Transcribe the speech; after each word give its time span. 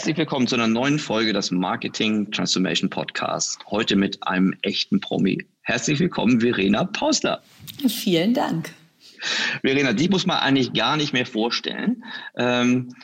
Herzlich 0.00 0.16
willkommen 0.16 0.46
zu 0.46 0.54
einer 0.54 0.66
neuen 0.66 0.98
Folge 0.98 1.34
des 1.34 1.50
Marketing 1.50 2.30
Transformation 2.30 2.88
Podcasts. 2.88 3.58
Heute 3.70 3.96
mit 3.96 4.26
einem 4.26 4.56
echten 4.62 4.98
Promi. 4.98 5.46
Herzlich 5.60 6.00
willkommen, 6.00 6.40
Verena 6.40 6.84
Pausler. 6.84 7.42
Vielen 7.86 8.32
Dank. 8.32 8.70
Verena, 9.60 9.92
die 9.92 10.08
muss 10.08 10.24
man 10.24 10.38
eigentlich 10.38 10.72
gar 10.72 10.96
nicht 10.96 11.12
mehr 11.12 11.26
vorstellen. 11.26 12.02
Ähm, 12.34 12.94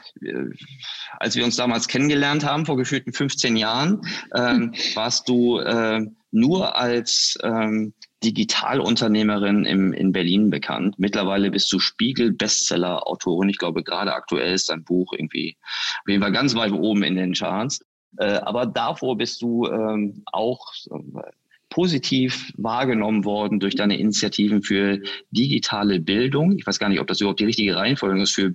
als 1.18 1.36
wir 1.36 1.44
uns 1.44 1.56
damals 1.56 1.86
kennengelernt 1.86 2.46
haben, 2.46 2.64
vor 2.64 2.78
gefühlten 2.78 3.12
15 3.12 3.56
Jahren, 3.56 4.00
ähm, 4.34 4.72
warst 4.94 5.28
du 5.28 5.58
äh, 5.58 6.00
nur 6.30 6.76
als 6.76 7.36
ähm, 7.42 7.92
Digitalunternehmerin 8.24 9.64
im, 9.64 9.92
in 9.92 10.12
Berlin 10.12 10.50
bekannt. 10.50 10.98
Mittlerweile 10.98 11.50
bist 11.50 11.72
du 11.72 11.78
Spiegel-Bestseller-Autorin. 11.78 13.48
Ich 13.48 13.58
glaube, 13.58 13.82
gerade 13.82 14.14
aktuell 14.14 14.54
ist 14.54 14.70
dein 14.70 14.84
Buch 14.84 15.12
irgendwie 15.12 15.56
auf 15.60 16.08
jeden 16.08 16.22
Fall 16.22 16.32
ganz 16.32 16.54
weit 16.54 16.72
oben 16.72 17.02
in 17.02 17.16
den 17.16 17.34
Charts. 17.34 17.80
Äh, 18.18 18.38
aber 18.38 18.66
davor 18.66 19.18
bist 19.18 19.42
du 19.42 19.66
ähm, 19.66 20.22
auch 20.32 20.72
äh, 20.90 21.30
positiv 21.68 22.52
wahrgenommen 22.56 23.24
worden 23.24 23.60
durch 23.60 23.74
deine 23.74 23.98
Initiativen 23.98 24.62
für 24.62 25.00
digitale 25.30 26.00
Bildung. 26.00 26.56
Ich 26.58 26.66
weiß 26.66 26.78
gar 26.78 26.88
nicht, 26.88 27.00
ob 27.00 27.06
das 27.08 27.20
überhaupt 27.20 27.40
die 27.40 27.44
richtige 27.44 27.76
Reihenfolge 27.76 28.22
ist 28.22 28.34
für 28.34 28.54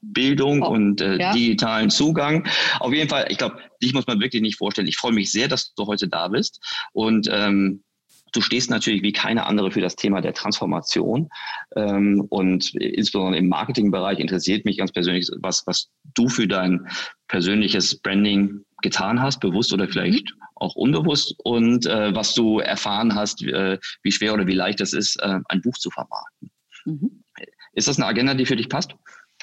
Bildung 0.00 0.62
oh, 0.62 0.68
und 0.68 1.00
äh, 1.00 1.18
ja. 1.18 1.32
digitalen 1.32 1.90
Zugang. 1.90 2.46
Auf 2.80 2.92
jeden 2.92 3.08
Fall, 3.08 3.26
ich 3.30 3.38
glaube, 3.38 3.58
dich 3.82 3.92
muss 3.92 4.06
man 4.06 4.20
wirklich 4.20 4.42
nicht 4.42 4.56
vorstellen. 4.56 4.88
Ich 4.88 4.96
freue 4.96 5.12
mich 5.12 5.30
sehr, 5.30 5.48
dass 5.48 5.74
du 5.74 5.86
heute 5.86 6.08
da 6.08 6.28
bist 6.28 6.60
und 6.92 7.28
ähm, 7.30 7.82
Du 8.36 8.42
stehst 8.42 8.68
natürlich 8.68 9.02
wie 9.02 9.12
keine 9.12 9.46
andere 9.46 9.70
für 9.70 9.80
das 9.80 9.96
Thema 9.96 10.20
der 10.20 10.34
Transformation. 10.34 11.30
Ähm, 11.74 12.26
und 12.28 12.74
insbesondere 12.74 13.38
im 13.38 13.48
Marketingbereich 13.48 14.18
interessiert 14.18 14.66
mich 14.66 14.76
ganz 14.76 14.92
persönlich, 14.92 15.30
was, 15.40 15.62
was 15.66 15.88
du 16.14 16.28
für 16.28 16.46
dein 16.46 16.86
persönliches 17.28 17.98
Branding 17.98 18.60
getan 18.82 19.22
hast, 19.22 19.40
bewusst 19.40 19.72
oder 19.72 19.88
vielleicht 19.88 20.34
auch 20.56 20.74
unbewusst, 20.74 21.34
und 21.44 21.86
äh, 21.86 22.14
was 22.14 22.34
du 22.34 22.58
erfahren 22.58 23.14
hast, 23.14 23.42
äh, 23.42 23.78
wie 24.02 24.12
schwer 24.12 24.34
oder 24.34 24.46
wie 24.46 24.54
leicht 24.54 24.82
es 24.82 24.92
ist, 24.92 25.16
äh, 25.22 25.38
ein 25.48 25.62
Buch 25.62 25.78
zu 25.78 25.90
vermarkten. 25.90 26.50
Mhm. 26.84 27.22
Ist 27.72 27.88
das 27.88 27.96
eine 27.96 28.06
Agenda, 28.06 28.34
die 28.34 28.44
für 28.44 28.56
dich 28.56 28.68
passt? 28.68 28.94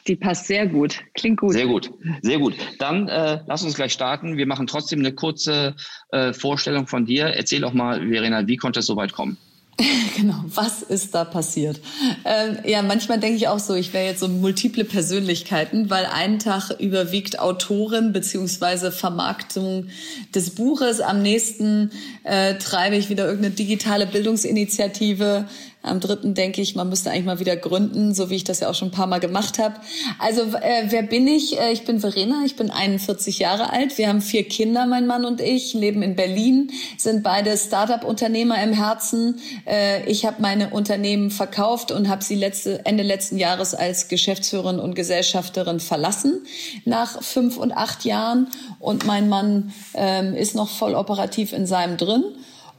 Die 0.08 0.16
passt 0.16 0.48
sehr 0.48 0.68
gut. 0.68 1.02
Klingt 1.14 1.40
gut. 1.40 1.54
Sehr 1.54 1.68
gut. 1.68 1.92
Sehr 2.22 2.40
gut. 2.40 2.56
Dann 2.80 3.08
äh, 3.08 3.40
lass 3.48 3.64
uns 3.64 3.76
gleich 3.76 3.94
starten. 3.94 4.38
Wir 4.38 4.46
machen 4.46 4.68
trotzdem 4.68 5.00
eine 5.00 5.14
kurze 5.14 5.76
äh, 6.12 6.34
Vorstellung 6.34 6.88
von 6.88 7.06
dir. 7.06 7.28
Erzähl 7.28 7.62
doch 7.62 7.74
mal, 7.74 8.06
Verena, 8.08 8.48
wie 8.48 8.58
konnte 8.58 8.82
es 8.82 8.86
so 8.86 8.96
weit 8.96 9.14
kommen? 9.14 9.38
Genau, 10.16 10.44
was 10.46 10.84
ist 10.84 11.16
da 11.16 11.26
passiert? 11.26 11.80
Ähm, 12.24 12.60
ja, 12.66 12.82
manchmal 12.84 13.20
denke 13.20 13.38
ich 13.38 13.48
auch 13.48 13.60
so, 13.60 13.74
ich 13.74 13.94
wäre 13.94 14.06
jetzt 14.06 14.20
so 14.20 14.28
multiple 14.28 14.86
Persönlichkeiten, 14.86 15.90
weil 15.90 16.06
einen 16.06 16.38
Tag 16.38 16.70
überwiegt 16.80 17.40
Autorin 17.40 18.14
beziehungsweise 18.14 18.92
Vermarktung 18.92 19.88
des 20.36 20.52
Buches, 20.52 21.02
am 21.02 21.22
nächsten 21.24 21.92
äh, 22.24 22.56
treibe 22.56 22.96
ich 22.96 23.10
wieder 23.10 23.26
irgendeine 23.26 23.56
digitale 23.56 24.06
Bildungsinitiative, 24.06 25.48
am 25.84 26.00
dritten 26.00 26.34
denke 26.34 26.62
ich, 26.62 26.76
man 26.76 26.88
müsste 26.88 27.12
eigentlich 27.12 27.26
mal 27.26 27.40
wieder 27.40 27.58
gründen, 27.58 28.14
so 28.14 28.30
wie 28.30 28.36
ich 28.36 28.46
das 28.46 28.62
ja 28.62 28.70
auch 28.70 28.74
schon 28.74 28.88
ein 28.88 28.92
paar 28.92 29.06
Mal 29.06 29.20
gemacht 29.20 29.60
habe. 29.60 29.76
Also 30.18 30.42
äh, 30.42 30.86
wer 30.88 31.04
bin 31.04 31.28
ich? 31.28 31.60
Äh, 31.60 31.74
ich 31.74 31.84
bin 31.84 32.00
Verena, 32.00 32.44
ich 32.46 32.56
bin 32.56 32.72
41 32.72 33.40
Jahre 33.40 33.72
alt. 33.74 33.98
Wir 33.98 34.08
haben 34.08 34.22
vier 34.22 34.48
Kinder, 34.48 34.86
mein 34.86 35.08
Mann 35.08 35.26
und 35.26 35.42
ich, 35.42 35.74
leben 35.74 36.02
in 36.02 36.16
Berlin, 36.16 36.72
sind 36.98 37.22
beide 37.22 37.58
Start-up-Unternehmer 37.58 38.64
im 38.64 38.72
Herzen. 38.72 39.42
Äh, 39.68 40.10
ich 40.10 40.26
habe 40.26 40.42
meine 40.42 40.70
Unternehmen 40.70 41.32
verkauft 41.32 41.92
und 41.92 42.08
habe 42.08 42.24
sie 42.24 42.36
letzte, 42.36 42.86
Ende 42.86 43.04
letzten 43.04 43.38
Jahres 43.38 43.76
als 43.76 44.08
Geschäftsführerin 44.08 44.80
und 44.80 44.96
Gesellschafterin 44.96 45.82
verlassen 45.82 46.46
nach 46.86 47.22
fünf 47.22 47.58
und 47.58 47.74
acht 47.74 48.06
Jahren. 48.06 48.48
Und 48.80 49.06
mein 49.06 49.28
Mann 49.28 49.74
ähm, 49.96 50.34
ist 50.34 50.56
noch 50.56 50.70
voll 50.70 50.96
operativ 50.96 51.52
in 51.52 51.66
seinem 51.66 51.98
drin. 51.98 52.24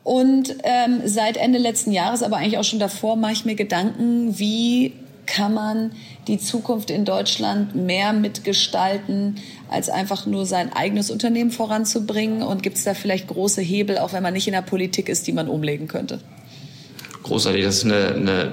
Und 0.04 0.54
ähm, 0.64 1.00
seit 1.06 1.38
Ende 1.38 1.58
letzten 1.58 1.90
Jahres, 1.90 2.22
aber 2.22 2.36
eigentlich 2.36 2.58
auch 2.58 2.64
schon 2.64 2.78
davor, 2.78 3.16
mache 3.16 3.32
ich 3.32 3.44
mir 3.46 3.54
Gedanken, 3.54 4.38
wie 4.38 4.92
kann 5.26 5.54
man 5.54 5.92
die 6.28 6.38
Zukunft 6.38 6.90
in 6.90 7.06
Deutschland 7.06 7.74
mehr 7.74 8.12
mitgestalten, 8.12 9.36
als 9.70 9.88
einfach 9.88 10.26
nur 10.26 10.44
sein 10.44 10.70
eigenes 10.72 11.10
Unternehmen 11.10 11.50
voranzubringen? 11.50 12.42
Und 12.42 12.62
gibt 12.62 12.76
es 12.76 12.84
da 12.84 12.92
vielleicht 12.92 13.28
große 13.28 13.62
Hebel, 13.62 13.96
auch 13.96 14.12
wenn 14.12 14.22
man 14.22 14.34
nicht 14.34 14.46
in 14.46 14.52
der 14.52 14.60
Politik 14.62 15.08
ist, 15.08 15.26
die 15.26 15.32
man 15.32 15.48
umlegen 15.48 15.88
könnte? 15.88 16.20
Großartig, 17.22 17.64
das 17.64 17.76
ist 17.76 17.84
eine, 17.86 18.08
eine 18.08 18.52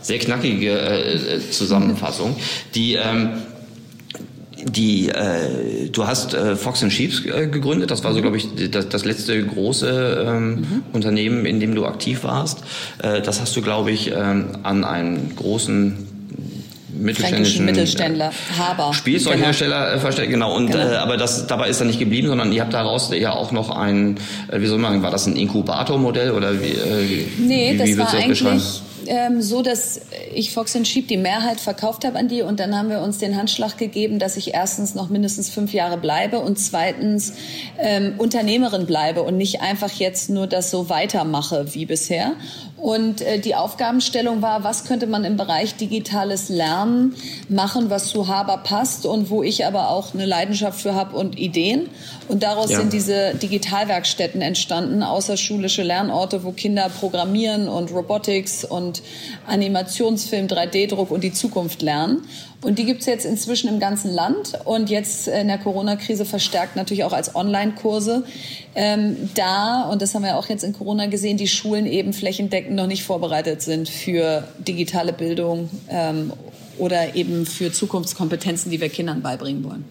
sehr 0.00 0.20
knackige 0.20 0.78
äh, 0.78 1.50
Zusammenfassung, 1.50 2.36
die 2.76 2.94
ähm, 2.94 3.42
die, 4.64 5.08
äh, 5.08 5.88
du 5.90 6.06
hast 6.06 6.34
äh, 6.34 6.56
Fox 6.56 6.82
and 6.82 6.92
Sheep 6.92 7.26
äh, 7.26 7.46
gegründet. 7.46 7.90
Das 7.90 8.04
war 8.04 8.12
so, 8.12 8.18
mhm. 8.18 8.22
glaube 8.22 8.36
ich, 8.38 8.70
das, 8.70 8.88
das 8.88 9.04
letzte 9.04 9.44
große 9.44 10.24
ähm, 10.26 10.50
mhm. 10.54 10.82
Unternehmen, 10.92 11.44
in 11.46 11.60
dem 11.60 11.74
du 11.74 11.84
aktiv 11.86 12.24
warst. 12.24 12.62
Äh, 13.02 13.20
das 13.20 13.40
hast 13.40 13.54
du, 13.56 13.62
glaube 13.62 13.90
ich, 13.90 14.12
ähm, 14.12 14.58
an 14.62 14.84
einen 14.84 15.34
großen 15.36 16.06
mittelständischen 16.98 17.64
Mittelständler, 17.64 18.32
Haber. 18.58 18.94
Spielzeughersteller 18.94 19.90
genau. 19.90 20.00
Versteckt, 20.00 20.30
genau. 20.30 20.54
Und 20.54 20.68
genau. 20.72 20.92
Äh, 20.92 20.96
aber 20.96 21.16
das 21.16 21.46
dabei 21.46 21.68
ist 21.68 21.80
er 21.80 21.86
nicht 21.86 21.98
geblieben, 21.98 22.28
sondern 22.28 22.52
ihr 22.52 22.62
habt 22.62 22.72
daraus 22.72 23.10
ja 23.12 23.32
auch 23.32 23.52
noch 23.52 23.70
ein, 23.70 24.16
äh, 24.48 24.60
wie 24.60 24.66
soll 24.66 24.78
man, 24.78 25.02
war 25.02 25.10
das 25.10 25.26
ein 25.26 25.36
Inkubatormodell 25.36 26.30
oder 26.30 26.60
wie? 26.62 26.68
Äh, 26.68 27.26
nee, 27.38 27.72
wie, 27.72 27.78
das 27.78 27.88
wie 27.88 27.98
war 27.98 28.06
das 28.06 28.14
eigentlich 28.14 28.38
ähm, 29.08 29.42
so, 29.42 29.62
dass 29.62 30.00
ich 30.34 30.52
Fox 30.52 30.76
Sheep 30.84 31.08
die 31.08 31.16
Mehrheit 31.16 31.60
verkauft 31.60 32.04
habe 32.04 32.18
an 32.18 32.28
die 32.28 32.42
und 32.42 32.60
dann 32.60 32.76
haben 32.76 32.88
wir 32.88 33.00
uns 33.00 33.18
den 33.18 33.36
Handschlag 33.36 33.78
gegeben, 33.78 34.18
dass 34.18 34.36
ich 34.36 34.54
erstens 34.54 34.94
noch 34.94 35.08
mindestens 35.08 35.50
fünf 35.50 35.72
Jahre 35.72 35.98
bleibe 35.98 36.38
und 36.38 36.58
zweitens 36.58 37.32
ähm, 37.78 38.14
Unternehmerin 38.18 38.86
bleibe 38.86 39.22
und 39.22 39.36
nicht 39.36 39.60
einfach 39.60 39.90
jetzt 39.92 40.30
nur 40.30 40.46
das 40.46 40.70
so 40.70 40.88
weitermache 40.88 41.74
wie 41.74 41.86
bisher. 41.86 42.32
Und 42.86 43.20
äh, 43.20 43.40
die 43.40 43.56
Aufgabenstellung 43.56 44.42
war, 44.42 44.62
was 44.62 44.84
könnte 44.84 45.08
man 45.08 45.24
im 45.24 45.36
Bereich 45.36 45.74
digitales 45.74 46.48
Lernen 46.48 47.16
machen, 47.48 47.90
was 47.90 48.10
zu 48.10 48.28
Haber 48.28 48.58
passt 48.58 49.06
und 49.06 49.28
wo 49.28 49.42
ich 49.42 49.66
aber 49.66 49.90
auch 49.90 50.14
eine 50.14 50.24
Leidenschaft 50.24 50.82
für 50.82 50.94
habe 50.94 51.16
und 51.16 51.36
Ideen. 51.36 51.88
Und 52.28 52.44
daraus 52.44 52.70
ja. 52.70 52.78
sind 52.78 52.92
diese 52.92 53.34
Digitalwerkstätten 53.34 54.40
entstanden, 54.40 55.02
außerschulische 55.02 55.82
Lernorte, 55.82 56.44
wo 56.44 56.52
Kinder 56.52 56.88
programmieren 56.88 57.66
und 57.66 57.90
Robotics 57.90 58.64
und 58.64 59.02
Animationsfilm, 59.48 60.46
3D-Druck 60.46 61.10
und 61.10 61.24
die 61.24 61.32
Zukunft 61.32 61.82
lernen. 61.82 62.22
Und 62.62 62.78
die 62.78 62.84
gibt's 62.84 63.06
jetzt 63.06 63.26
inzwischen 63.26 63.68
im 63.68 63.78
ganzen 63.78 64.12
Land 64.12 64.58
und 64.64 64.88
jetzt 64.88 65.28
in 65.28 65.48
der 65.48 65.58
Corona-Krise 65.58 66.24
verstärkt 66.24 66.74
natürlich 66.74 67.04
auch 67.04 67.12
als 67.12 67.34
Online-Kurse. 67.34 68.24
Ähm, 68.74 69.16
da, 69.34 69.82
und 69.90 70.00
das 70.02 70.14
haben 70.14 70.22
wir 70.22 70.36
auch 70.36 70.48
jetzt 70.48 70.64
in 70.64 70.72
Corona 70.72 71.06
gesehen, 71.06 71.36
die 71.36 71.48
Schulen 71.48 71.86
eben 71.86 72.12
flächendeckend 72.12 72.74
noch 72.74 72.86
nicht 72.86 73.04
vorbereitet 73.04 73.62
sind 73.62 73.88
für 73.88 74.48
digitale 74.58 75.12
Bildung 75.12 75.68
ähm, 75.90 76.32
oder 76.78 77.14
eben 77.14 77.46
für 77.46 77.72
Zukunftskompetenzen, 77.72 78.70
die 78.70 78.80
wir 78.80 78.88
Kindern 78.88 79.22
beibringen 79.22 79.62
wollen. 79.62 79.84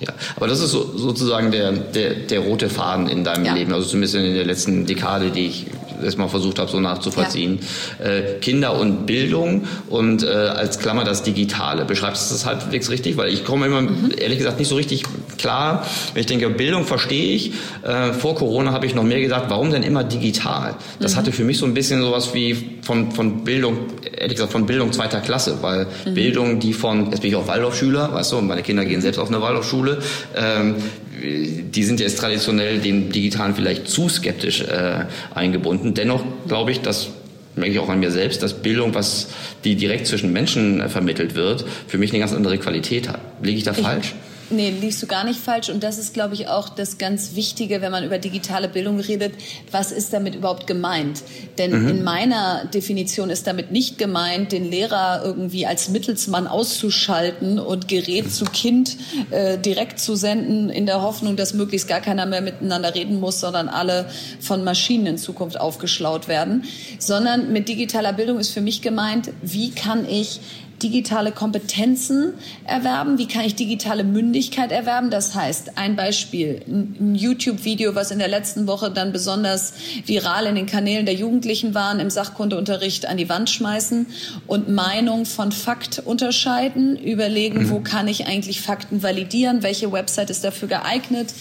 Ja, 0.00 0.14
aber 0.36 0.48
das 0.48 0.60
ist 0.60 0.70
so, 0.70 0.96
sozusagen 0.96 1.50
der, 1.50 1.72
der, 1.72 2.14
der 2.14 2.40
rote 2.40 2.70
Faden 2.70 3.08
in 3.08 3.22
deinem 3.22 3.44
ja. 3.44 3.54
Leben, 3.54 3.72
also 3.72 3.86
zumindest 3.86 4.14
in 4.14 4.34
der 4.34 4.46
letzten 4.46 4.86
Dekade, 4.86 5.30
die 5.30 5.46
ich 5.46 5.66
erstmal 6.02 6.28
versucht 6.28 6.58
habe, 6.58 6.70
so 6.70 6.80
nachzuvollziehen. 6.80 7.60
Ja. 7.98 8.06
Äh, 8.06 8.38
Kinder 8.40 8.78
und 8.78 9.06
Bildung 9.06 9.64
und 9.88 10.22
äh, 10.22 10.26
als 10.26 10.78
Klammer 10.78 11.04
das 11.04 11.22
Digitale. 11.22 11.84
Beschreibst 11.84 12.30
du 12.30 12.34
das 12.34 12.46
halbwegs 12.46 12.90
richtig? 12.90 13.16
Weil 13.16 13.32
ich 13.32 13.44
komme 13.44 13.66
immer, 13.66 13.82
mhm. 13.82 14.10
ehrlich 14.16 14.38
gesagt, 14.38 14.58
nicht 14.58 14.68
so 14.68 14.76
richtig 14.76 15.04
klar. 15.38 15.86
Wenn 16.12 16.20
ich 16.20 16.26
denke, 16.26 16.50
Bildung 16.50 16.84
verstehe 16.84 17.34
ich. 17.34 17.52
Äh, 17.82 18.12
vor 18.12 18.34
Corona 18.34 18.72
habe 18.72 18.86
ich 18.86 18.94
noch 18.94 19.04
mehr 19.04 19.20
gesagt, 19.20 19.50
warum 19.50 19.70
denn 19.70 19.82
immer 19.82 20.04
digital? 20.04 20.74
Das 21.00 21.14
mhm. 21.14 21.18
hatte 21.18 21.32
für 21.32 21.44
mich 21.44 21.58
so 21.58 21.66
ein 21.66 21.74
bisschen 21.74 22.02
sowas 22.02 22.34
wie 22.34 22.78
von, 22.82 23.12
von 23.12 23.44
Bildung, 23.44 23.78
ehrlich 24.16 24.36
gesagt, 24.36 24.52
von 24.52 24.66
Bildung 24.66 24.92
zweiter 24.92 25.20
Klasse, 25.20 25.58
weil 25.60 25.86
mhm. 26.04 26.14
Bildung, 26.14 26.60
die 26.60 26.72
von, 26.72 27.10
jetzt 27.10 27.20
bin 27.20 27.30
ich 27.30 27.36
auch 27.36 27.46
Waldorfschüler, 27.46 28.12
weißt 28.12 28.32
du, 28.32 28.38
und 28.38 28.46
meine 28.46 28.62
Kinder 28.62 28.84
gehen 28.84 29.00
selbst 29.00 29.18
auf 29.18 29.28
eine 29.28 29.40
Waldorfschule, 29.40 29.98
ähm, 30.36 30.76
die 31.20 31.84
sind 31.84 32.00
jetzt 32.00 32.18
traditionell 32.18 32.78
dem 32.78 33.10
Digitalen 33.12 33.54
vielleicht 33.54 33.88
zu 33.88 34.08
skeptisch 34.08 34.62
äh, 34.62 35.04
eingebunden. 35.34 35.94
Dennoch 35.94 36.24
glaube 36.48 36.72
ich, 36.72 36.80
dass 36.80 37.10
merke 37.56 37.72
ich 37.72 37.78
auch 37.78 37.88
an 37.88 38.00
mir 38.00 38.10
selbst, 38.10 38.42
dass 38.42 38.54
Bildung, 38.54 38.94
was 38.94 39.28
die 39.64 39.74
direkt 39.74 40.06
zwischen 40.06 40.32
Menschen 40.32 40.80
äh, 40.80 40.88
vermittelt 40.88 41.34
wird, 41.34 41.64
für 41.86 41.98
mich 41.98 42.10
eine 42.10 42.20
ganz 42.20 42.32
andere 42.32 42.58
Qualität 42.58 43.08
hat. 43.08 43.20
Liege 43.42 43.58
ich 43.58 43.64
da 43.64 43.72
ich, 43.72 43.78
falsch? 43.78 44.14
Nee, 44.52 44.70
liegst 44.70 45.00
du 45.00 45.06
gar 45.06 45.24
nicht 45.24 45.38
falsch. 45.38 45.68
Und 45.68 45.84
das 45.84 45.96
ist, 45.96 46.12
glaube 46.12 46.34
ich, 46.34 46.48
auch 46.48 46.68
das 46.68 46.98
ganz 46.98 47.36
Wichtige, 47.36 47.80
wenn 47.80 47.92
man 47.92 48.04
über 48.04 48.18
digitale 48.18 48.68
Bildung 48.68 48.98
redet. 48.98 49.34
Was 49.70 49.92
ist 49.92 50.12
damit 50.12 50.34
überhaupt 50.34 50.66
gemeint? 50.66 51.22
Denn 51.56 51.82
mhm. 51.82 51.88
in 51.88 52.04
meiner 52.04 52.64
Definition 52.64 53.30
ist 53.30 53.46
damit 53.46 53.70
nicht 53.70 53.96
gemeint, 53.96 54.50
den 54.50 54.64
Lehrer 54.64 55.22
irgendwie 55.24 55.66
als 55.66 55.88
Mittelsmann 55.88 56.48
auszuschalten 56.48 57.60
und 57.60 57.86
Gerät 57.86 58.32
zu 58.32 58.44
Kind 58.44 58.96
äh, 59.30 59.56
direkt 59.56 60.00
zu 60.00 60.16
senden, 60.16 60.68
in 60.68 60.86
der 60.86 61.00
Hoffnung, 61.00 61.36
dass 61.36 61.54
möglichst 61.54 61.86
gar 61.86 62.00
keiner 62.00 62.26
mehr 62.26 62.40
miteinander 62.40 62.94
reden 62.94 63.20
muss, 63.20 63.38
sondern 63.38 63.68
alle 63.68 64.10
von 64.40 64.64
Maschinen 64.64 65.06
in 65.06 65.18
Zukunft 65.18 65.60
aufgeschlaut 65.60 66.26
werden. 66.26 66.64
Sondern 66.98 67.52
mit 67.52 67.68
digitaler 67.68 68.12
Bildung 68.12 68.40
ist 68.40 68.50
für 68.50 68.62
mich 68.62 68.82
gemeint, 68.82 69.30
wie 69.42 69.70
kann 69.70 70.08
ich 70.08 70.40
digitale 70.82 71.32
Kompetenzen 71.32 72.34
erwerben? 72.64 73.18
Wie 73.18 73.28
kann 73.28 73.44
ich 73.44 73.54
digitale 73.54 74.04
Mündigkeit 74.04 74.72
erwerben? 74.72 75.10
Das 75.10 75.34
heißt, 75.34 75.76
ein 75.76 75.96
Beispiel, 75.96 76.62
ein 76.66 77.14
YouTube-Video, 77.14 77.94
was 77.94 78.10
in 78.10 78.18
der 78.18 78.28
letzten 78.28 78.66
Woche 78.66 78.90
dann 78.90 79.12
besonders 79.12 79.74
viral 80.06 80.46
in 80.46 80.54
den 80.54 80.66
Kanälen 80.66 81.06
der 81.06 81.14
Jugendlichen 81.14 81.74
waren, 81.74 82.00
im 82.00 82.10
Sachkundeunterricht 82.10 83.06
an 83.06 83.16
die 83.16 83.28
Wand 83.28 83.50
schmeißen 83.50 84.06
und 84.46 84.68
Meinung 84.68 85.26
von 85.26 85.52
Fakt 85.52 86.00
unterscheiden, 86.04 86.96
überlegen, 86.96 87.64
mhm. 87.64 87.70
wo 87.70 87.80
kann 87.80 88.08
ich 88.08 88.26
eigentlich 88.26 88.60
Fakten 88.60 89.02
validieren, 89.02 89.62
welche 89.62 89.92
Website 89.92 90.30
ist 90.30 90.44
dafür 90.44 90.68
geeignet, 90.68 91.32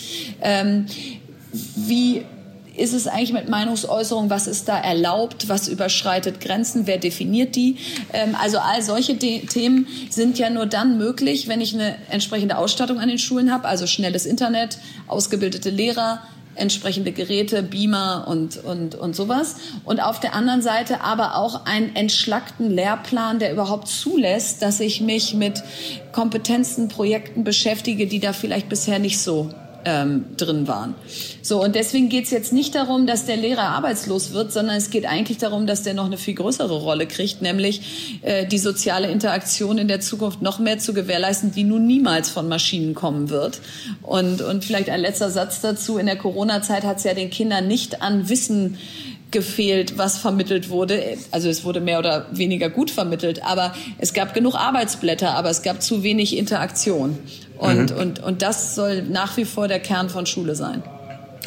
ähm, 0.42 0.86
wie 1.76 2.24
ist 2.80 2.94
es 2.94 3.08
eigentlich 3.08 3.34
mit 3.34 3.50
Meinungsäußerung, 3.50 4.30
was 4.30 4.48
ist 4.48 4.68
da 4.68 4.80
erlaubt, 4.80 5.50
was 5.50 5.68
überschreitet 5.68 6.40
Grenzen, 6.40 6.88
wer 6.88 6.98
definiert 6.98 7.56
die? 7.56 7.78
Ähm, 8.14 8.36
also 8.40 8.60
all 8.60 8.81
solche 8.81 9.16
De 9.16 9.46
Themen 9.46 9.88
sind 10.10 10.40
ja 10.40 10.50
nur 10.50 10.66
dann 10.66 10.98
möglich, 10.98 11.48
wenn 11.48 11.62
ich 11.62 11.74
eine 11.74 11.96
entsprechende 12.10 12.58
Ausstattung 12.58 13.00
an 13.00 13.10
den 13.10 13.20
Schulen 13.20 13.52
habe, 13.52 13.68
also 13.68 13.88
schnelles 13.88 14.26
Internet, 14.26 14.80
ausgebildete 15.08 15.70
Lehrer, 15.70 16.22
entsprechende 16.56 17.12
Geräte, 17.12 17.64
Beamer 17.64 18.26
und, 18.28 18.58
und, 18.64 18.96
und 18.96 19.16
sowas. 19.16 19.56
Und 19.86 20.02
auf 20.02 20.20
der 20.20 20.34
anderen 20.34 20.62
Seite 20.62 21.02
aber 21.02 21.36
auch 21.36 21.66
einen 21.66 21.96
entschlackten 21.96 22.70
Lehrplan, 22.70 23.40
der 23.40 23.52
überhaupt 23.52 23.88
zulässt, 23.88 24.62
dass 24.62 24.80
ich 24.80 25.02
mich 25.02 25.34
mit 25.34 25.64
Kompetenzen, 26.12 26.88
Projekten 26.88 27.44
beschäftige, 27.44 28.08
die 28.08 28.20
da 28.20 28.34
vielleicht 28.34 28.70
bisher 28.70 29.00
nicht 29.00 29.20
so 29.20 29.52
ähm, 29.86 30.26
drin 30.38 30.68
waren. 30.68 30.96
So, 31.42 31.64
und 31.64 31.76
deswegen 31.76 32.10
geht 32.10 32.26
es 32.26 32.31
jetzt 32.31 32.54
nicht 32.54 32.76
darum, 32.76 33.08
dass 33.08 33.26
der 33.26 33.38
Lehrer 33.38 33.64
arbeitslos 33.64 34.34
wird, 34.34 34.52
sondern 34.52 34.76
es 34.76 34.90
geht 34.90 35.06
eigentlich 35.06 35.38
darum, 35.38 35.68
dass 35.68 35.84
der 35.84 35.94
noch 35.94 36.06
eine 36.06 36.18
viel 36.18 36.36
größere 36.36 36.80
Rolle 36.81 37.08
kriegt, 37.08 37.42
nämlich 37.42 38.20
äh, 38.22 38.46
die 38.46 38.58
soziale 38.58 39.10
Interaktion 39.10 39.78
in 39.78 39.88
der 39.88 40.02
Zukunft 40.02 40.42
noch 40.42 40.60
mehr 40.60 40.80
zu 40.80 40.94
gewährleisten, 40.94 41.52
die 41.52 41.64
nun 41.64 41.88
niemals 41.88 42.30
von 42.30 42.48
Maschinen 42.48 42.94
kommen 42.94 43.30
wird. 43.30 43.62
Und, 44.02 44.42
und 44.42 44.66
vielleicht 44.66 44.90
ein 44.90 45.02
letzter 45.02 45.30
Satz 45.30 45.62
dazu. 45.62 45.98
In 45.98 46.06
der 46.06 46.18
Corona-Zeit 46.18 46.84
hat 46.84 46.98
es 46.98 47.04
ja 47.04 47.14
den 47.14 47.30
Kindern 47.30 47.68
nicht 47.68 48.02
an 48.02 48.30
Wissen 48.30 48.78
gefehlt, 49.31 49.98
was 49.98 50.18
vermittelt 50.18 50.70
wurde. 50.70 51.18
Also 51.31 51.50
es 51.50 51.64
wurde 51.64 51.81
mehr 51.81 52.00
oder 52.00 52.26
weniger 52.31 52.70
gut 52.70 52.92
vermittelt, 52.92 53.44
aber 53.44 53.74
es 53.98 54.14
gab 54.14 54.34
genug 54.34 54.56
Arbeitsblätter, 54.56 55.36
aber 55.36 55.50
es 55.50 55.62
gab 55.62 55.81
zu 55.81 56.04
wenig 56.04 56.36
Interaktion. 56.36 57.18
Und, 57.60 57.92
mhm. 57.92 57.98
und, 57.98 58.24
und 58.24 58.42
das 58.42 58.74
soll 58.74 59.04
nach 59.04 59.38
wie 59.38 59.46
vor 59.46 59.68
der 59.68 59.80
Kern 59.80 60.10
von 60.10 60.26
Schule 60.26 60.56
sein. 60.56 60.82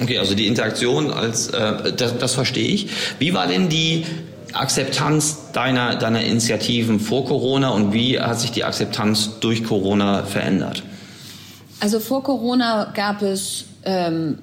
Okay, 0.00 0.18
also 0.18 0.34
die 0.34 0.46
Interaktion 0.46 1.10
als 1.10 1.48
äh, 1.48 1.92
das, 1.92 2.18
das 2.18 2.34
verstehe 2.34 2.68
ich. 2.68 2.88
Wie 3.18 3.34
war 3.34 3.46
denn 3.46 3.68
die 3.68 4.04
Akzeptanz 4.52 5.52
deiner, 5.52 5.96
deiner 5.96 6.22
Initiativen 6.22 7.00
vor 7.00 7.24
Corona 7.24 7.70
und 7.70 7.92
wie 7.92 8.20
hat 8.20 8.38
sich 8.40 8.52
die 8.52 8.64
Akzeptanz 8.64 9.40
durch 9.40 9.64
Corona 9.64 10.24
verändert? 10.24 10.82
Also 11.80 11.98
vor 11.98 12.22
Corona 12.22 12.92
gab 12.94 13.22
es 13.22 13.64
ähm, 13.84 14.38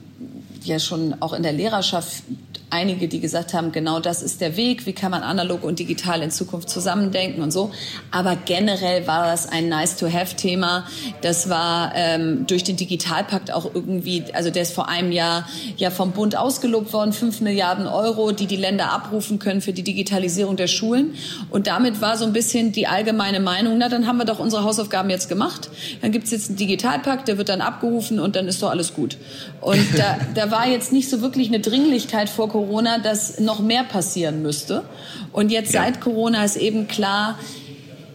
ja 0.64 0.80
schon 0.80 1.16
auch 1.20 1.34
in 1.34 1.44
der 1.44 1.54
Lehrerschaft 1.54 2.24
einige, 2.70 3.08
die 3.08 3.20
gesagt 3.20 3.54
haben, 3.54 3.72
genau 3.72 4.00
das 4.00 4.22
ist 4.22 4.42
der 4.42 4.56
Weg, 4.56 4.86
wie 4.86 4.94
kann 4.94 5.12
man 5.12 5.24
analog 5.24 5.64
und 5.64 5.80
digital 5.80 6.22
in 6.22 6.32
Zukunft 6.32 6.70
zusammendenken 6.70 7.42
und 7.42 7.52
so. 7.52 7.72
Aber 8.12 8.36
generell 8.36 9.08
war 9.08 9.26
das 9.26 9.50
ein 9.50 9.70
Nice-to-have-Thema. 9.70 10.86
Das 11.22 11.50
war 11.50 11.94
ähm, 11.96 12.46
durch 12.48 12.64
den 12.64 12.78
Digitalpakt 12.78 13.52
auch 13.52 13.74
irgendwie, 13.74 14.26
also 14.34 14.52
der 14.52 14.64
ist 14.64 14.74
vor 14.74 14.88
einem 14.88 15.12
Jahr 15.12 15.48
ja 15.78 15.90
vom 15.90 16.12
Bund 16.12 16.38
ausgelobt 16.38 16.94
worden, 16.94 17.12
fünf 17.14 17.42
Milliarden 17.42 17.88
Euro, 17.88 18.32
die 18.32 18.46
die 18.46 18.56
Länder 18.56 18.92
abrufen 18.92 19.40
können 19.40 19.62
für 19.62 19.74
die 19.74 19.84
Digitalisierung 19.84 20.56
der 20.56 20.68
Schulen. 20.68 21.16
Und 21.50 21.68
damit 21.68 22.02
war 22.02 22.18
so 22.18 22.26
ein 22.26 22.34
bisschen 22.34 22.72
die 22.72 22.88
allgemeine 22.88 23.40
Meinung, 23.40 23.78
na 23.78 23.90
dann 23.90 24.06
haben 24.06 24.18
wir 24.18 24.26
doch 24.26 24.40
unsere 24.40 24.64
Hausaufgaben 24.64 25.10
jetzt 25.10 25.28
gemacht. 25.30 25.70
Dann 26.02 26.12
gibt's 26.12 26.32
jetzt 26.32 26.50
einen 26.50 26.58
Digitalpakt, 26.58 27.28
der 27.28 27.38
wird 27.38 27.50
dann 27.50 27.62
abgerufen 27.62 28.20
und 28.20 28.36
dann 28.36 28.48
ist 28.48 28.62
doch 28.62 28.70
alles 28.70 28.94
gut. 28.94 29.18
Und 29.62 29.86
da, 29.98 30.18
da 30.36 30.52
war 30.52 30.68
jetzt 30.68 30.94
nicht 30.94 31.10
so 31.10 31.22
wirklich 31.22 31.48
eine 31.48 31.60
Dringlichkeit 31.60 32.30
vor 32.30 32.50
Corona, 32.50 32.59
dass 33.00 33.40
noch 33.40 33.60
mehr 33.60 33.84
passieren 33.84 34.42
müsste. 34.42 34.84
Und 35.32 35.52
jetzt 35.52 35.74
ja. 35.74 35.84
seit 35.84 36.02
Corona 36.02 36.44
ist 36.44 36.58
eben 36.58 36.88
klar, 36.88 37.38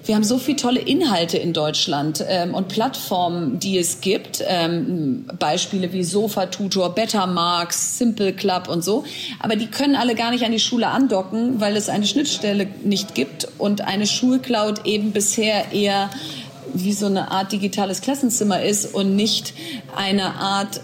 wir 0.06 0.14
haben 0.14 0.24
so 0.24 0.38
viele 0.38 0.58
tolle 0.58 0.80
Inhalte 0.80 1.38
in 1.38 1.54
Deutschland 1.54 2.22
ähm, 2.28 2.54
und 2.54 2.68
Plattformen, 2.68 3.58
die 3.58 3.78
es 3.78 4.02
gibt. 4.02 4.44
Ähm, 4.46 5.26
Beispiele 5.38 5.92
wie 5.92 6.04
Sofa 6.04 6.46
Tutor, 6.46 6.94
Bettermarks, 6.94 7.98
Simple 7.98 8.34
Club 8.34 8.68
und 8.68 8.84
so. 8.84 9.04
Aber 9.40 9.56
die 9.56 9.66
können 9.66 9.96
alle 9.96 10.14
gar 10.14 10.30
nicht 10.30 10.44
an 10.44 10.52
die 10.52 10.60
Schule 10.60 10.88
andocken, 10.88 11.60
weil 11.60 11.76
es 11.76 11.88
eine 11.88 12.06
Schnittstelle 12.06 12.66
nicht 12.82 13.14
gibt 13.14 13.48
und 13.56 13.80
eine 13.80 14.06
Schulcloud 14.06 14.84
eben 14.84 15.12
bisher 15.12 15.72
eher 15.72 16.10
wie 16.74 16.92
so 16.92 17.06
eine 17.06 17.30
Art 17.30 17.52
digitales 17.52 18.00
Klassenzimmer 18.00 18.62
ist 18.62 18.94
und 18.94 19.16
nicht 19.16 19.54
eine 19.96 20.34
Art 20.34 20.80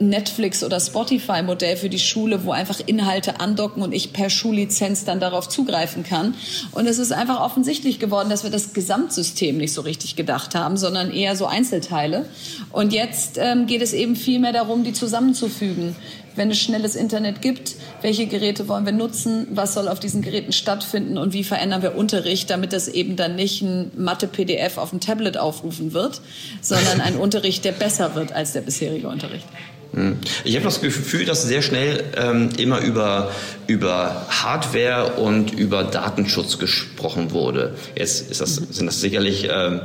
Netflix 0.00 0.64
oder 0.64 0.80
Spotify 0.80 1.42
Modell 1.42 1.76
für 1.76 1.90
die 1.90 1.98
Schule, 1.98 2.44
wo 2.44 2.52
einfach 2.52 2.80
Inhalte 2.84 3.38
andocken 3.38 3.82
und 3.82 3.92
ich 3.92 4.12
per 4.12 4.30
Schullizenz 4.30 5.04
dann 5.04 5.20
darauf 5.20 5.48
zugreifen 5.48 6.04
kann. 6.04 6.34
Und 6.72 6.86
es 6.86 6.98
ist 6.98 7.12
einfach 7.12 7.40
offensichtlich 7.40 7.98
geworden, 7.98 8.30
dass 8.30 8.42
wir 8.42 8.50
das 8.50 8.72
Gesamtsystem 8.72 9.58
nicht 9.58 9.74
so 9.74 9.82
richtig 9.82 10.16
gedacht 10.16 10.54
haben, 10.54 10.76
sondern 10.76 11.12
eher 11.12 11.36
so 11.36 11.46
Einzelteile. 11.46 12.24
Und 12.72 12.92
jetzt 12.92 13.38
ähm, 13.38 13.66
geht 13.66 13.82
es 13.82 13.92
eben 13.92 14.16
viel 14.16 14.38
mehr 14.38 14.52
darum, 14.52 14.84
die 14.84 14.92
zusammenzufügen. 14.92 15.94
Wenn 16.36 16.50
es 16.50 16.60
schnelles 16.60 16.94
Internet 16.94 17.42
gibt, 17.42 17.74
welche 18.02 18.26
Geräte 18.26 18.68
wollen 18.68 18.86
wir 18.86 18.92
nutzen, 18.92 19.48
was 19.50 19.74
soll 19.74 19.88
auf 19.88 20.00
diesen 20.00 20.22
Geräten 20.22 20.52
stattfinden 20.52 21.18
und 21.18 21.32
wie 21.32 21.44
verändern 21.44 21.82
wir 21.82 21.96
Unterricht, 21.96 22.48
damit 22.50 22.72
das 22.72 22.88
eben 22.88 23.16
dann 23.16 23.34
nicht 23.34 23.62
ein 23.62 23.90
Mathe-PDF 23.96 24.78
auf 24.78 24.90
dem 24.90 25.00
Tablet 25.00 25.36
aufrufen 25.36 25.92
wird, 25.92 26.20
sondern 26.60 27.00
ein 27.00 27.16
Unterricht, 27.16 27.64
der 27.64 27.72
besser 27.72 28.14
wird 28.14 28.32
als 28.32 28.52
der 28.52 28.60
bisherige 28.60 29.08
Unterricht. 29.08 29.46
Hm. 29.94 30.18
Ich 30.44 30.54
habe 30.54 30.64
das 30.64 30.80
Gefühl, 30.80 31.24
dass 31.24 31.42
sehr 31.42 31.62
schnell 31.62 32.04
ähm, 32.16 32.50
immer 32.58 32.80
über, 32.80 33.32
über 33.66 34.26
Hardware 34.28 35.14
und 35.14 35.52
über 35.52 35.82
Datenschutz 35.84 36.58
gesprochen 36.58 37.32
wurde. 37.32 37.74
Jetzt 37.96 38.30
ist 38.30 38.40
das, 38.40 38.54
sind 38.54 38.86
das 38.86 39.00
sicherlich 39.00 39.48
ähm, 39.50 39.80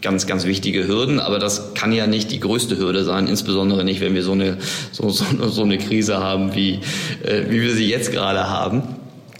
ganz, 0.00 0.26
ganz 0.26 0.44
wichtige 0.44 0.86
Hürden, 0.86 1.18
aber 1.18 1.38
das 1.38 1.74
kann 1.74 1.92
ja 1.92 2.06
nicht 2.06 2.30
die 2.30 2.40
größte 2.40 2.76
Hürde 2.78 3.04
sein, 3.04 3.26
insbesondere 3.26 3.84
nicht, 3.84 4.00
wenn 4.00 4.14
wir 4.14 4.22
so 4.22 4.32
eine, 4.32 4.58
so, 4.92 5.08
so, 5.10 5.24
so 5.48 5.62
eine 5.62 5.78
Krise 5.78 6.18
haben, 6.18 6.54
wie, 6.54 6.80
äh, 7.24 7.44
wie 7.48 7.60
wir 7.62 7.74
sie 7.74 7.88
jetzt 7.88 8.12
gerade 8.12 8.48
haben. 8.48 8.82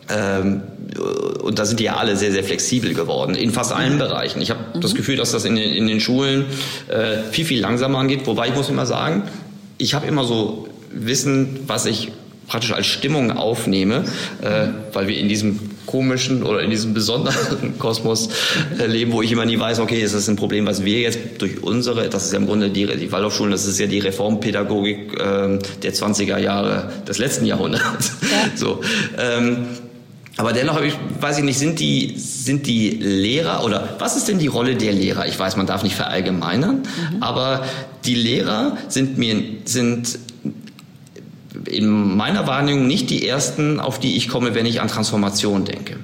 Ähm, 0.08 0.62
und 1.42 1.58
da 1.58 1.64
sind 1.64 1.80
die 1.80 1.84
ja 1.84 1.96
alle 1.96 2.16
sehr, 2.16 2.32
sehr 2.32 2.44
flexibel 2.44 2.94
geworden, 2.94 3.34
in 3.34 3.50
fast 3.50 3.72
allen 3.72 3.98
Bereichen. 3.98 4.40
Ich 4.40 4.50
habe 4.50 4.60
mhm. 4.74 4.80
das 4.80 4.94
Gefühl, 4.94 5.16
dass 5.16 5.32
das 5.32 5.44
in 5.44 5.56
den, 5.56 5.72
in 5.72 5.86
den 5.86 6.00
Schulen 6.00 6.46
äh, 6.88 7.22
viel, 7.30 7.44
viel 7.44 7.60
langsamer 7.60 7.98
angeht, 7.98 8.26
wobei 8.26 8.48
ich 8.48 8.54
muss 8.54 8.68
immer 8.68 8.86
sagen, 8.86 9.24
ich 9.78 9.94
habe 9.94 10.06
immer 10.06 10.24
so 10.24 10.68
Wissen, 10.90 11.60
was 11.66 11.86
ich 11.86 12.12
praktisch 12.48 12.72
als 12.72 12.86
Stimmung 12.86 13.32
aufnehme, 13.32 14.04
äh, 14.42 14.68
weil 14.92 15.08
wir 15.08 15.18
in 15.18 15.28
diesem 15.28 15.58
komischen 15.86 16.42
oder 16.42 16.60
in 16.60 16.70
diesem 16.70 16.94
besonderen 16.94 17.78
Kosmos 17.78 18.28
äh, 18.78 18.86
leben, 18.86 19.12
wo 19.12 19.22
ich 19.22 19.32
immer 19.32 19.44
nie 19.44 19.58
weiß, 19.58 19.80
okay, 19.80 20.00
ist 20.00 20.14
das 20.14 20.28
ein 20.28 20.36
Problem, 20.36 20.66
was 20.66 20.84
wir 20.84 21.00
jetzt 21.00 21.18
durch 21.38 21.62
unsere, 21.62 22.08
das 22.08 22.26
ist 22.26 22.32
ja 22.32 22.38
im 22.38 22.46
Grunde 22.46 22.70
die, 22.70 22.86
die 22.86 23.10
Waldorfschulen, 23.12 23.52
das 23.52 23.66
ist 23.66 23.78
ja 23.78 23.86
die 23.86 23.98
Reformpädagogik 23.98 25.14
äh, 25.14 25.58
der 25.82 25.94
20er 25.94 26.38
Jahre 26.38 26.92
des 27.06 27.18
letzten 27.18 27.46
Jahrhunderts. 27.46 28.12
Ja. 28.22 28.26
So, 28.56 28.80
ähm, 29.18 29.66
aber 30.36 30.52
dennoch 30.52 30.80
ich, 30.82 30.94
weiß 31.20 31.38
ich 31.38 31.44
nicht, 31.44 31.58
sind 31.58 31.80
die, 31.80 32.14
sind 32.18 32.66
die 32.66 32.90
Lehrer 32.90 33.64
oder 33.64 33.96
was 33.98 34.16
ist 34.16 34.28
denn 34.28 34.38
die 34.38 34.48
Rolle 34.48 34.76
der 34.76 34.92
Lehrer? 34.92 35.26
Ich 35.26 35.38
weiß, 35.38 35.56
man 35.56 35.66
darf 35.66 35.82
nicht 35.82 35.96
verallgemeinern, 35.96 36.82
mhm. 36.82 37.22
aber 37.22 37.64
die 38.04 38.14
Lehrer 38.14 38.76
sind 38.88 39.16
mir, 39.16 39.42
sind 39.64 40.18
in 41.66 42.16
meiner 42.16 42.46
Wahrnehmung 42.46 42.86
nicht 42.86 43.08
die 43.08 43.26
ersten, 43.26 43.80
auf 43.80 43.98
die 43.98 44.16
ich 44.16 44.28
komme, 44.28 44.54
wenn 44.54 44.66
ich 44.66 44.80
an 44.80 44.88
Transformation 44.88 45.64
denke. 45.64 45.96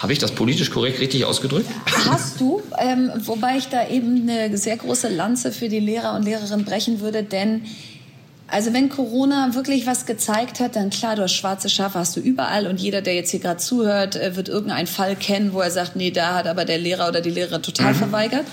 Habe 0.00 0.12
ich 0.12 0.18
das 0.18 0.32
politisch 0.32 0.70
korrekt 0.70 1.00
richtig 1.00 1.24
ausgedrückt? 1.24 1.66
Hast 2.10 2.40
du, 2.40 2.60
ähm, 2.78 3.10
wobei 3.24 3.56
ich 3.56 3.68
da 3.68 3.88
eben 3.88 4.28
eine 4.28 4.58
sehr 4.58 4.76
große 4.76 5.08
Lanze 5.08 5.52
für 5.52 5.68
die 5.68 5.80
Lehrer 5.80 6.14
und 6.14 6.24
Lehrerinnen 6.24 6.66
brechen 6.66 7.00
würde, 7.00 7.22
denn 7.22 7.62
also 8.48 8.72
wenn 8.72 8.88
Corona 8.88 9.54
wirklich 9.54 9.86
was 9.86 10.06
gezeigt 10.06 10.60
hat, 10.60 10.76
dann 10.76 10.90
klar, 10.90 11.16
du 11.16 11.22
hast 11.22 11.34
schwarze 11.34 11.68
Schafe 11.68 11.98
hast 11.98 12.16
du 12.16 12.20
überall 12.20 12.66
und 12.66 12.80
jeder, 12.80 13.02
der 13.02 13.14
jetzt 13.14 13.30
hier 13.30 13.40
gerade 13.40 13.58
zuhört, 13.58 14.16
äh, 14.16 14.36
wird 14.36 14.48
irgendeinen 14.48 14.86
Fall 14.86 15.16
kennen, 15.16 15.52
wo 15.52 15.60
er 15.60 15.70
sagt, 15.70 15.96
nee, 15.96 16.10
da 16.10 16.36
hat 16.36 16.46
aber 16.46 16.64
der 16.64 16.78
Lehrer 16.78 17.08
oder 17.08 17.20
die 17.20 17.30
Lehrerin 17.30 17.62
total 17.62 17.92
mhm. 17.92 17.98
verweigert. 17.98 18.44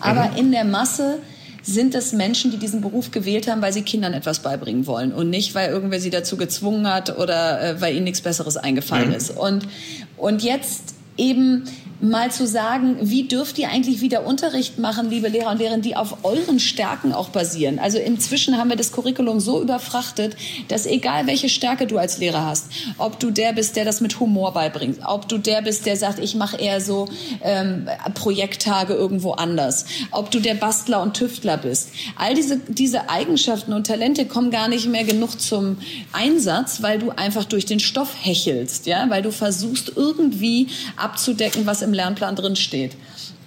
Aber 0.00 0.30
mhm. 0.30 0.36
in 0.36 0.52
der 0.52 0.64
Masse 0.64 1.18
sind 1.62 1.94
es 1.94 2.12
Menschen, 2.12 2.50
die 2.50 2.56
diesen 2.56 2.80
Beruf 2.80 3.10
gewählt 3.10 3.46
haben, 3.46 3.62
weil 3.62 3.72
sie 3.72 3.82
Kindern 3.82 4.14
etwas 4.14 4.40
beibringen 4.40 4.86
wollen 4.86 5.12
und 5.12 5.30
nicht, 5.30 5.54
weil 5.54 5.70
irgendwer 5.70 6.00
sie 6.00 6.10
dazu 6.10 6.36
gezwungen 6.36 6.88
hat 6.88 7.16
oder 7.18 7.62
äh, 7.62 7.80
weil 7.80 7.94
ihnen 7.94 8.04
nichts 8.04 8.20
Besseres 8.20 8.56
eingefallen 8.56 9.10
mhm. 9.10 9.14
ist. 9.14 9.30
Und, 9.30 9.68
und 10.16 10.42
jetzt 10.42 10.94
eben 11.18 11.64
mal 12.02 12.32
zu 12.32 12.48
sagen, 12.48 12.96
wie 13.00 13.28
dürft 13.28 13.58
ihr 13.58 13.68
eigentlich 13.68 14.00
wieder 14.00 14.26
Unterricht 14.26 14.78
machen, 14.78 15.08
liebe 15.08 15.28
Lehrer 15.28 15.52
und 15.52 15.58
Lehrerinnen, 15.58 15.82
die 15.82 15.94
auf 15.94 16.24
euren 16.24 16.58
Stärken 16.58 17.12
auch 17.12 17.28
basieren. 17.28 17.78
Also 17.78 17.98
inzwischen 17.98 18.58
haben 18.58 18.70
wir 18.70 18.76
das 18.76 18.90
Curriculum 18.90 19.38
so 19.38 19.62
überfrachtet, 19.62 20.36
dass 20.66 20.84
egal 20.84 21.28
welche 21.28 21.48
Stärke 21.48 21.86
du 21.86 21.98
als 21.98 22.18
Lehrer 22.18 22.44
hast, 22.44 22.66
ob 22.98 23.20
du 23.20 23.30
der 23.30 23.52
bist, 23.52 23.76
der 23.76 23.84
das 23.84 24.00
mit 24.00 24.18
Humor 24.18 24.52
beibringt, 24.52 24.98
ob 25.06 25.28
du 25.28 25.38
der 25.38 25.62
bist, 25.62 25.86
der 25.86 25.96
sagt, 25.96 26.18
ich 26.18 26.34
mache 26.34 26.56
eher 26.56 26.80
so 26.80 27.08
ähm, 27.42 27.88
Projekttage 28.14 28.94
irgendwo 28.94 29.32
anders, 29.32 29.86
ob 30.10 30.32
du 30.32 30.40
der 30.40 30.54
Bastler 30.54 31.02
und 31.02 31.14
Tüftler 31.14 31.56
bist. 31.56 31.90
All 32.16 32.34
diese, 32.34 32.58
diese 32.66 33.10
Eigenschaften 33.10 33.72
und 33.72 33.86
Talente 33.86 34.26
kommen 34.26 34.50
gar 34.50 34.66
nicht 34.66 34.88
mehr 34.88 35.04
genug 35.04 35.40
zum 35.40 35.76
Einsatz, 36.12 36.82
weil 36.82 36.98
du 36.98 37.10
einfach 37.10 37.44
durch 37.44 37.64
den 37.64 37.78
Stoff 37.78 38.10
hechelst, 38.20 38.86
ja, 38.86 39.08
weil 39.08 39.22
du 39.22 39.30
versuchst 39.30 39.92
irgendwie 39.94 40.66
abzudecken, 40.96 41.64
was 41.64 41.80
im 41.82 41.91
im 41.92 41.94
Lernplan 41.94 42.36
drin 42.36 42.56
steht. 42.56 42.96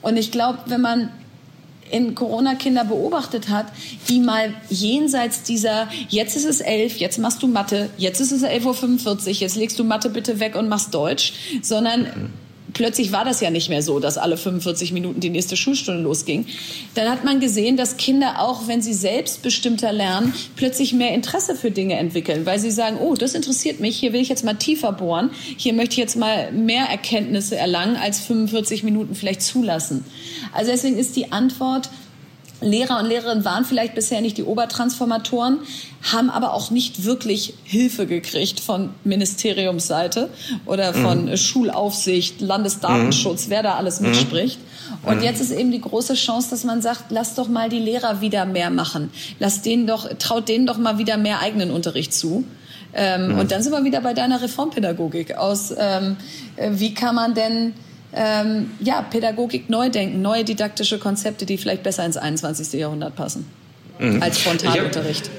Und 0.02 0.18
ich 0.18 0.32
glaube, 0.32 0.60
wenn 0.68 0.82
man 0.82 1.10
in 1.92 2.16
Corona 2.16 2.56
Kinder 2.56 2.84
beobachtet 2.84 3.50
hat, 3.50 3.68
die 4.10 4.20
mal 4.20 4.54
jenseits 4.70 5.44
dieser, 5.44 5.88
jetzt 6.10 6.36
ist 6.36 6.46
es 6.46 6.62
elf, 6.62 6.98
jetzt 6.98 7.20
machst 7.20 7.44
du 7.44 7.48
Mathe, 7.48 7.90
jetzt 7.98 8.20
ist 8.22 8.32
es 8.32 8.44
11.45 8.44 9.08
Uhr, 9.08 9.32
jetzt 9.34 9.56
legst 9.56 9.78
du 9.78 9.84
Mathe 9.84 10.10
bitte 10.10 10.40
weg 10.40 10.56
und 10.56 10.68
machst 10.68 10.94
Deutsch, 10.94 11.34
sondern 11.62 12.32
plötzlich 12.76 13.12
war 13.12 13.26
das 13.26 13.42
ja 13.42 13.50
nicht 13.50 13.70
mehr 13.70 13.82
so, 13.82 14.00
dass 14.00 14.20
alle 14.20 14.38
45 14.38 14.92
Minuten 14.92 15.20
die 15.20 15.32
nächste 15.32 15.58
Schulstunde 15.58 16.04
losging. 16.04 16.46
Dann 16.94 17.10
hat 17.10 17.24
man 17.24 17.40
gesehen, 17.40 17.78
dass 17.78 17.98
Kinder 17.98 18.42
auch, 18.42 18.68
wenn 18.68 18.84
sie 18.84 18.94
selbstbestimmter 18.94 19.92
lernen, 19.92 20.34
plötzlich 20.56 20.94
mehr 20.94 21.16
Interesse 21.16 21.56
für 21.56 21.72
Dinge 21.72 21.96
entwickeln, 21.96 22.46
weil 22.46 22.60
sie 22.60 22.70
sagen, 22.70 22.98
oh, 23.02 23.16
das 23.16 23.34
interessiert 23.34 23.80
mich, 23.80 23.98
hier 23.98 24.14
will 24.14 24.22
ich 24.22 24.30
jetzt 24.30 24.44
mal 24.44 24.54
tiefer 24.54 24.92
bohren, 24.92 25.32
hier 25.58 25.74
möchte 25.74 25.94
ich 25.94 26.00
jetzt 26.00 26.18
mal 26.18 26.52
mehr 26.52 26.86
Erkenntnisse 26.86 27.56
erlangen, 27.56 27.96
als 27.96 28.20
45 28.20 28.84
Minuten 28.84 29.16
vielleicht 29.16 29.42
zulassen. 29.42 30.06
Also 30.54 30.72
deswegen 30.72 30.98
ist 30.98 31.16
die 31.16 31.32
Antwort, 31.32 31.90
Lehrer 32.62 33.00
und 33.00 33.08
Lehrerinnen 33.08 33.44
waren 33.44 33.66
vielleicht 33.66 33.96
bisher 33.96 34.22
nicht 34.22 34.38
die 34.38 34.44
Obertransformatoren, 34.44 35.60
haben 36.14 36.30
aber 36.30 36.54
auch 36.54 36.72
nicht 36.72 37.04
wirklich 37.04 37.54
Hilfe 37.64 38.08
gekriegt 38.08 38.60
von 38.60 38.92
Ministeriumsseite 39.04 40.30
oder 40.66 40.94
von 40.94 41.26
mhm. 41.26 41.38
Schulaufsicht, 41.38 42.42
Landesdatenschutz, 42.42 43.48
mhm. 43.48 43.52
wer 43.52 43.64
da 43.64 43.76
alles 43.76 44.00
mhm. 44.00 44.10
mitspricht. 44.10 44.60
Und 45.04 45.18
mhm. 45.18 45.24
jetzt 45.24 45.42
ist 45.42 45.52
eben 45.52 45.72
die 45.72 45.82
große 45.82 46.14
Chance, 46.14 46.50
dass 46.50 46.64
man 46.64 46.82
sagt, 46.82 47.06
lass 47.10 47.36
doch 47.36 47.48
mal 47.48 47.70
die 47.70 47.80
Lehrer 47.80 48.22
wieder 48.22 48.46
mehr 48.46 48.70
machen. 48.70 49.12
Lass 49.40 49.62
denen 49.62 49.86
doch, 49.86 50.10
traut 50.18 50.48
denen 50.48 50.66
doch 50.66 50.78
mal 50.78 50.98
wieder 50.98 51.18
mehr 51.18 51.42
eigenen 51.42 51.72
Unterricht 51.72 52.14
zu. 52.14 52.46
Ähm, 52.94 53.34
mhm. 53.34 53.40
Und 53.40 53.52
dann 53.52 53.62
sind 53.62 53.74
wir 53.74 53.84
wieder 53.84 54.02
bei 54.02 54.14
deiner 54.14 54.42
Reformpädagogik 54.42 55.36
aus, 55.36 55.74
ähm, 55.78 56.16
äh, 56.56 56.72
wie 56.74 56.94
kann 56.94 57.16
man 57.16 57.34
denn 57.34 57.74
ähm, 58.14 58.72
ja, 58.80 59.02
Pädagogik 59.02 59.70
neu 59.70 59.90
denken, 59.90 60.22
neue 60.22 60.44
didaktische 60.44 61.00
Konzepte, 61.00 61.46
die 61.46 61.58
vielleicht 61.58 61.84
besser 61.84 62.06
ins 62.06 62.18
21. 62.18 62.80
Jahrhundert 62.80 63.16
passen 63.16 63.46
mhm. 64.00 64.22
als 64.22 64.38
Frontalunterricht. 64.40 65.30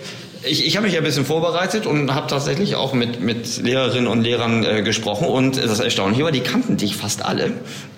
Ich, 0.49 0.65
ich 0.65 0.77
habe 0.77 0.87
mich 0.87 0.97
ein 0.97 1.03
bisschen 1.03 1.25
vorbereitet 1.25 1.87
und 1.87 2.15
habe 2.15 2.29
tatsächlich 2.29 2.77
auch 2.77 2.93
mit, 2.93 3.21
mit 3.21 3.63
Lehrerinnen 3.63 4.07
und 4.07 4.23
Lehrern 4.23 4.65
äh, 4.65 4.83
gesprochen 4.83 5.27
und 5.27 5.57
das 5.57 5.81
Erstaunliche 5.81 6.23
war, 6.23 6.31
die 6.31 6.41
kannten 6.41 6.77
dich 6.77 6.95
fast 6.95 7.25
alle. 7.25 7.47
Ähm, 7.47 7.53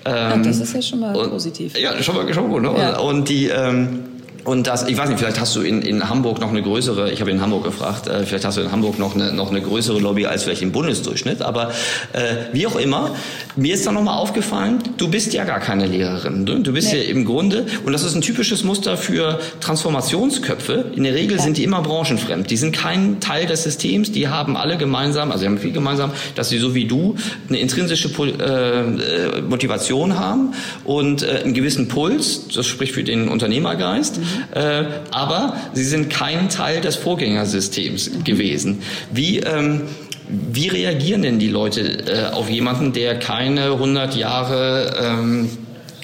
Ach, 0.05 0.43
das 0.43 0.59
ist 0.59 0.75
ja 0.75 0.81
schon 0.81 1.01
mal 1.01 1.15
und, 1.15 1.31
positiv. 1.31 1.77
Ja, 1.77 2.03
schon 2.03 2.15
mal, 2.15 2.33
schon 2.33 2.45
mal 2.45 2.51
gut. 2.51 2.63
Ne? 2.63 2.81
Ja. 2.81 2.99
Und 2.99 3.29
die... 3.29 3.49
Ähm, 3.49 4.05
und 4.49 4.67
das, 4.67 4.89
ich 4.89 4.97
weiß 4.97 5.11
nicht, 5.11 5.19
vielleicht 5.19 5.39
hast 5.39 5.55
du 5.57 5.61
in, 5.61 5.83
in 5.83 6.09
Hamburg 6.09 6.41
noch 6.41 6.49
eine 6.49 6.63
größere, 6.63 7.13
ich 7.13 7.21
habe 7.21 7.31
in 7.31 7.43
Hamburg 7.43 7.65
gefragt, 7.65 8.07
äh, 8.07 8.25
vielleicht 8.25 8.47
hast 8.47 8.57
du 8.57 8.63
in 8.63 8.73
Hamburg 8.73 8.99
noch 8.99 9.15
eine, 9.15 9.31
noch 9.31 9.51
eine 9.51 9.61
größere 9.61 10.01
Lobby 10.01 10.25
als 10.25 10.45
vielleicht 10.45 10.63
im 10.63 10.73
Bundesdurchschnitt, 10.73 11.43
aber 11.43 11.71
äh, 12.15 12.47
wie 12.53 12.67
auch 12.67 12.77
immer, 12.77 13.15
mir 13.57 13.75
ist 13.75 13.87
dann 13.87 13.93
nochmal 13.93 14.17
aufgefallen, 14.17 14.79
du 14.97 15.11
bist 15.11 15.35
ja 15.35 15.45
gar 15.45 15.61
keine 15.61 15.85
Lehrerin. 15.85 16.47
Du, 16.47 16.59
du 16.61 16.73
bist 16.73 16.95
nee. 16.95 17.03
ja 17.03 17.11
im 17.11 17.27
Grunde, 17.27 17.67
und 17.85 17.93
das 17.93 18.05
ist 18.05 18.15
ein 18.15 18.23
typisches 18.23 18.65
Muster 18.65 18.97
für 18.97 19.39
Transformationsköpfe, 19.61 20.93
in 20.97 21.05
der 21.05 21.15
Regel 21.15 21.37
ja. 21.37 21.43
sind 21.43 21.59
die 21.59 21.65
immer 21.65 21.83
branchenfremd, 21.83 22.51
die 22.51 22.57
sind 22.57 22.73
kein 22.73 23.21
Teil 23.21 23.45
des 23.45 23.65
Systems, 23.65 24.13
die 24.13 24.29
haben 24.29 24.57
alle 24.57 24.79
gemeinsam, 24.79 25.31
also 25.31 25.41
sie 25.41 25.47
haben 25.47 25.59
viel 25.59 25.73
gemeinsam, 25.73 26.13
dass 26.37 26.49
sie 26.49 26.57
so 26.57 26.75
wie 26.75 26.87
du 26.87 27.17
eine 27.51 27.59
intrinsische 27.59 28.09
äh, 28.09 28.79
äh, 28.81 29.43
Motivation 29.43 30.19
haben 30.19 30.55
und 30.85 31.23
äh, 31.23 31.43
einen 31.45 31.53
gewissen 31.53 31.89
Puls, 31.89 32.49
das 32.49 32.67
spricht 32.67 32.95
für 32.95 33.05
den 33.05 33.29
Unternehmergeist, 33.29 34.17
mhm 34.17 34.38
äh, 34.55 34.85
aber 35.11 35.57
sie 35.73 35.85
sind 35.85 36.11
kein 36.11 36.49
Teil 36.49 36.81
des 36.81 36.97
Vorgängersystems 36.97 38.11
gewesen. 38.25 38.83
Wie, 39.13 39.39
ähm, 39.41 39.83
wie 40.29 40.69
reagieren 40.69 41.23
denn 41.23 41.39
die 41.39 41.49
Leute 41.49 41.81
äh, 41.81 42.33
auf 42.33 42.51
jemanden, 42.51 42.93
der 42.93 43.19
keine 43.19 43.73
100 43.73 44.17
Jahre 44.17 44.97
ähm, 45.01 45.49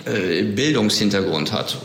äh, 0.04 0.42
Bildungshintergrund 0.42 1.52
hat? 1.52 1.78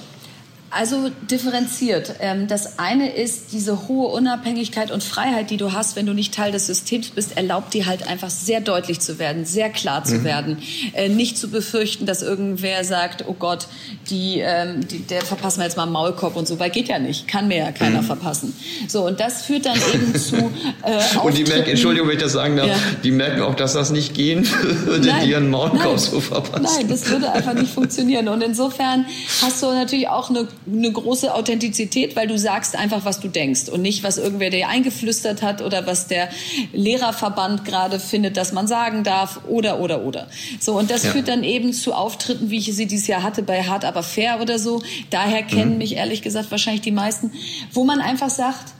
Also 0.71 1.09
differenziert. 1.29 2.15
Ähm, 2.19 2.47
das 2.47 2.77
eine 2.77 3.11
ist 3.15 3.53
diese 3.53 3.87
hohe 3.87 4.09
Unabhängigkeit 4.09 4.91
und 4.91 5.03
Freiheit, 5.03 5.49
die 5.49 5.57
du 5.57 5.73
hast, 5.73 5.95
wenn 5.95 6.05
du 6.05 6.13
nicht 6.13 6.33
Teil 6.33 6.51
des 6.51 6.67
Systems 6.67 7.09
bist, 7.09 7.37
erlaubt 7.37 7.73
dir 7.73 7.87
halt 7.87 8.07
einfach 8.07 8.29
sehr 8.29 8.61
deutlich 8.61 8.99
zu 8.99 9.17
werden, 9.17 9.45
sehr 9.45 9.69
klar 9.69 10.03
zu 10.03 10.15
mhm. 10.15 10.23
werden, 10.23 10.57
äh, 10.93 11.09
nicht 11.09 11.37
zu 11.37 11.49
befürchten, 11.49 12.05
dass 12.05 12.21
irgendwer 12.21 12.83
sagt, 12.83 13.25
oh 13.27 13.35
Gott, 13.37 13.67
die, 14.09 14.39
ähm, 14.39 14.87
die, 14.87 14.99
der 14.99 15.21
verpassen 15.21 15.59
wir 15.59 15.65
jetzt 15.65 15.77
mal 15.77 15.83
einen 15.83 15.91
Maulkorb 15.91 16.35
und 16.35 16.47
so, 16.47 16.59
weil 16.59 16.69
geht 16.69 16.87
ja 16.87 16.99
nicht, 16.99 17.27
kann 17.27 17.47
mir 17.47 17.57
ja 17.57 17.71
keiner 17.71 18.01
mhm. 18.01 18.05
verpassen. 18.05 18.53
So 18.87 19.07
und 19.07 19.19
das 19.19 19.43
führt 19.43 19.65
dann 19.65 19.77
eben 19.93 20.15
zu 20.19 20.35
äh, 20.35 21.17
und 21.23 21.35
die 21.35 21.45
merken, 21.45 21.71
Entschuldigung, 21.71 22.07
wenn 22.09 22.17
ich 22.17 22.23
das 22.23 22.33
sagen 22.33 22.57
darf, 22.57 22.67
ja. 22.67 22.75
die 23.03 23.11
merken 23.11 23.41
auch, 23.41 23.55
dass 23.55 23.73
das 23.73 23.89
nicht 23.89 24.13
gehen 24.13 24.47
würde, 24.85 25.11
dir 25.23 25.37
einen 25.37 25.49
Maulkorb 25.49 25.99
zu 25.99 26.21
verpassen. 26.21 26.63
Nein, 26.63 26.87
das 26.87 27.09
würde 27.09 27.31
einfach 27.31 27.53
nicht 27.53 27.73
funktionieren. 27.73 28.27
Und 28.27 28.43
insofern 28.43 29.05
hast 29.41 29.63
du 29.63 29.67
natürlich 29.67 30.07
auch 30.07 30.29
eine 30.29 30.47
eine 30.67 30.91
große 30.91 31.33
Authentizität, 31.33 32.15
weil 32.15 32.27
du 32.27 32.37
sagst 32.37 32.75
einfach, 32.75 33.05
was 33.05 33.19
du 33.19 33.27
denkst 33.27 33.69
und 33.69 33.81
nicht, 33.81 34.03
was 34.03 34.17
irgendwer 34.17 34.49
dir 34.49 34.67
eingeflüstert 34.67 35.41
hat 35.41 35.61
oder 35.61 35.85
was 35.85 36.07
der 36.07 36.29
Lehrerverband 36.73 37.65
gerade 37.65 37.99
findet, 37.99 38.37
dass 38.37 38.51
man 38.51 38.67
sagen 38.67 39.03
darf 39.03 39.41
oder, 39.47 39.79
oder, 39.79 40.03
oder. 40.05 40.27
So, 40.59 40.77
und 40.77 40.91
das 40.91 41.03
ja. 41.03 41.11
führt 41.11 41.27
dann 41.27 41.43
eben 41.43 41.73
zu 41.73 41.93
Auftritten, 41.93 42.49
wie 42.49 42.57
ich 42.57 42.75
sie 42.75 42.85
dieses 42.85 43.07
Jahr 43.07 43.23
hatte 43.23 43.43
bei 43.43 43.63
Hart 43.63 43.85
aber 43.85 44.03
fair 44.03 44.39
oder 44.41 44.59
so. 44.59 44.81
Daher 45.09 45.43
kennen 45.43 45.73
mhm. 45.73 45.77
mich 45.77 45.95
ehrlich 45.95 46.21
gesagt 46.21 46.51
wahrscheinlich 46.51 46.81
die 46.81 46.91
meisten, 46.91 47.31
wo 47.73 47.83
man 47.83 48.01
einfach 48.01 48.29
sagt, 48.29 48.73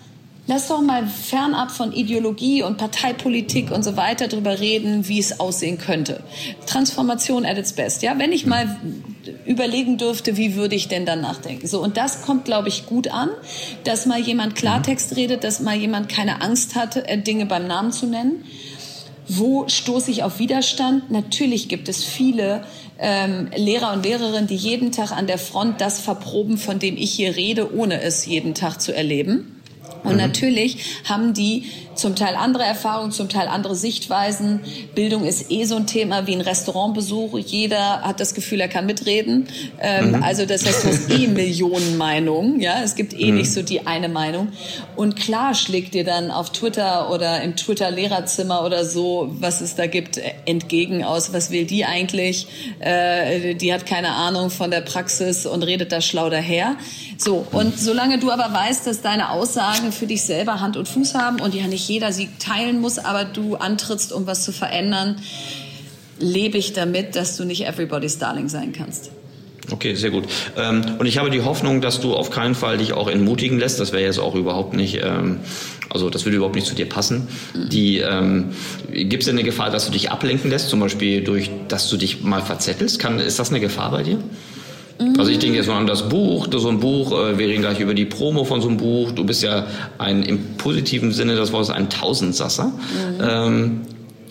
Lass 0.50 0.68
doch 0.68 0.82
mal 0.82 1.06
fernab 1.06 1.70
von 1.70 1.94
Ideologie 1.94 2.64
und 2.64 2.78
Parteipolitik 2.78 3.70
und 3.70 3.84
so 3.84 3.96
weiter 3.98 4.28
drüber 4.28 4.60
reden, 4.60 5.08
wie 5.08 5.20
es 5.20 5.40
aussehen 5.40 5.78
könnte. 5.78 6.24
Transformation 6.66 7.46
at 7.46 7.60
its 7.60 7.74
best. 7.74 8.02
Ja, 8.02 8.18
wenn 8.18 8.32
ich 8.32 8.48
mal 8.48 8.80
überlegen 9.46 10.00
dürfte, 10.00 10.38
wie 10.38 10.56
würde 10.56 10.74
ich 10.74 10.88
denn 10.88 11.06
dann 11.06 11.22
nachdenken? 11.22 11.68
So 11.68 11.84
und 11.84 11.98
das 11.98 12.24
kommt, 12.24 12.46
glaube 12.46 12.68
ich, 12.68 12.88
gut 12.88 13.10
an, 13.10 13.30
dass 13.84 14.08
mal 14.08 14.20
jemand 14.20 14.56
Klartext 14.56 15.16
redet, 15.16 15.44
dass 15.44 15.60
mal 15.60 15.76
jemand 15.76 16.10
keine 16.10 16.42
Angst 16.42 16.74
hatte, 16.74 17.08
äh, 17.08 17.20
Dinge 17.20 17.46
beim 17.46 17.68
Namen 17.68 17.92
zu 17.92 18.08
nennen. 18.08 18.44
Wo 19.28 19.68
stoße 19.68 20.10
ich 20.10 20.24
auf 20.24 20.40
Widerstand? 20.40 21.12
Natürlich 21.12 21.70
gibt 21.70 21.90
es 21.90 22.04
viele 22.04 22.64
ähm, 22.98 23.52
Lehrer 23.56 23.94
und 23.94 24.04
Lehrerinnen, 24.04 24.48
die 24.48 24.56
jeden 24.56 24.92
Tag 24.92 25.12
an 25.12 25.28
der 25.28 25.38
Front 25.38 25.80
das 25.80 26.00
verproben, 26.00 26.58
von 26.58 26.80
dem 26.80 26.98
ich 26.98 27.12
hier 27.12 27.36
rede, 27.36 27.72
ohne 27.76 28.02
es 28.02 28.26
jeden 28.26 28.56
Tag 28.56 28.82
zu 28.82 28.96
erleben. 28.96 29.59
Und 30.04 30.14
mhm. 30.14 30.18
natürlich 30.18 31.02
haben 31.06 31.34
die 31.34 31.66
zum 32.00 32.16
Teil 32.16 32.36
andere 32.36 32.64
Erfahrungen, 32.64 33.12
zum 33.12 33.30
Teil 33.30 33.48
andere 33.48 33.76
Sichtweisen. 33.76 34.62
Bildung 34.96 35.26
ist 35.26 35.52
eh 35.52 35.66
so 35.66 35.76
ein 35.76 35.88
Thema 35.88 36.28
wie 36.28 36.34
ein 36.34 36.42
Restaurantbesuch. 36.42 37.38
Jeder 37.40 38.02
hat 38.02 38.20
das 38.20 38.34
Gefühl, 38.34 38.62
er 38.62 38.68
kann 38.68 38.86
mitreden. 38.86 39.48
Ähm, 39.80 40.12
mhm. 40.12 40.24
Also 40.24 40.46
das 40.46 40.66
heißt, 40.66 40.84
du 40.84 40.88
hast 40.88 41.10
eh 41.12 41.28
Millionen 41.28 41.98
Meinungen. 41.98 42.60
Ja, 42.60 42.82
es 42.84 42.96
gibt 42.96 43.14
eh 43.14 43.32
mhm. 43.32 43.38
nicht 43.38 43.54
so 43.54 43.62
die 43.62 43.86
eine 43.86 44.10
Meinung. 44.10 44.50
Und 44.96 45.16
klar 45.16 45.54
schlägt 45.54 45.94
dir 45.94 46.04
dann 46.04 46.32
auf 46.32 46.52
Twitter 46.52 47.12
oder 47.12 47.42
im 47.42 47.56
Twitter-Lehrerzimmer 47.56 48.66
oder 48.66 48.86
so, 48.86 49.30
was 49.40 49.62
es 49.62 49.76
da 49.76 49.88
gibt, 49.88 50.20
entgegen 50.46 51.04
aus. 51.04 51.34
Was 51.34 51.52
will 51.52 51.66
die 51.66 51.86
eigentlich? 51.86 52.48
Äh, 52.80 53.56
die 53.56 53.74
hat 53.74 53.86
keine 53.86 54.10
Ahnung 54.10 54.50
von 54.50 54.72
der 54.72 54.82
Praxis 54.82 55.46
und 55.46 55.64
redet 55.64 55.92
da 55.92 56.02
schlau 56.02 56.30
daher. 56.30 56.76
So. 57.18 57.46
Und 57.52 57.78
solange 57.78 58.18
du 58.20 58.32
aber 58.32 58.54
weißt, 58.54 58.88
dass 58.88 59.02
deine 59.02 59.32
Aussagen 59.32 59.92
für 59.92 60.08
dich 60.08 60.24
selber 60.24 60.62
Hand 60.62 60.78
und 60.78 60.88
Fuß 60.88 61.16
haben 61.16 61.42
und 61.42 61.54
ja 61.54 61.68
nicht 61.68 61.89
jeder 61.90 62.14
sie 62.14 62.30
teilen 62.40 62.80
muss, 62.80 63.00
aber 63.00 63.26
du 63.26 63.56
antrittst, 63.56 64.14
um 64.14 64.28
was 64.28 64.44
zu 64.44 64.52
verändern, 64.52 65.18
lebe 66.20 66.58
ich 66.58 66.74
damit, 66.74 67.16
dass 67.16 67.38
du 67.38 67.46
nicht 67.46 67.66
everybody's 67.66 68.18
darling 68.18 68.50
sein 68.50 68.74
kannst. 68.74 69.12
Okay, 69.72 69.96
sehr 69.96 70.10
gut. 70.10 70.26
Ähm, 70.58 70.82
und 70.98 71.06
ich 71.06 71.18
habe 71.18 71.30
die 71.30 71.42
Hoffnung, 71.42 71.82
dass 71.82 72.00
du 72.02 72.16
auf 72.16 72.32
keinen 72.32 72.56
Fall 72.56 72.78
dich 72.78 72.94
auch 72.94 73.08
entmutigen 73.08 73.60
lässt. 73.60 73.80
Das 73.80 73.92
wäre 73.92 74.04
jetzt 74.04 74.20
auch 74.20 74.36
überhaupt 74.36 74.74
nicht, 74.74 75.00
ähm, 75.04 75.40
also 75.90 76.10
das 76.10 76.26
würde 76.26 76.38
überhaupt 76.38 76.56
nicht 76.56 76.68
zu 76.68 76.76
dir 76.76 76.88
passen. 76.88 77.28
Die 77.54 78.00
ähm, 78.00 78.50
gibt 78.92 79.24
es 79.24 79.26
denn 79.26 79.36
eine 79.36 79.44
Gefahr, 79.44 79.70
dass 79.70 79.86
du 79.86 79.92
dich 79.92 80.12
ablenken 80.12 80.50
lässt, 80.50 80.70
zum 80.70 80.80
Beispiel 80.80 81.24
durch, 81.24 81.52
dass 81.68 81.90
du 81.90 81.98
dich 81.98 82.24
mal 82.24 82.42
verzettelst? 82.42 83.00
Kann, 83.00 83.20
ist 83.20 83.40
das 83.40 83.50
eine 83.50 83.60
Gefahr 83.60 83.92
bei 83.92 84.04
dir? 84.04 84.20
Also 85.18 85.32
ich 85.32 85.40
denke 85.40 85.58
jetzt 85.58 85.68
mal 85.68 85.78
an 85.78 85.88
das 85.88 86.10
Buch, 86.10 86.48
so 86.52 86.68
ein 86.68 86.80
Buch, 86.82 87.14
äh, 87.14 87.38
wir 87.38 87.48
reden 87.48 87.62
gleich 87.62 87.80
über 87.80 87.94
die 87.94 88.06
Promo 88.06 88.44
von 88.44 88.62
so 88.62 88.68
einem 88.68 88.78
Buch. 88.78 89.12
Du 89.12 89.24
bist 89.24 89.42
ja 89.42 89.66
ein 89.98 90.24
im 90.24 90.58
positiven 90.58 91.14
Sinne 91.14 91.36
das 91.36 91.54
Wort 91.54 91.70
ein 91.70 91.90
Tausendsasser. 91.90 92.66
Mhm. 92.66 93.22
Ähm, 93.22 93.82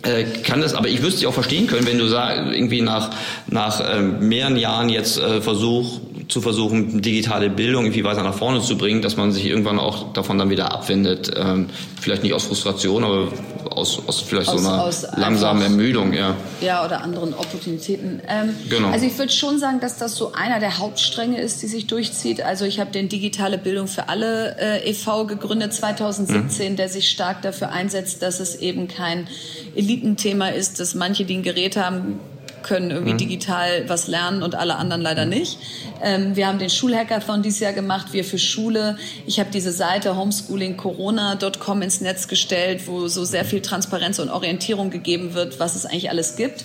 äh, 0.02 0.24
kann 0.42 0.60
das, 0.60 0.74
aber 0.74 0.88
ich 0.88 1.02
wüsste 1.02 1.20
dich 1.20 1.26
auch 1.26 1.34
verstehen 1.34 1.66
können, 1.66 1.86
wenn 1.86 1.98
du 1.98 2.06
sag, 2.06 2.52
irgendwie 2.52 2.82
nach, 2.82 3.10
nach 3.48 3.80
äh, 3.80 4.02
mehreren 4.02 4.56
Jahren 4.56 4.88
jetzt 4.90 5.18
äh, 5.18 5.40
Versuch, 5.40 6.00
zu 6.28 6.42
versuchen, 6.42 7.00
digitale 7.00 7.48
Bildung 7.48 7.84
irgendwie 7.84 8.04
weiter 8.04 8.22
nach 8.22 8.34
vorne 8.34 8.60
zu 8.60 8.76
bringen, 8.76 9.00
dass 9.00 9.16
man 9.16 9.32
sich 9.32 9.46
irgendwann 9.46 9.78
auch 9.78 10.12
davon 10.12 10.38
dann 10.38 10.50
wieder 10.50 10.72
abwendet. 10.72 11.30
Ähm, 11.34 11.68
vielleicht 12.00 12.22
nicht 12.22 12.34
aus 12.34 12.44
Frustration, 12.44 13.02
aber 13.02 13.28
aus, 13.70 14.02
aus 14.06 14.20
vielleicht 14.20 14.50
aus, 14.50 14.62
so 14.62 14.68
einer 14.68 15.18
langsamen 15.18 15.62
Ermüdung, 15.62 16.12
ja. 16.12 16.36
Ja, 16.60 16.84
oder 16.84 17.02
anderen 17.02 17.32
Opportunitäten. 17.32 18.20
Ähm, 18.28 18.54
genau. 18.68 18.88
Also 18.88 19.06
ich 19.06 19.16
würde 19.18 19.32
schon 19.32 19.58
sagen, 19.58 19.80
dass 19.80 19.96
das 19.96 20.16
so 20.16 20.32
einer 20.32 20.60
der 20.60 20.78
Hauptstränge 20.78 21.40
ist, 21.40 21.62
die 21.62 21.66
sich 21.66 21.86
durchzieht. 21.86 22.42
Also 22.42 22.66
ich 22.66 22.78
habe 22.78 22.90
den 22.90 23.08
Digitale 23.08 23.56
Bildung 23.56 23.88
für 23.88 24.10
alle 24.10 24.56
äh, 24.58 24.90
e.V. 24.90 25.24
gegründet 25.26 25.72
2017, 25.72 26.72
mhm. 26.72 26.76
der 26.76 26.90
sich 26.90 27.08
stark 27.08 27.40
dafür 27.40 27.70
einsetzt, 27.70 28.20
dass 28.22 28.40
es 28.40 28.56
eben 28.56 28.86
kein 28.88 29.28
Elitenthema 29.74 30.48
ist, 30.48 30.78
dass 30.78 30.94
manche, 30.94 31.24
die 31.24 31.38
ein 31.38 31.42
Gerät 31.42 31.76
haben, 31.76 32.20
können 32.68 32.90
irgendwie 32.90 33.14
mhm. 33.14 33.18
digital 33.18 33.88
was 33.88 34.06
lernen 34.08 34.42
und 34.42 34.54
alle 34.54 34.76
anderen 34.76 35.00
leider 35.00 35.24
nicht. 35.24 35.58
Ähm, 36.02 36.36
wir 36.36 36.46
haben 36.46 36.58
den 36.58 36.68
Schulhackathon 36.68 37.42
dieses 37.42 37.60
Jahr 37.60 37.72
gemacht, 37.72 38.12
wir 38.12 38.24
für 38.24 38.38
Schule. 38.38 38.98
Ich 39.26 39.40
habe 39.40 39.50
diese 39.50 39.72
Seite 39.72 40.16
homeschoolingcorona.com 40.16 41.82
ins 41.82 42.02
Netz 42.02 42.28
gestellt, 42.28 42.86
wo 42.86 43.08
so 43.08 43.24
sehr 43.24 43.46
viel 43.46 43.62
Transparenz 43.62 44.18
und 44.18 44.28
Orientierung 44.28 44.90
gegeben 44.90 45.32
wird, 45.32 45.58
was 45.58 45.76
es 45.76 45.86
eigentlich 45.86 46.10
alles 46.10 46.36
gibt. 46.36 46.64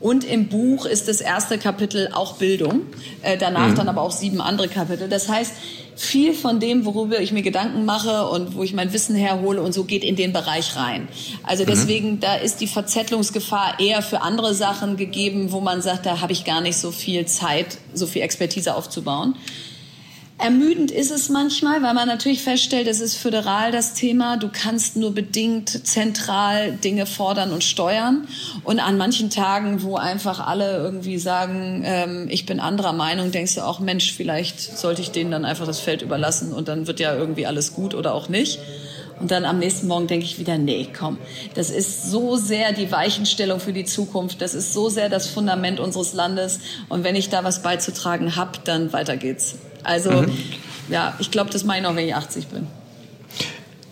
Und 0.00 0.24
im 0.24 0.48
Buch 0.48 0.86
ist 0.86 1.08
das 1.08 1.20
erste 1.20 1.58
Kapitel 1.58 2.10
auch 2.12 2.34
Bildung, 2.34 2.82
äh, 3.22 3.36
danach 3.36 3.68
mhm. 3.68 3.74
dann 3.74 3.88
aber 3.88 4.02
auch 4.02 4.12
sieben 4.12 4.40
andere 4.40 4.68
Kapitel. 4.68 5.08
Das 5.08 5.28
heißt, 5.28 5.52
viel 5.96 6.34
von 6.34 6.60
dem, 6.60 6.84
worüber 6.84 7.20
ich 7.20 7.32
mir 7.32 7.42
Gedanken 7.42 7.84
mache 7.84 8.28
und 8.28 8.54
wo 8.54 8.62
ich 8.62 8.72
mein 8.72 8.92
Wissen 8.92 9.16
herhole 9.16 9.60
und 9.60 9.72
so 9.72 9.82
geht 9.82 10.04
in 10.04 10.14
den 10.14 10.32
Bereich 10.32 10.76
rein. 10.76 11.08
Also 11.42 11.64
mhm. 11.64 11.68
deswegen, 11.68 12.10
mhm. 12.12 12.20
da 12.20 12.36
ist 12.36 12.60
die 12.60 12.68
Verzettlungsgefahr 12.68 13.80
eher 13.80 14.02
für 14.02 14.20
andere 14.22 14.54
Sachen 14.54 14.96
gegeben, 14.96 15.50
wo 15.50 15.60
man 15.60 15.82
sagt, 15.82 16.06
da 16.06 16.20
habe 16.20 16.32
ich 16.32 16.44
gar 16.44 16.60
nicht 16.60 16.76
so 16.76 16.92
viel 16.92 17.26
Zeit, 17.26 17.78
so 17.92 18.06
viel 18.06 18.22
Expertise 18.22 18.76
aufzubauen. 18.76 19.34
Ermüdend 20.40 20.92
ist 20.92 21.10
es 21.10 21.30
manchmal, 21.30 21.82
weil 21.82 21.94
man 21.94 22.06
natürlich 22.06 22.44
feststellt, 22.44 22.86
es 22.86 23.00
ist 23.00 23.16
föderal 23.16 23.72
das 23.72 23.94
Thema. 23.94 24.36
Du 24.36 24.48
kannst 24.52 24.94
nur 24.94 25.12
bedingt 25.12 25.84
zentral 25.84 26.72
Dinge 26.72 27.06
fordern 27.06 27.52
und 27.52 27.64
steuern. 27.64 28.28
Und 28.62 28.78
an 28.78 28.96
manchen 28.96 29.30
Tagen, 29.30 29.82
wo 29.82 29.96
einfach 29.96 30.46
alle 30.46 30.76
irgendwie 30.76 31.18
sagen, 31.18 31.82
ähm, 31.84 32.28
ich 32.30 32.46
bin 32.46 32.60
anderer 32.60 32.92
Meinung, 32.92 33.32
denkst 33.32 33.56
du 33.56 33.62
auch, 33.62 33.80
Mensch, 33.80 34.12
vielleicht 34.12 34.60
sollte 34.60 35.02
ich 35.02 35.10
denen 35.10 35.32
dann 35.32 35.44
einfach 35.44 35.66
das 35.66 35.80
Feld 35.80 36.02
überlassen 36.02 36.52
und 36.52 36.68
dann 36.68 36.86
wird 36.86 37.00
ja 37.00 37.16
irgendwie 37.16 37.46
alles 37.46 37.74
gut 37.74 37.94
oder 37.94 38.14
auch 38.14 38.28
nicht. 38.28 38.60
Und 39.18 39.32
dann 39.32 39.44
am 39.44 39.58
nächsten 39.58 39.88
Morgen 39.88 40.06
denke 40.06 40.24
ich 40.24 40.38
wieder, 40.38 40.56
nee, 40.56 40.86
komm, 40.96 41.18
das 41.54 41.70
ist 41.70 42.12
so 42.12 42.36
sehr 42.36 42.72
die 42.72 42.92
Weichenstellung 42.92 43.58
für 43.58 43.72
die 43.72 43.84
Zukunft, 43.84 44.40
das 44.40 44.54
ist 44.54 44.72
so 44.72 44.88
sehr 44.88 45.08
das 45.08 45.26
Fundament 45.26 45.80
unseres 45.80 46.12
Landes. 46.12 46.60
Und 46.88 47.02
wenn 47.02 47.16
ich 47.16 47.28
da 47.28 47.42
was 47.42 47.62
beizutragen 47.62 48.36
habe, 48.36 48.60
dann 48.64 48.92
weiter 48.92 49.16
geht's. 49.16 49.56
Also 49.84 50.10
mhm. 50.12 50.32
ja, 50.88 51.14
ich 51.18 51.30
glaube, 51.30 51.50
das 51.50 51.64
meine 51.64 51.86
ich 51.86 51.92
auch, 51.92 51.96
wenn 51.96 52.06
ich 52.06 52.14
80 52.14 52.48
bin. 52.48 52.66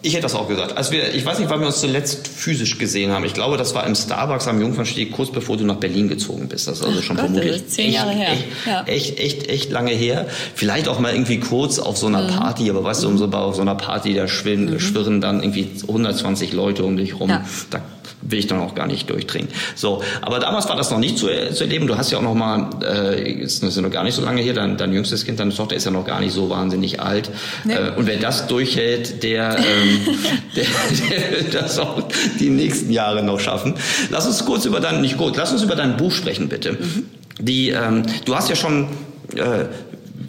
Ich 0.06 0.12
hätte 0.12 0.22
das 0.22 0.36
auch 0.36 0.46
gesagt. 0.46 0.76
Als 0.76 0.92
wir, 0.92 1.12
ich 1.14 1.26
weiß 1.26 1.40
nicht, 1.40 1.50
wann 1.50 1.58
wir 1.58 1.66
uns 1.66 1.80
zuletzt 1.80 2.28
physisch 2.28 2.78
gesehen 2.78 3.10
haben. 3.10 3.24
Ich 3.24 3.34
glaube, 3.34 3.56
das 3.56 3.74
war 3.74 3.84
im 3.88 3.96
Starbucks 3.96 4.46
am 4.46 4.60
Jungfernstieg, 4.60 5.10
kurz 5.10 5.32
bevor 5.32 5.56
du 5.56 5.64
nach 5.64 5.76
Berlin 5.76 6.08
gezogen 6.08 6.46
bist. 6.46 6.68
Das 6.68 6.78
ist 6.78 6.84
also 6.84 7.02
schon 7.02 7.16
Gott, 7.16 7.26
vermutlich 7.26 7.66
zehn 7.66 7.90
Jahre 7.90 8.10
echt, 8.12 8.20
her. 8.20 8.30
Echt, 8.32 8.66
ja. 8.66 8.84
echt, 8.84 9.18
echt, 9.18 9.48
echt, 9.48 9.70
lange 9.72 9.90
her. 9.90 10.28
Vielleicht 10.54 10.86
auch 10.86 11.00
mal 11.00 11.12
irgendwie 11.12 11.40
kurz 11.40 11.80
auf 11.80 11.96
so 11.96 12.06
einer 12.06 12.22
mhm. 12.22 12.36
Party, 12.36 12.70
aber 12.70 12.84
weißt 12.84 13.02
du, 13.02 13.08
um 13.08 13.18
so, 13.18 13.26
auf 13.26 13.56
so 13.56 13.62
einer 13.62 13.74
Party, 13.74 14.14
da 14.14 14.28
schwirren, 14.28 14.66
mhm. 14.66 14.78
schwirren 14.78 15.20
dann 15.20 15.42
irgendwie 15.42 15.70
120 15.82 16.52
Leute 16.52 16.84
um 16.84 16.96
dich 16.96 17.18
rum. 17.18 17.30
Ja. 17.30 17.44
Da 17.70 17.82
will 18.22 18.38
ich 18.38 18.46
dann 18.46 18.60
auch 18.60 18.74
gar 18.74 18.86
nicht 18.86 19.08
durchdringen. 19.10 19.48
So, 19.74 20.02
aber 20.22 20.38
damals 20.38 20.68
war 20.68 20.76
das 20.76 20.90
noch 20.90 20.98
nicht 20.98 21.18
zu, 21.18 21.26
zu 21.26 21.64
erleben. 21.64 21.86
Du 21.86 21.96
hast 21.96 22.10
ja 22.10 22.18
auch 22.18 22.22
noch 22.22 22.34
mal, 22.34 22.70
äh, 22.82 23.30
ist, 23.32 23.62
ist 23.62 23.76
noch 23.76 23.90
gar 23.90 24.04
nicht 24.04 24.14
so 24.14 24.22
lange 24.22 24.42
hier, 24.42 24.54
dein, 24.54 24.76
dein 24.76 24.92
jüngstes 24.92 25.24
Kind, 25.24 25.40
deine 25.40 25.54
Tochter 25.54 25.76
ist 25.76 25.84
ja 25.84 25.90
noch 25.90 26.04
gar 26.04 26.20
nicht 26.20 26.32
so 26.32 26.50
wahnsinnig 26.50 27.00
alt. 27.00 27.30
Nee. 27.64 27.74
Äh, 27.74 27.92
und 27.96 28.06
wer 28.06 28.16
das 28.16 28.46
durchhält, 28.46 29.22
der, 29.22 29.58
ähm, 29.58 30.00
der, 30.56 30.64
der 30.64 31.44
wird 31.44 31.54
das 31.54 31.78
auch 31.78 32.02
die 32.40 32.50
nächsten 32.50 32.90
Jahre 32.90 33.22
noch 33.22 33.40
schaffen. 33.40 33.74
Lass 34.10 34.26
uns 34.26 34.44
kurz 34.44 34.64
über 34.64 34.80
dein, 34.80 35.00
nicht 35.00 35.16
kurz, 35.16 35.36
lass 35.36 35.52
uns 35.52 35.62
über 35.62 35.76
dein 35.76 35.96
Buch 35.96 36.12
sprechen, 36.12 36.48
bitte. 36.48 36.72
Mhm. 36.72 37.04
Die, 37.38 37.70
ähm, 37.70 38.02
du 38.24 38.34
hast 38.34 38.48
ja 38.48 38.56
schon 38.56 38.88
äh, 39.34 39.66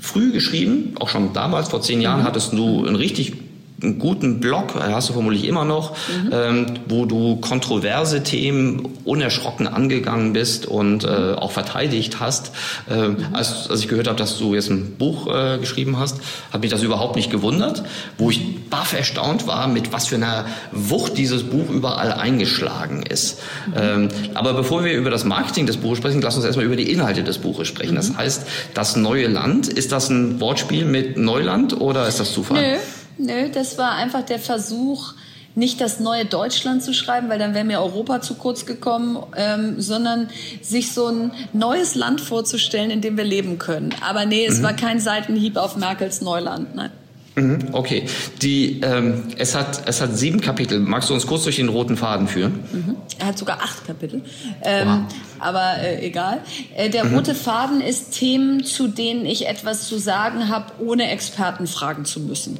früh 0.02 0.32
geschrieben, 0.32 0.96
auch 1.00 1.10
schon 1.10 1.34
damals, 1.34 1.70
vor 1.70 1.82
zehn 1.82 2.02
Jahren, 2.02 2.22
mhm. 2.22 2.26
hattest 2.26 2.54
du 2.54 2.86
ein 2.86 2.96
richtig 2.96 3.34
einen 3.82 4.00
guten 4.00 4.40
Blog, 4.40 4.74
hast 4.76 5.10
du 5.10 5.13
vermutlich 5.13 5.46
immer 5.46 5.63
noch, 5.63 5.92
mhm. 5.92 6.30
ähm, 6.32 6.66
wo 6.88 7.06
du 7.06 7.36
kontroverse 7.36 8.24
Themen 8.24 8.88
unerschrocken 9.06 9.68
angegangen 9.68 10.34
bist 10.34 10.66
und 10.66 11.04
äh, 11.04 11.34
auch 11.36 11.52
verteidigt 11.52 12.20
hast. 12.20 12.52
Äh, 12.90 13.10
mhm. 13.10 13.18
als, 13.34 13.70
als 13.70 13.82
ich 13.82 13.88
gehört 13.88 14.08
habe, 14.08 14.18
dass 14.18 14.38
du 14.40 14.56
jetzt 14.56 14.72
ein 14.72 14.96
Buch 14.98 15.28
äh, 15.28 15.60
geschrieben 15.60 16.00
hast, 16.00 16.20
hat 16.52 16.62
mich 16.62 16.72
das 16.72 16.82
überhaupt 16.82 17.16
nicht 17.16 17.30
gewundert, 17.30 17.84
wo 18.18 18.32
ich 18.32 18.70
baff 18.70 18.94
erstaunt 18.94 19.46
war, 19.46 19.68
mit 19.68 19.94
was 19.94 20.08
für 20.08 20.16
einer 20.16 20.46
Wucht 20.72 21.18
dieses 21.18 21.44
Buch 21.44 21.70
überall 21.70 22.12
eingeschlagen 22.13 23.04
ist. 23.04 23.40
Mhm. 23.68 23.74
Ähm, 23.78 24.10
aber 24.34 24.54
bevor 24.54 24.84
wir 24.84 24.94
über 24.94 25.12
das 25.12 25.24
Marketing 25.24 25.68
des 25.68 25.78
Buches 25.78 26.00
sprechen, 26.00 26.22
lass 26.22 26.36
uns 26.36 26.46
erstmal 26.46 26.66
über 26.66 26.76
die 26.76 26.92
Inhalte 26.92 27.24
des 27.24 27.38
Buches 27.38 27.68
sprechen. 27.68 27.96
Das 27.96 28.10
mhm. 28.10 28.18
heißt, 28.18 28.48
das 28.74 28.96
neue 28.96 29.28
Land, 29.28 29.68
ist 29.68 29.92
das 29.92 30.10
ein 30.10 30.40
Wortspiel 30.40 30.86
mit 30.86 31.16
Neuland 31.18 31.80
oder 31.80 32.08
ist 32.08 32.20
das 32.20 32.34
Zufall? 32.34 32.62
Nö. 32.62 32.78
Nö, 33.18 33.50
das 33.50 33.78
war 33.78 33.94
einfach 33.94 34.24
der 34.24 34.40
Versuch, 34.40 35.14
nicht 35.56 35.82
das 35.82 36.00
neue 36.00 36.26
Deutschland 36.26 36.84
zu 36.84 36.94
schreiben, 36.94 37.30
weil 37.30 37.40
dann 37.40 37.56
wäre 37.56 37.66
mir 37.66 37.82
Europa 37.82 38.22
zu 38.22 38.36
kurz 38.36 38.68
gekommen, 38.68 39.18
ähm, 39.36 39.82
sondern 39.82 40.30
sich 40.62 40.94
so 40.94 41.08
ein 41.08 41.32
neues 41.52 41.96
Land 41.96 42.22
vorzustellen, 42.22 42.92
in 42.92 43.02
dem 43.02 43.18
wir 43.18 43.24
leben 43.24 43.58
können. 43.58 43.90
Aber 44.08 44.26
nee, 44.26 44.46
es 44.46 44.60
mhm. 44.60 44.64
war 44.64 44.74
kein 44.74 45.00
Seitenhieb 45.00 45.58
auf 45.58 45.76
Merkels 45.76 46.22
Neuland. 46.22 46.76
Nein. 46.76 46.92
Mhm, 47.38 47.69
okay. 47.73 48.06
Die, 48.41 48.82
ähm, 48.82 49.26
es, 49.38 49.54
hat, 49.54 49.88
es 49.88 50.02
hat 50.02 50.17
sieben 50.17 50.41
Kapitel. 50.41 50.80
Magst 50.80 51.10
du 51.10 51.13
uns 51.13 51.28
kurz 51.28 51.43
durch 51.43 51.58
den 51.58 51.69
roten 51.69 51.95
Faden 51.95 52.28
führen? 52.28 52.63
Mhm. 52.71 52.95
Er 53.19 53.28
hat 53.28 53.38
sogar 53.38 53.62
acht 53.62 53.86
Kapitel. 53.86 54.23
Ähm, 54.63 55.06
aber 55.39 55.78
äh, 55.78 56.06
egal. 56.06 56.41
Äh, 56.76 56.89
der 56.89 57.06
mhm. 57.06 57.15
rote 57.15 57.36
Faden 57.36 57.80
ist 57.80 58.12
Themen, 58.12 58.63
zu 58.63 58.88
denen 58.88 59.26
ich 59.28 59.47
etwas 59.47 59.88
zu 59.88 60.00
sagen 60.00 60.50
habe, 60.50 60.73
ohne 60.80 61.12
Experten 61.12 61.67
fragen 61.67 62.06
zu 62.06 62.19
müssen. 62.21 62.58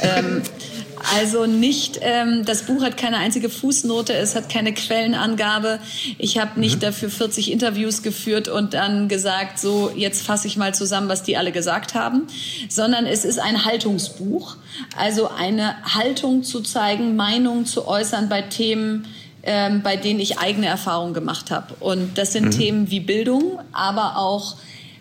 Ähm, 0.00 0.42
also 1.14 1.46
nicht, 1.46 1.98
ähm, 2.02 2.44
das 2.44 2.64
Buch 2.64 2.82
hat 2.82 2.96
keine 2.96 3.18
einzige 3.18 3.48
Fußnote, 3.48 4.12
es 4.12 4.34
hat 4.34 4.48
keine 4.48 4.72
Quellenangabe. 4.72 5.78
Ich 6.18 6.38
habe 6.38 6.60
nicht 6.60 6.76
mhm. 6.76 6.80
dafür 6.80 7.10
40 7.10 7.50
Interviews 7.50 8.02
geführt 8.02 8.48
und 8.48 8.74
dann 8.74 9.08
gesagt, 9.08 9.58
so 9.58 9.90
jetzt 9.94 10.22
fasse 10.22 10.46
ich 10.46 10.56
mal 10.56 10.74
zusammen, 10.74 11.08
was 11.08 11.22
die 11.22 11.36
alle 11.36 11.52
gesagt 11.52 11.94
haben, 11.94 12.26
sondern 12.68 13.06
es 13.06 13.24
ist 13.24 13.38
ein 13.38 13.64
Haltungsbuch, 13.64 14.56
also 14.96 15.28
eine 15.28 15.74
Haltung 15.94 16.42
zu 16.44 16.60
zeigen, 16.60 17.16
Meinungen 17.16 17.66
zu 17.66 17.86
äußern 17.86 18.28
bei 18.28 18.42
Themen, 18.42 19.06
ähm, 19.42 19.82
bei 19.82 19.96
denen 19.96 20.20
ich 20.20 20.38
eigene 20.38 20.66
Erfahrungen 20.66 21.14
gemacht 21.14 21.50
habe. 21.50 21.74
Und 21.80 22.16
das 22.16 22.32
sind 22.32 22.46
mhm. 22.46 22.50
Themen 22.50 22.90
wie 22.90 23.00
Bildung, 23.00 23.58
aber 23.72 24.18
auch 24.18 24.56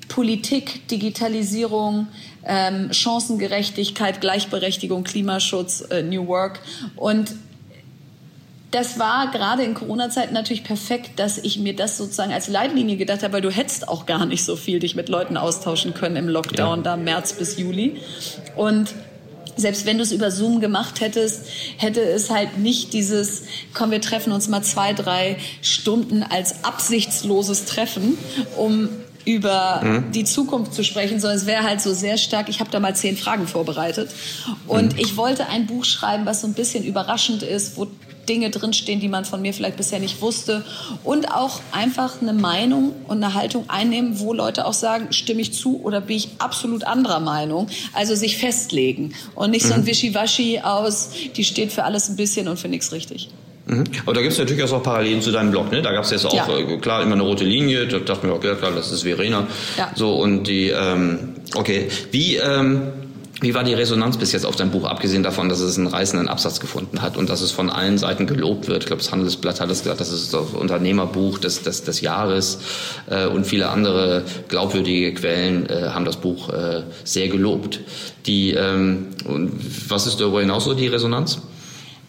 Politik, 0.08 0.88
Digitalisierung, 0.90 2.08
ähm, 2.46 2.92
Chancengerechtigkeit, 2.92 4.22
Gleichberechtigung, 4.22 5.04
Klimaschutz, 5.04 5.82
äh, 5.90 6.02
New 6.04 6.28
Work. 6.28 6.60
Und 6.96 7.36
das 8.72 8.98
war 8.98 9.30
gerade 9.32 9.64
in 9.64 9.74
Corona-Zeiten 9.74 10.34
natürlich 10.34 10.64
perfekt, 10.64 11.20
dass 11.20 11.38
ich 11.38 11.60
mir 11.60 11.76
das 11.76 11.98
sozusagen 11.98 12.32
als 12.32 12.48
Leitlinie 12.48 12.96
gedacht 12.96 13.22
habe, 13.22 13.34
weil 13.34 13.42
du 13.42 13.52
hättest 13.52 13.88
auch 13.88 14.06
gar 14.06 14.26
nicht 14.26 14.46
so 14.46 14.56
viel 14.56 14.80
dich 14.80 14.96
mit 14.96 15.10
Leuten 15.10 15.36
austauschen 15.36 15.94
können 15.94 16.16
im 16.16 16.30
Lockdown, 16.30 16.80
ja. 16.80 16.84
da 16.84 16.98
März 16.98 17.34
bis 17.34 17.58
Juli. 17.58 17.98
Und 18.56 18.94
selbst 19.58 19.86
wenn 19.86 19.98
du 19.98 20.04
es 20.04 20.14
über 20.14 20.32
Zoom 20.32 20.62
gemacht 20.62 21.02
hättest, 21.02 21.46
hätte 21.78 22.02
es 22.02 22.30
halt 22.30 22.58
nicht 22.58 22.94
dieses, 22.94 23.44
komm, 23.74 23.92
wir 23.92 24.00
treffen 24.00 24.32
uns 24.32 24.48
mal 24.48 24.64
zwei, 24.64 24.94
drei 24.94 25.38
Stunden 25.62 26.24
als 26.24 26.64
absichtsloses 26.64 27.66
Treffen, 27.66 28.18
um 28.58 28.90
über 29.26 29.82
mhm. 29.84 30.12
die 30.12 30.24
Zukunft 30.24 30.74
zu 30.74 30.84
sprechen, 30.84 31.20
sondern 31.20 31.38
es 31.38 31.46
wäre 31.46 31.64
halt 31.64 31.82
so 31.82 31.94
sehr 31.94 32.18
stark, 32.18 32.50
ich 32.50 32.60
habe 32.60 32.72
da 32.72 32.80
mal 32.80 32.96
zehn 32.96 33.18
Fragen 33.18 33.48
vorbereitet 33.48 34.10
und 34.68 34.94
mhm. 34.94 35.00
ich 35.00 35.18
wollte 35.18 35.48
ein 35.48 35.68
Buch 35.68 35.86
schreiben, 35.86 36.26
was 36.26 36.42
so 36.42 36.48
ein 36.48 36.54
bisschen 36.54 36.84
überraschend 36.84 37.44
ist, 37.44 37.78
wo 37.78 37.88
Dinge 38.28 38.50
drinstehen, 38.50 39.00
die 39.00 39.08
man 39.08 39.26
von 39.26 39.42
mir 39.42 39.54
vielleicht 39.54 39.78
bisher 39.78 40.00
nicht 40.00 40.22
wusste 40.22 40.64
und 41.04 41.32
auch 41.32 41.60
einfach 41.72 42.22
eine 42.22 42.34
Meinung 42.34 42.94
und 43.08 43.24
eine 43.24 43.34
Haltung 43.34 43.70
einnehmen, 43.70 44.20
wo 44.20 44.34
Leute 44.34 44.66
auch 44.66 44.74
sagen, 44.74 45.12
stimme 45.12 45.42
ich 45.42 45.54
zu 45.54 45.82
oder 45.82 46.02
bin 46.02 46.18
ich 46.18 46.30
absolut 46.38 46.84
anderer 46.84 47.20
Meinung, 47.20 47.68
also 47.94 48.16
sich 48.16 48.38
festlegen 48.38 49.14
und 49.36 49.52
nicht 49.52 49.66
so 49.66 49.74
ein 49.74 49.82
mhm. 49.82 49.88
Wischiwaschi 49.88 50.60
aus, 50.62 51.10
die 51.36 51.44
steht 51.44 51.72
für 51.72 51.84
alles 51.84 52.10
ein 52.10 52.16
bisschen 52.16 52.48
und 52.48 52.58
für 52.58 52.70
nichts 52.70 52.92
richtig. 52.92 53.30
Mhm. 53.72 53.86
Aber 54.06 54.14
da 54.14 54.22
gibt 54.22 54.34
es 54.34 54.40
natürlich 54.40 54.64
auch 54.64 54.84
Parallelen 54.84 55.22
zu 55.22 55.32
deinem 55.32 55.52
Blog, 55.52 55.72
ne? 55.72 55.82
Da 55.82 55.94
gab 55.94 56.04
es 56.04 56.12
jetzt 56.12 56.26
auch, 56.26 56.34
ja. 56.34 56.46
äh, 56.58 56.78
klar, 56.78 57.02
immer 57.02 57.14
eine 57.14 57.24
rote 57.24 57.46
Linie, 57.46 57.88
da 57.88 58.00
dachte 58.00 58.28
mir 58.28 58.34
auch, 58.34 58.44
ja 58.44 58.56
klar, 58.56 58.72
das 58.76 58.92
ist 58.92 59.04
Verena. 59.04 59.48
Ja. 59.78 59.92
So, 59.96 60.14
und 60.16 60.44
die, 60.44 60.70
ähm, 60.70 61.36
okay. 61.56 61.88
Wie, 62.12 62.36
ähm, 62.36 62.82
wie 63.40 63.56
war 63.56 63.64
die 63.64 63.74
Resonanz 63.74 64.18
bis 64.18 64.34
jetzt 64.34 64.46
auf 64.46 64.58
dein 64.58 64.72
Buch, 64.72 64.84
abgesehen 64.84 65.24
davon, 65.24 65.48
dass 65.48 65.62
es 65.62 65.78
einen 65.78 65.88
reißenden 65.88 66.28
Absatz 66.28 66.60
gefunden 66.60 67.02
hat 67.02 67.16
und 67.16 67.30
dass 67.30 67.40
es 67.40 67.52
von 67.52 67.70
allen 67.70 67.98
Seiten 67.98 68.28
gelobt 68.28 68.68
wird? 68.68 68.84
Ich 68.84 68.88
glaube, 68.88 69.02
das 69.02 69.14
Handelsblatt 69.14 69.62
hat 69.62 69.72
es 69.72 69.84
gesagt, 69.84 70.02
das 70.02 70.12
ist 70.12 70.34
das 70.34 70.50
Unternehmerbuch 70.52 71.40
des, 71.40 71.64
des, 71.64 71.84
des 71.84 72.02
Jahres 72.02 72.60
äh, 73.10 73.26
und 73.26 73.48
viele 73.48 73.70
andere 73.70 74.26
glaubwürdige 74.50 75.14
Quellen 75.14 75.68
äh, 75.70 75.92
haben 75.92 76.04
das 76.04 76.18
Buch 76.18 76.50
äh, 76.50 76.84
sehr 77.06 77.30
gelobt. 77.30 77.80
Die, 78.26 78.52
ähm, 78.52 79.08
und 79.24 79.54
was 79.90 80.08
ist 80.08 80.20
darüber 80.20 80.42
hinaus 80.42 80.66
so 80.66 80.74
die 80.74 80.88
Resonanz? 80.88 81.40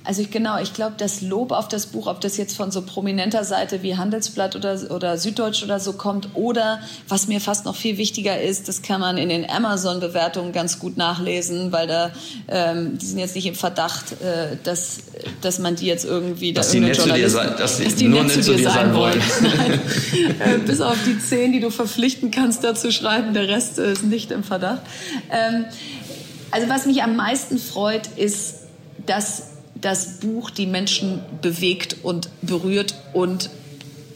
Also 0.05 0.23
ich, 0.23 0.31
genau, 0.31 0.61
ich 0.61 0.75
glaube, 0.75 0.95
das 0.99 1.21
Lob 1.21 1.53
auf 1.53 1.69
das 1.69 1.87
Buch, 1.87 2.07
ob 2.09 2.21
das 2.21 2.37
jetzt 2.37 2.57
von 2.57 2.73
so 2.73 2.83
prominenter 2.83 3.45
Seite 3.45 3.83
wie 3.83 3.97
Handelsblatt 3.97 4.57
oder, 4.57 4.79
oder 4.91 5.17
Süddeutsch 5.17 5.63
oder 5.63 5.79
so 5.79 5.93
kommt, 5.93 6.31
oder 6.35 6.81
was 7.09 7.29
mir 7.29 7.41
fast 7.41 7.65
noch 7.67 7.77
viel 7.77 7.99
wichtiger 7.99 8.41
ist, 8.41 8.69
das 8.69 8.83
kann 8.83 9.01
man 9.01 9.17
in 9.17 9.29
den 9.29 9.49
Amazon-Bewertungen 9.49 10.53
ganz 10.53 10.81
gut 10.81 10.97
nachlesen, 10.97 11.71
weil 11.71 11.87
da 11.87 12.11
ähm, 12.49 12.99
die 12.99 13.07
sind 13.07 13.19
jetzt 13.19 13.37
nicht 13.37 13.47
im 13.47 13.55
Verdacht, 13.55 14.13
äh, 14.21 14.57
dass, 14.65 14.99
dass 15.41 15.61
man 15.61 15.77
die 15.77 15.87
jetzt 15.87 16.05
irgendwie 16.05 16.53
dass 16.53 16.69
da 16.69 16.73
die 16.73 16.81
nett 16.81 17.01
zu 17.01 17.13
dir 17.13 17.31
sein, 17.31 17.55
dass 17.57 17.77
die, 17.77 17.85
dass 17.85 17.95
die 17.95 18.09
nur 18.09 18.25
nett 18.25 18.45
zu 18.45 18.55
dir 18.57 18.71
sein 18.71 18.95
wollen. 18.95 19.23
Nein, 19.41 19.73
äh, 20.41 20.59
bis 20.59 20.81
auf 20.81 20.97
die 21.07 21.19
zehn, 21.21 21.53
die 21.53 21.61
du 21.61 21.71
verpflichten 21.71 22.33
kannst, 22.33 22.65
dazu 22.65 22.91
schreiben, 22.91 23.35
der 23.35 23.47
Rest 23.47 23.79
ist 23.79 24.03
nicht 24.03 24.33
im 24.33 24.43
Verdacht. 24.43 24.83
Ähm, 25.31 25.67
also 26.51 26.69
was 26.69 26.87
mich 26.87 27.03
am 27.03 27.15
meisten 27.15 27.59
freut, 27.59 28.09
ist, 28.17 28.57
dass 29.07 29.52
das 29.83 30.21
Buch 30.21 30.51
die 30.51 30.67
Menschen 30.67 31.21
bewegt 31.43 31.97
und 32.03 32.31
berührt 32.41 32.95
und 33.13 33.51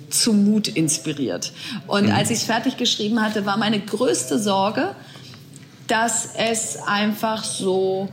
zu 0.08 0.32
Mut 0.32 0.68
inspiriert. 0.68 1.52
Und 1.86 2.06
mhm. 2.06 2.12
als 2.12 2.30
ich 2.30 2.38
es 2.38 2.44
fertig 2.44 2.76
geschrieben 2.76 3.20
hatte, 3.20 3.44
war 3.44 3.56
meine 3.56 3.80
größte 3.80 4.38
Sorge, 4.38 4.94
dass 5.88 6.30
es 6.36 6.78
einfach 6.86 7.44
so 7.44 8.08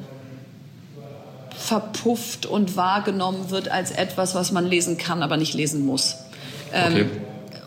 verpufft 1.55 2.45
und 2.45 2.75
wahrgenommen 2.75 3.49
wird 3.49 3.69
als 3.69 3.91
etwas, 3.91 4.35
was 4.35 4.51
man 4.51 4.65
lesen 4.65 4.97
kann, 4.97 5.23
aber 5.23 5.37
nicht 5.37 5.53
lesen 5.53 5.85
muss. 5.85 6.15
Ähm, 6.73 6.93
okay. 6.93 7.01
Ähm, 7.01 7.09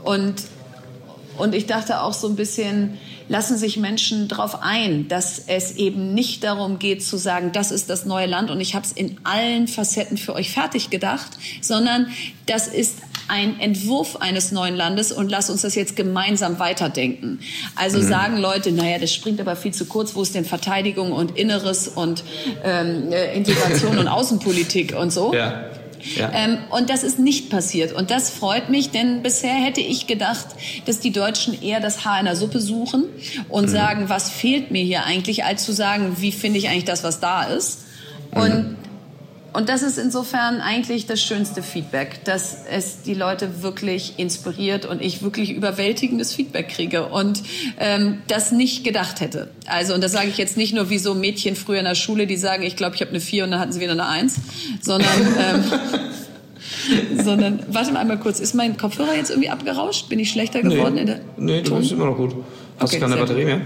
und, 0.04 0.34
und 1.38 1.54
ich 1.54 1.66
dachte 1.66 2.02
auch 2.02 2.12
so 2.12 2.28
ein 2.28 2.36
bisschen, 2.36 2.98
lassen 3.28 3.58
sich 3.58 3.76
Menschen 3.76 4.28
darauf 4.28 4.62
ein, 4.62 5.08
dass 5.08 5.38
es 5.46 5.76
eben 5.76 6.14
nicht 6.14 6.44
darum 6.44 6.78
geht 6.78 7.04
zu 7.04 7.16
sagen, 7.16 7.52
das 7.52 7.70
ist 7.70 7.90
das 7.90 8.06
neue 8.06 8.26
Land 8.26 8.50
und 8.50 8.60
ich 8.60 8.74
habe 8.74 8.86
es 8.86 8.92
in 8.92 9.18
allen 9.24 9.68
Facetten 9.68 10.16
für 10.16 10.34
euch 10.34 10.50
fertig 10.50 10.90
gedacht, 10.90 11.30
sondern 11.60 12.08
das 12.46 12.68
ist 12.68 12.98
ein 13.28 13.58
Entwurf 13.58 14.16
eines 14.16 14.52
neuen 14.52 14.76
Landes 14.76 15.10
und 15.10 15.30
lass 15.30 15.50
uns 15.50 15.62
das 15.62 15.74
jetzt 15.74 15.96
gemeinsam 15.96 16.58
weiterdenken. 16.58 17.40
Also 17.74 17.98
mhm. 17.98 18.08
sagen 18.08 18.36
Leute, 18.38 18.72
naja, 18.72 18.98
das 18.98 19.12
springt 19.12 19.40
aber 19.40 19.56
viel 19.56 19.74
zu 19.74 19.86
kurz, 19.86 20.14
wo 20.14 20.22
ist 20.22 20.34
denn 20.34 20.44
Verteidigung 20.44 21.12
und 21.12 21.36
Inneres 21.36 21.88
und 21.88 22.22
ähm, 22.62 23.12
äh, 23.12 23.36
Integration 23.36 23.98
und 23.98 24.08
Außenpolitik 24.08 24.94
und 24.96 25.12
so. 25.12 25.34
Ja. 25.34 25.64
Ja. 26.14 26.30
Ähm, 26.32 26.58
und 26.70 26.90
das 26.90 27.02
ist 27.02 27.18
nicht 27.18 27.50
passiert. 27.50 27.92
Und 27.92 28.10
das 28.10 28.30
freut 28.30 28.68
mich, 28.70 28.90
denn 28.90 29.22
bisher 29.22 29.54
hätte 29.54 29.80
ich 29.80 30.06
gedacht, 30.06 30.46
dass 30.84 31.00
die 31.00 31.10
Deutschen 31.10 31.60
eher 31.60 31.80
das 31.80 32.04
Haar 32.04 32.20
in 32.20 32.26
der 32.26 32.36
Suppe 32.36 32.60
suchen 32.60 33.04
und 33.48 33.64
mhm. 33.66 33.68
sagen, 33.68 34.08
was 34.08 34.30
fehlt 34.30 34.70
mir 34.70 34.82
hier 34.82 35.04
eigentlich, 35.04 35.44
als 35.44 35.64
zu 35.64 35.72
sagen, 35.72 36.16
wie 36.20 36.32
finde 36.32 36.58
ich 36.58 36.68
eigentlich 36.68 36.84
das, 36.84 37.02
was 37.02 37.20
da 37.20 37.44
ist. 37.44 37.80
Und 38.32 38.70
mhm. 38.70 38.76
Und 39.56 39.70
das 39.70 39.82
ist 39.82 39.96
insofern 39.96 40.60
eigentlich 40.60 41.06
das 41.06 41.22
schönste 41.22 41.62
Feedback, 41.62 42.22
dass 42.24 42.66
es 42.70 43.00
die 43.00 43.14
Leute 43.14 43.62
wirklich 43.62 44.18
inspiriert 44.18 44.84
und 44.84 45.00
ich 45.00 45.22
wirklich 45.22 45.50
überwältigendes 45.50 46.34
Feedback 46.34 46.68
kriege 46.68 47.06
und 47.06 47.42
ähm, 47.80 48.18
das 48.28 48.52
nicht 48.52 48.84
gedacht 48.84 49.20
hätte. 49.20 49.48
Also, 49.66 49.94
und 49.94 50.04
das 50.04 50.12
sage 50.12 50.28
ich 50.28 50.36
jetzt 50.36 50.58
nicht 50.58 50.74
nur 50.74 50.90
wie 50.90 50.98
so 50.98 51.14
Mädchen 51.14 51.56
früher 51.56 51.78
in 51.78 51.86
der 51.86 51.94
Schule, 51.94 52.26
die 52.26 52.36
sagen, 52.36 52.64
ich 52.64 52.76
glaube, 52.76 52.96
ich 52.96 53.00
habe 53.00 53.12
eine 53.12 53.20
4 53.20 53.44
und 53.44 53.52
dann 53.52 53.60
hatten 53.60 53.72
sie 53.72 53.80
wieder 53.80 53.92
eine 53.92 54.06
1, 54.06 54.36
sondern... 54.82 55.10
Ähm, 55.38 55.64
sondern, 57.24 57.60
warte 57.68 57.92
mal 57.92 58.00
einmal 58.00 58.18
kurz, 58.18 58.40
ist 58.40 58.54
mein 58.54 58.76
Kopfhörer 58.76 59.14
jetzt 59.14 59.30
irgendwie 59.30 59.48
abgerauscht? 59.48 60.10
Bin 60.10 60.18
ich 60.18 60.30
schlechter 60.30 60.60
geworden? 60.60 60.94
Nee, 60.94 61.00
in 61.00 61.06
der 61.06 61.20
nee 61.38 61.62
du 61.62 61.76
bist 61.76 61.92
immer 61.92 62.06
noch 62.06 62.16
gut. 62.16 62.34
Hast 62.78 62.92
okay, 62.92 63.00
du 63.00 63.08
keine 63.08 63.16
Batterie 63.16 63.44
mehr? 63.46 63.60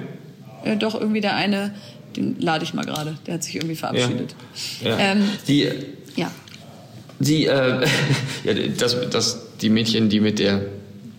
Ja, 0.65 0.77
doch, 0.77 0.95
irgendwie 0.95 1.21
der 1.21 1.35
eine 1.35 1.75
den 2.17 2.41
lade 2.41 2.65
ich 2.65 2.75
mal 2.75 2.85
gerade. 2.85 3.17
Der 3.27 3.35
hat 3.35 3.45
sich 3.45 3.57
irgendwie 3.57 3.77
verabschiedet. 3.77 4.35
Ja. 4.83 4.91
ja. 4.91 4.99
Ähm, 4.99 5.29
die, 5.47 5.69
ja. 6.17 6.31
Die, 7.19 7.47
äh, 7.47 7.87
ja, 8.45 8.55
das, 8.79 8.97
das, 9.11 9.47
die 9.61 9.69
Mädchen, 9.69 10.09
die 10.09 10.21
mit 10.21 10.39
der 10.39 10.63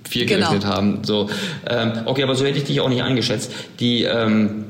vier 0.10 0.26
genau. 0.26 0.50
gerechnet 0.50 0.66
haben. 0.66 1.04
So, 1.04 1.30
ähm, 1.70 1.94
okay, 2.06 2.24
aber 2.24 2.36
so 2.36 2.46
hätte 2.46 2.58
ich 2.58 2.66
dich 2.66 2.82
auch 2.82 2.90
nicht 2.90 3.04
eingeschätzt. 3.04 3.52
Die, 3.80 4.04
ähm, 4.04 4.66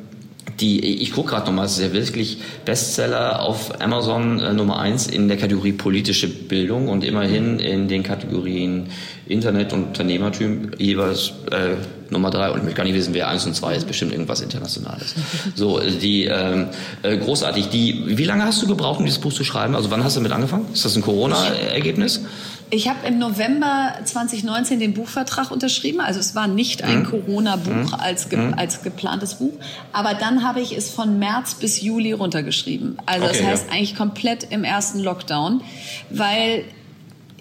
die, 0.60 1.02
ich 1.02 1.14
gucke 1.14 1.32
gerade 1.32 1.46
nochmal, 1.48 1.66
es 1.66 1.78
ist 1.78 1.84
ja 1.84 1.94
wirklich 1.94 2.38
Bestseller 2.66 3.42
auf 3.42 3.82
Amazon 3.82 4.40
äh, 4.40 4.54
Nummer 4.54 4.80
eins 4.80 5.08
in 5.08 5.28
der 5.28 5.38
Kategorie 5.38 5.74
politische 5.74 6.28
Bildung 6.28 6.88
und 6.88 7.04
immerhin 7.04 7.60
in 7.60 7.88
den 7.88 8.04
Kategorien 8.04 8.88
Internet 9.28 9.74
und 9.74 9.88
Unternehmertum 9.88 10.72
jeweils 10.78 11.34
äh, 11.52 11.76
Nummer 12.10 12.30
drei. 12.30 12.50
Und 12.52 12.58
ich 12.58 12.64
möchte 12.64 12.78
gar 12.78 12.84
nicht 12.84 12.96
wissen, 12.96 13.14
wer 13.14 13.30
eins 13.30 13.46
und 13.46 13.56
zwei 13.56 13.76
ist, 13.76 13.88
bestimmt 13.88 14.12
irgendwas 14.12 14.42
Internationales. 14.42 15.16
So, 15.56 15.80
die 15.80 16.26
ähm, 16.26 16.68
äh, 17.04 17.18
großartig. 17.18 17.70
Die, 17.70 18.04
wie 18.06 18.24
lange 18.26 18.44
hast 18.44 18.62
du 18.62 18.68
gebraucht, 18.68 19.00
um 19.00 19.06
dieses 19.06 19.20
Buch 19.20 19.34
zu 19.34 19.44
schreiben? 19.44 19.76
Also 19.76 19.92
wann 19.92 20.04
hast 20.04 20.16
du 20.16 20.20
damit 20.20 20.32
angefangen? 20.32 20.66
Ist 20.74 20.86
das 20.86 20.96
ein 20.96 21.02
Corona-Ergebnis? 21.02 22.22
Ich 22.74 22.88
habe 22.88 23.06
im 23.06 23.20
November 23.20 23.94
2019 24.06 24.80
den 24.80 24.94
Buchvertrag 24.94 25.52
unterschrieben. 25.52 26.00
Also 26.00 26.22
es 26.22 26.36
war 26.36 26.48
nicht 26.48 26.84
ein 26.84 27.00
mhm. 27.00 27.06
Corona-Buch 27.06 27.92
mhm. 27.92 27.94
als, 27.94 28.30
ge 28.30 28.40
mhm. 28.40 28.54
als 28.54 28.82
geplantes 28.82 29.36
Buch. 29.36 29.52
Aber 29.92 30.14
dann 30.14 30.44
habe 30.48 30.62
ich 30.62 30.76
es 30.76 30.90
von 30.90 31.20
März 31.20 31.56
bis 31.56 31.82
Juli 31.82 32.14
runtergeschrieben. 32.14 32.98
Also 33.06 33.26
okay, 33.26 33.38
das 33.38 33.46
heißt 33.46 33.66
ja. 33.68 33.74
eigentlich 33.74 33.96
komplett 33.98 34.48
im 34.52 34.64
ersten 34.64 35.00
Lockdown, 35.00 35.62
weil 36.10 36.64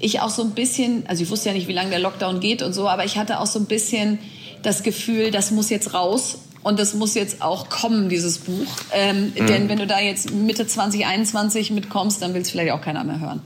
ich 0.01 0.21
auch 0.21 0.31
so 0.31 0.43
ein 0.43 0.51
bisschen, 0.51 1.05
also 1.07 1.23
ich 1.23 1.31
wusste 1.31 1.51
ja 1.51 1.55
nicht, 1.55 1.69
wie 1.69 1.75
lange 1.75 1.91
der 1.91 2.01
Lockdown 2.01 2.41
geht 2.41 2.63
und 2.63 2.73
so, 2.73 2.89
aber 2.89 3.05
ich 3.05 3.17
hatte 3.17 3.39
auch 3.39 3.47
so 3.47 3.61
ein 3.61 3.67
bisschen 3.67 4.19
das 4.63 4.83
Gefühl, 4.83 5.31
das 5.31 5.53
muss 5.53 5.71
jetzt 5.71 5.95
raus 5.95 6.39
und 6.65 6.81
das 6.81 6.95
muss 6.95 7.15
jetzt 7.15 7.41
auch 7.41 7.69
kommen, 7.69 8.09
dieses 8.09 8.39
Buch. 8.39 8.67
Ähm, 8.93 9.33
mhm. 9.39 9.47
Denn 9.47 9.69
wenn 9.69 9.79
du 9.79 9.87
da 9.87 10.01
jetzt 10.01 10.33
Mitte 10.33 10.67
2021 10.67 11.71
mitkommst, 11.71 12.21
dann 12.21 12.35
will 12.35 12.43
es 12.43 12.51
vielleicht 12.51 12.73
auch 12.73 12.83
keiner 12.83 13.05
mehr 13.05 13.21
hören. 13.21 13.43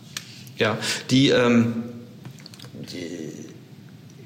Ja, 0.58 0.78
die, 1.10 1.30
ähm, 1.30 1.74
die 2.92 3.34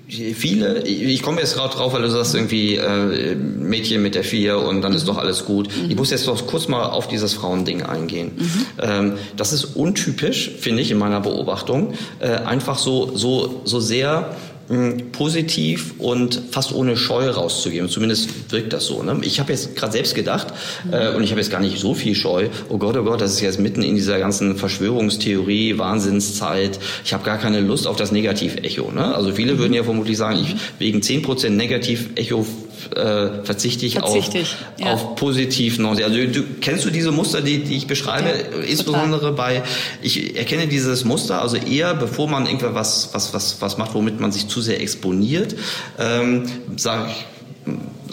viele, 0.09 0.87
ich 0.87 1.23
komme 1.23 1.41
jetzt 1.41 1.55
gerade 1.55 1.75
drauf, 1.75 1.93
weil 1.93 2.03
du 2.03 2.11
sagst 2.11 2.35
irgendwie 2.35 2.77
äh, 2.77 3.35
Mädchen 3.35 4.03
mit 4.03 4.15
der 4.15 4.25
vier 4.25 4.59
und 4.59 4.81
dann 4.81 4.95
ist 4.95 5.07
doch 5.07 5.19
alles 5.19 5.45
gut. 5.45 5.69
Mhm. 5.69 5.91
Ich 5.91 5.97
muss 5.97 6.11
jetzt 6.11 6.27
doch 6.27 6.47
kurz 6.47 6.67
mal 6.67 6.85
auf 6.85 7.09
dieses 7.09 7.35
Frauending 7.35 7.83
eingehen. 7.83 8.33
Mhm. 8.37 8.67
Ähm, 8.81 9.13
das 9.37 9.53
ist 9.53 9.65
untypisch, 9.77 10.51
finde 10.59 10.83
ich, 10.83 10.91
in 10.91 10.99
meiner 10.99 11.21
Beobachtung. 11.21 11.93
Äh, 12.21 12.29
einfach 12.29 12.79
so, 12.79 13.15
so, 13.15 13.61
so 13.65 13.81
sehr 13.81 14.35
positiv 15.13 15.95
und 15.99 16.43
fast 16.51 16.75
ohne 16.75 16.97
Scheu 16.97 17.31
rauszugeben. 17.31 17.89
Zumindest 17.89 18.53
wirkt 18.53 18.73
das 18.75 18.85
so. 18.85 19.03
Ne? 19.03 19.19
Ich 19.23 19.41
habe 19.41 19.53
jetzt 19.53 19.75
gerade 19.77 19.93
selbst 19.93 20.15
gedacht, 20.15 20.49
äh, 20.91 21.15
und 21.15 21.23
ich 21.23 21.31
habe 21.31 21.41
jetzt 21.41 21.51
gar 21.51 21.61
nicht 21.61 21.79
so 21.79 21.95
viel 21.95 22.15
Scheu, 22.15 22.49
oh 22.69 22.77
Gott, 22.77 22.97
oh 22.97 23.03
Gott, 23.03 23.21
das 23.21 23.33
ist 23.33 23.41
jetzt 23.41 23.59
mitten 23.59 23.83
in 23.83 23.95
dieser 23.95 24.19
ganzen 24.19 24.57
Verschwörungstheorie, 24.57 25.79
Wahnsinnszeit. 25.79 26.79
Ich 27.03 27.15
habe 27.15 27.25
gar 27.25 27.39
keine 27.39 27.61
Lust 27.61 27.87
auf 27.87 27.97
das 27.97 28.13
Negativecho. 28.13 28.91
Ne? 28.91 29.15
Also 29.15 29.33
viele 29.33 29.55
mhm. 29.55 29.59
würden 29.59 29.73
ja 29.73 29.85
vermutlich 29.85 30.19
sagen, 30.19 30.39
ich 30.43 30.55
wegen 30.79 31.01
10% 31.01 31.49
Negativecho 31.51 32.45
äh, 32.95 33.45
verzichte 33.45 33.87
ich 33.87 33.95
verzichte 33.95 34.41
auf, 34.41 34.57
ja. 34.79 34.93
auf 34.93 35.15
positiv. 35.17 35.79
Also 35.81 36.05
du, 36.05 36.43
kennst 36.61 36.85
du 36.85 36.91
diese 36.91 37.13
Muster, 37.13 37.41
die, 37.41 37.65
die 37.65 37.77
ich 37.77 37.87
beschreibe? 37.87 38.29
Ja, 38.29 38.63
Insbesondere 38.63 39.33
bei, 39.33 39.63
ich 40.03 40.37
erkenne 40.37 40.67
dieses 40.67 41.05
Muster, 41.05 41.43
also 41.43 41.57
eher 41.57 41.95
bevor 41.95 42.29
man 42.29 42.47
irgendwas 42.47 43.11
was, 43.13 43.35
was, 43.35 43.61
was 43.61 43.79
macht, 43.79 43.95
womit 43.95 44.21
man 44.21 44.33
sich 44.33 44.49
zu 44.49 44.61
sehr 44.61 44.81
exponiert, 44.81 45.55
ähm, 45.99 46.45
sage 46.77 47.11
ich, 47.11 47.27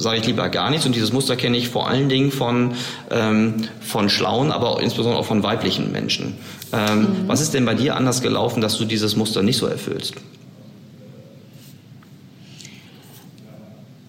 sage 0.01 0.17
ich 0.17 0.25
lieber 0.25 0.49
gar 0.49 0.69
nichts. 0.69 0.85
Und 0.85 0.95
dieses 0.95 1.13
Muster 1.13 1.35
kenne 1.35 1.57
ich 1.57 1.69
vor 1.69 1.87
allen 1.87 2.09
Dingen 2.09 2.31
von, 2.31 2.73
ähm, 3.09 3.55
von 3.81 4.09
schlauen, 4.09 4.51
aber 4.51 4.81
insbesondere 4.81 5.19
auch 5.19 5.25
von 5.25 5.43
weiblichen 5.43 5.91
Menschen. 5.91 6.35
Ähm, 6.73 6.99
mhm. 6.99 7.07
Was 7.27 7.41
ist 7.41 7.53
denn 7.53 7.65
bei 7.65 7.75
dir 7.75 7.95
anders 7.95 8.21
gelaufen, 8.21 8.61
dass 8.61 8.77
du 8.77 8.85
dieses 8.85 9.15
Muster 9.15 9.41
nicht 9.41 9.57
so 9.57 9.67
erfüllst? 9.67 10.15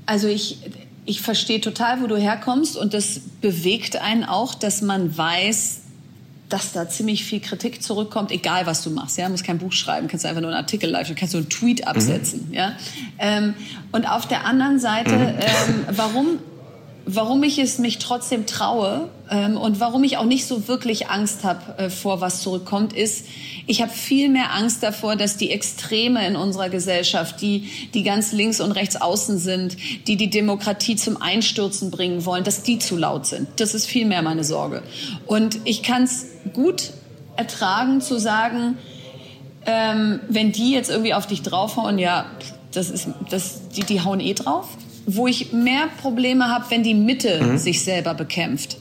Also 0.06 0.28
ich, 0.28 0.58
ich 1.04 1.20
verstehe 1.20 1.60
total, 1.60 2.00
wo 2.00 2.06
du 2.06 2.16
herkommst 2.16 2.76
und 2.76 2.94
das 2.94 3.20
bewegt 3.40 3.96
einen 3.96 4.24
auch, 4.24 4.54
dass 4.54 4.82
man 4.82 5.16
weiß, 5.16 5.80
dass 6.48 6.72
da 6.72 6.88
ziemlich 6.88 7.24
viel 7.24 7.40
Kritik 7.40 7.82
zurückkommt, 7.82 8.30
egal 8.30 8.66
was 8.66 8.82
du 8.82 8.90
machst. 8.90 9.18
Ja, 9.18 9.26
du 9.26 9.32
musst 9.32 9.44
kein 9.44 9.58
Buch 9.58 9.72
schreiben, 9.72 10.06
kannst 10.08 10.24
einfach 10.24 10.40
nur 10.40 10.50
einen 10.50 10.58
Artikel 10.58 10.90
live, 10.90 11.12
kannst 11.16 11.34
du 11.34 11.38
einen 11.38 11.48
Tweet 11.48 11.80
mhm. 11.80 11.88
absetzen. 11.88 12.46
Mhm. 12.48 12.54
Ja, 12.54 12.76
ähm, 13.18 13.54
und 13.92 14.08
auf 14.08 14.28
der 14.28 14.44
anderen 14.44 14.78
Seite, 14.78 15.16
mhm. 15.16 15.24
ähm, 15.26 15.84
warum 15.90 16.38
warum 17.06 17.44
ich 17.44 17.58
es 17.58 17.78
mich 17.78 17.98
trotzdem 17.98 18.46
traue 18.46 19.08
ähm, 19.30 19.56
und 19.56 19.78
warum 19.78 20.02
ich 20.02 20.18
auch 20.18 20.24
nicht 20.24 20.44
so 20.44 20.66
wirklich 20.66 21.08
Angst 21.08 21.44
habe 21.44 21.78
äh, 21.78 21.88
vor, 21.88 22.20
was 22.20 22.42
zurückkommt, 22.42 22.92
ist, 22.92 23.26
ich 23.68 23.80
habe 23.80 23.92
viel 23.92 24.28
mehr 24.28 24.52
Angst 24.52 24.82
davor, 24.82 25.14
dass 25.14 25.36
die 25.36 25.52
Extreme 25.52 26.26
in 26.26 26.34
unserer 26.34 26.68
Gesellschaft, 26.68 27.40
die, 27.40 27.70
die 27.94 28.02
ganz 28.02 28.32
links 28.32 28.60
und 28.60 28.72
rechts 28.72 28.96
außen 28.96 29.38
sind, 29.38 29.76
die 30.08 30.16
die 30.16 30.30
Demokratie 30.30 30.96
zum 30.96 31.22
Einstürzen 31.22 31.92
bringen 31.92 32.24
wollen, 32.24 32.42
dass 32.42 32.64
die 32.64 32.78
zu 32.80 32.96
laut 32.96 33.26
sind. 33.26 33.48
Das 33.56 33.74
ist 33.74 33.86
viel 33.86 34.04
mehr 34.04 34.22
meine 34.22 34.42
Sorge. 34.42 34.82
Und 35.26 35.60
ich 35.64 35.84
kann 35.84 36.02
es 36.02 36.26
gut 36.52 36.90
ertragen 37.36 38.00
zu 38.00 38.18
sagen, 38.18 38.78
ähm, 39.64 40.20
wenn 40.28 40.50
die 40.50 40.72
jetzt 40.72 40.90
irgendwie 40.90 41.14
auf 41.14 41.26
dich 41.26 41.42
draufhauen, 41.42 41.98
ja, 41.98 42.26
das 42.72 42.90
ist, 42.90 43.08
das, 43.30 43.68
die, 43.70 43.84
die 43.84 44.02
hauen 44.02 44.20
eh 44.20 44.34
drauf. 44.34 44.68
Wo 45.06 45.26
ich 45.26 45.52
mehr 45.52 45.88
Probleme 46.00 46.48
habe, 46.48 46.66
wenn 46.70 46.82
die 46.82 46.94
Mitte 46.94 47.42
mhm. 47.42 47.58
sich 47.58 47.82
selber 47.82 48.14
bekämpft. 48.14 48.78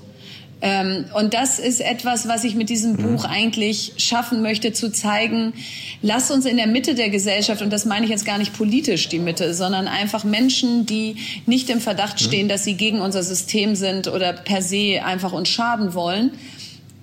Ähm, 0.62 1.06
und 1.14 1.34
das 1.34 1.60
ist 1.60 1.82
etwas, 1.82 2.28
was 2.28 2.44
ich 2.44 2.56
mit 2.56 2.70
diesem 2.70 2.94
mhm. 2.94 2.98
Buch 2.98 3.26
eigentlich 3.26 3.94
schaffen 3.98 4.42
möchte, 4.42 4.74
zu 4.74 4.92
zeigen, 4.92 5.54
lass 6.02 6.32
uns 6.32 6.46
in 6.46 6.58
der 6.58 6.68
Mitte 6.68 6.96
der 6.96 7.10
Gesellschaft, 7.10 7.62
und 7.62 7.72
das 7.72 7.86
meine 7.86 8.06
ich 8.06 8.12
jetzt 8.12 8.26
gar 8.26 8.38
nicht 8.38 8.58
politisch 8.58 9.10
die 9.10 9.20
Mitte, 9.20 9.54
sondern 9.54 9.88
einfach 9.88 10.24
Menschen, 10.24 10.86
die 10.86 11.18
nicht 11.46 11.70
im 11.70 11.82
Verdacht 11.82 12.20
mhm. 12.22 12.26
stehen, 12.26 12.50
dass 12.50 12.64
sie 12.64 12.76
gegen 12.76 13.02
unser 13.02 13.22
System 13.22 13.76
sind 13.76 14.08
oder 14.08 14.34
per 14.34 14.62
se 14.62 15.02
einfach 15.06 15.34
uns 15.34 15.50
schaden 15.50 15.94
wollen, 15.94 16.32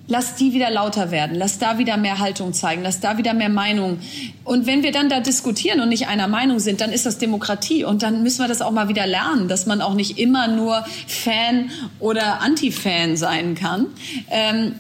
lass 0.09 0.35
die 0.35 0.53
wieder 0.53 0.71
lauter 0.71 1.11
werden, 1.11 1.37
lass 1.37 1.59
da 1.59 1.79
wieder 1.79 1.97
mehr 1.97 2.19
Haltung 2.19 2.53
zeigen, 2.53 2.83
lass 2.83 3.01
da 3.01 3.19
wieder 3.19 3.35
mehr 3.35 3.49
Meinung. 3.49 3.99
Und 4.45 4.67
wenn 4.67 4.83
wir 4.83 4.93
dann 4.93 5.09
da 5.09 5.21
diskutieren 5.21 5.81
und 5.81 5.89
nicht 5.89 6.09
einer 6.09 6.29
Meinung 6.29 6.59
sind, 6.59 6.81
dann 6.81 6.93
ist 6.93 7.07
das 7.07 7.19
Demokratie 7.19 7.85
und 7.85 8.03
dann 8.03 8.23
müssen 8.23 8.41
wir 8.41 8.49
das 8.49 8.63
auch 8.63 8.73
mal 8.73 8.89
wieder 8.89 9.07
lernen, 9.07 9.49
dass 9.49 9.67
man 9.67 9.81
auch 9.81 9.95
nicht 9.95 10.19
immer 10.19 10.49
nur 10.49 10.85
Fan 11.07 11.71
oder 12.01 12.41
Anti-Fan 12.41 13.17
sein 13.17 13.55
kann. 13.55 13.87
Ähm, 14.31 14.75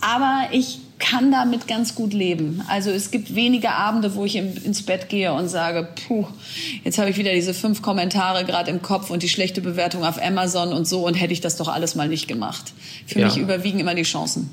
aber 0.00 0.48
ich 0.52 0.80
kann 0.98 1.32
damit 1.32 1.66
ganz 1.66 1.94
gut 1.94 2.12
leben. 2.12 2.62
Also 2.68 2.90
es 2.90 3.10
gibt 3.10 3.34
wenige 3.34 3.72
Abende, 3.72 4.14
wo 4.14 4.24
ich 4.24 4.36
ins 4.36 4.82
Bett 4.82 5.08
gehe 5.08 5.32
und 5.34 5.48
sage, 5.48 5.88
puh, 6.06 6.26
jetzt 6.82 6.98
habe 6.98 7.10
ich 7.10 7.16
wieder 7.16 7.32
diese 7.32 7.52
fünf 7.52 7.82
Kommentare 7.82 8.44
gerade 8.44 8.70
im 8.70 8.80
Kopf 8.80 9.10
und 9.10 9.22
die 9.22 9.28
schlechte 9.28 9.60
Bewertung 9.60 10.04
auf 10.04 10.22
Amazon 10.22 10.72
und 10.72 10.86
so 10.86 11.06
und 11.06 11.14
hätte 11.14 11.32
ich 11.32 11.40
das 11.40 11.56
doch 11.56 11.68
alles 11.68 11.94
mal 11.94 12.08
nicht 12.08 12.28
gemacht. 12.28 12.72
Für 13.06 13.20
ja. 13.20 13.26
mich 13.26 13.36
überwiegen 13.36 13.80
immer 13.80 13.94
die 13.94 14.02
Chancen. 14.02 14.50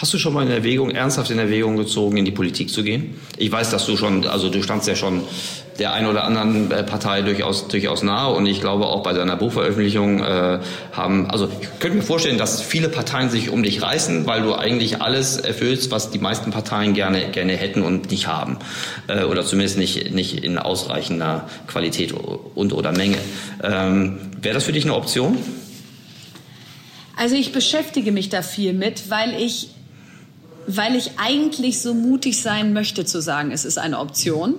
Hast 0.00 0.14
du 0.14 0.18
schon 0.18 0.32
mal 0.32 0.46
in 0.46 0.50
Erwägung, 0.50 0.92
ernsthaft 0.92 1.30
in 1.30 1.38
Erwägung 1.38 1.76
gezogen, 1.76 2.16
in 2.16 2.24
die 2.24 2.30
Politik 2.30 2.70
zu 2.70 2.82
gehen? 2.82 3.20
Ich 3.36 3.52
weiß, 3.52 3.68
dass 3.68 3.84
du 3.84 3.98
schon, 3.98 4.26
also 4.26 4.48
du 4.48 4.62
standst 4.62 4.88
ja 4.88 4.96
schon 4.96 5.24
der 5.78 5.92
einen 5.92 6.06
oder 6.06 6.24
anderen 6.24 6.70
äh, 6.70 6.82
Partei 6.84 7.20
durchaus, 7.20 7.68
durchaus 7.68 8.02
nahe 8.02 8.34
und 8.34 8.46
ich 8.46 8.62
glaube 8.62 8.86
auch 8.86 9.02
bei 9.02 9.12
deiner 9.12 9.36
Buchveröffentlichung 9.36 10.20
äh, 10.20 10.60
haben, 10.92 11.30
also 11.30 11.50
ich 11.60 11.68
könnte 11.80 11.98
mir 11.98 12.02
vorstellen, 12.02 12.38
dass 12.38 12.62
viele 12.62 12.88
Parteien 12.88 13.28
sich 13.28 13.50
um 13.50 13.62
dich 13.62 13.82
reißen, 13.82 14.26
weil 14.26 14.40
du 14.40 14.54
eigentlich 14.54 15.02
alles 15.02 15.36
erfüllst, 15.36 15.90
was 15.90 16.10
die 16.10 16.18
meisten 16.18 16.50
Parteien 16.50 16.94
gerne, 16.94 17.28
gerne 17.30 17.52
hätten 17.52 17.82
und 17.82 18.10
nicht 18.10 18.26
haben. 18.26 18.56
Äh, 19.06 19.24
oder 19.24 19.44
zumindest 19.44 19.76
nicht, 19.76 20.14
nicht 20.14 20.42
in 20.42 20.56
ausreichender 20.56 21.46
Qualität 21.66 22.14
und 22.54 22.72
oder 22.72 22.92
Menge. 22.92 23.18
Ähm, 23.62 24.18
Wäre 24.40 24.54
das 24.54 24.64
für 24.64 24.72
dich 24.72 24.84
eine 24.84 24.94
Option? 24.94 25.36
Also 27.18 27.34
ich 27.34 27.52
beschäftige 27.52 28.12
mich 28.12 28.30
da 28.30 28.40
viel 28.40 28.72
mit, 28.72 29.10
weil 29.10 29.34
ich 29.38 29.68
weil 30.76 30.96
ich 30.96 31.12
eigentlich 31.18 31.80
so 31.80 31.94
mutig 31.94 32.40
sein 32.40 32.72
möchte 32.72 33.04
zu 33.04 33.20
sagen, 33.20 33.50
es 33.52 33.64
ist 33.64 33.78
eine 33.78 33.98
Option. 33.98 34.56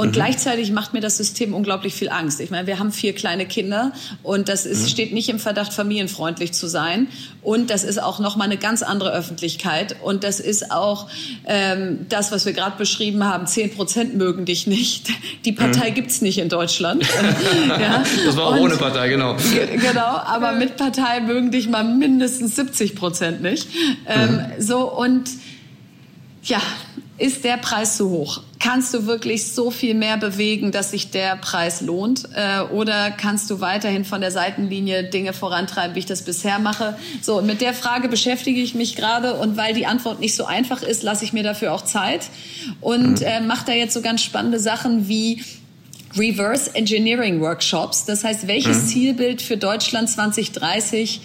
Und 0.00 0.08
mhm. 0.08 0.12
gleichzeitig 0.12 0.70
macht 0.70 0.94
mir 0.94 1.00
das 1.00 1.16
System 1.16 1.52
unglaublich 1.52 1.94
viel 1.94 2.08
Angst. 2.08 2.40
Ich 2.40 2.50
meine, 2.50 2.66
wir 2.66 2.78
haben 2.78 2.92
vier 2.92 3.12
kleine 3.12 3.44
Kinder 3.44 3.92
und 4.22 4.48
das 4.48 4.64
ist, 4.64 4.82
mhm. 4.82 4.88
steht 4.88 5.12
nicht 5.12 5.28
im 5.28 5.40
Verdacht, 5.40 5.72
familienfreundlich 5.72 6.52
zu 6.52 6.68
sein. 6.68 7.08
Und 7.42 7.70
das 7.70 7.82
ist 7.82 8.00
auch 8.00 8.20
nochmal 8.20 8.46
eine 8.46 8.56
ganz 8.56 8.82
andere 8.82 9.12
Öffentlichkeit. 9.12 9.96
Und 10.02 10.22
das 10.22 10.38
ist 10.38 10.70
auch 10.70 11.08
ähm, 11.44 12.06
das, 12.08 12.30
was 12.30 12.46
wir 12.46 12.52
gerade 12.52 12.78
beschrieben 12.78 13.24
haben. 13.24 13.46
Zehn 13.48 13.74
Prozent 13.74 14.16
mögen 14.16 14.44
dich 14.44 14.68
nicht. 14.68 15.08
Die 15.44 15.52
Partei 15.52 15.90
mhm. 15.90 15.94
gibt's 15.94 16.22
nicht 16.22 16.38
in 16.38 16.48
Deutschland. 16.48 17.04
ja. 17.68 18.04
Das 18.24 18.36
war 18.36 18.46
auch 18.46 18.52
und, 18.52 18.60
ohne 18.60 18.76
Partei, 18.76 19.08
genau. 19.08 19.36
Genau, 19.82 20.00
aber 20.00 20.52
mit 20.52 20.76
Partei 20.76 21.20
mögen 21.20 21.50
dich 21.50 21.68
mal 21.68 21.82
mindestens 21.82 22.54
70 22.56 22.94
Prozent 22.94 23.42
nicht. 23.42 23.68
Ähm, 24.06 24.36
mhm. 24.36 24.62
so 24.62 24.90
und 24.90 25.28
ja, 26.42 26.60
ist 27.18 27.44
der 27.44 27.58
Preis 27.58 27.98
zu 27.98 28.08
hoch? 28.08 28.40
Kannst 28.58 28.94
du 28.94 29.06
wirklich 29.06 29.52
so 29.52 29.70
viel 29.70 29.94
mehr 29.94 30.16
bewegen, 30.16 30.72
dass 30.72 30.90
sich 30.90 31.10
der 31.10 31.36
Preis 31.36 31.82
lohnt? 31.82 32.28
Äh, 32.34 32.60
oder 32.72 33.10
kannst 33.10 33.50
du 33.50 33.60
weiterhin 33.60 34.06
von 34.06 34.22
der 34.22 34.30
Seitenlinie 34.30 35.04
Dinge 35.04 35.34
vorantreiben, 35.34 35.94
wie 35.94 36.00
ich 36.00 36.06
das 36.06 36.22
bisher 36.22 36.58
mache? 36.58 36.96
So, 37.20 37.42
mit 37.42 37.60
der 37.60 37.74
Frage 37.74 38.08
beschäftige 38.08 38.60
ich 38.60 38.74
mich 38.74 38.96
gerade 38.96 39.34
und 39.34 39.56
weil 39.58 39.74
die 39.74 39.86
Antwort 39.86 40.20
nicht 40.20 40.34
so 40.34 40.46
einfach 40.46 40.82
ist, 40.82 41.02
lasse 41.02 41.24
ich 41.24 41.32
mir 41.32 41.42
dafür 41.42 41.74
auch 41.74 41.82
Zeit 41.82 42.30
und 42.80 43.20
mhm. 43.20 43.26
äh, 43.26 43.40
mache 43.40 43.66
da 43.66 43.72
jetzt 43.72 43.92
so 43.92 44.00
ganz 44.00 44.22
spannende 44.22 44.58
Sachen 44.58 45.08
wie 45.08 45.42
Reverse 46.16 46.74
Engineering 46.74 47.40
Workshops. 47.40 48.04
Das 48.06 48.24
heißt, 48.24 48.46
welches 48.46 48.84
mhm. 48.84 48.86
Zielbild 48.88 49.42
für 49.42 49.56
Deutschland 49.56 50.08
2030 50.08 51.20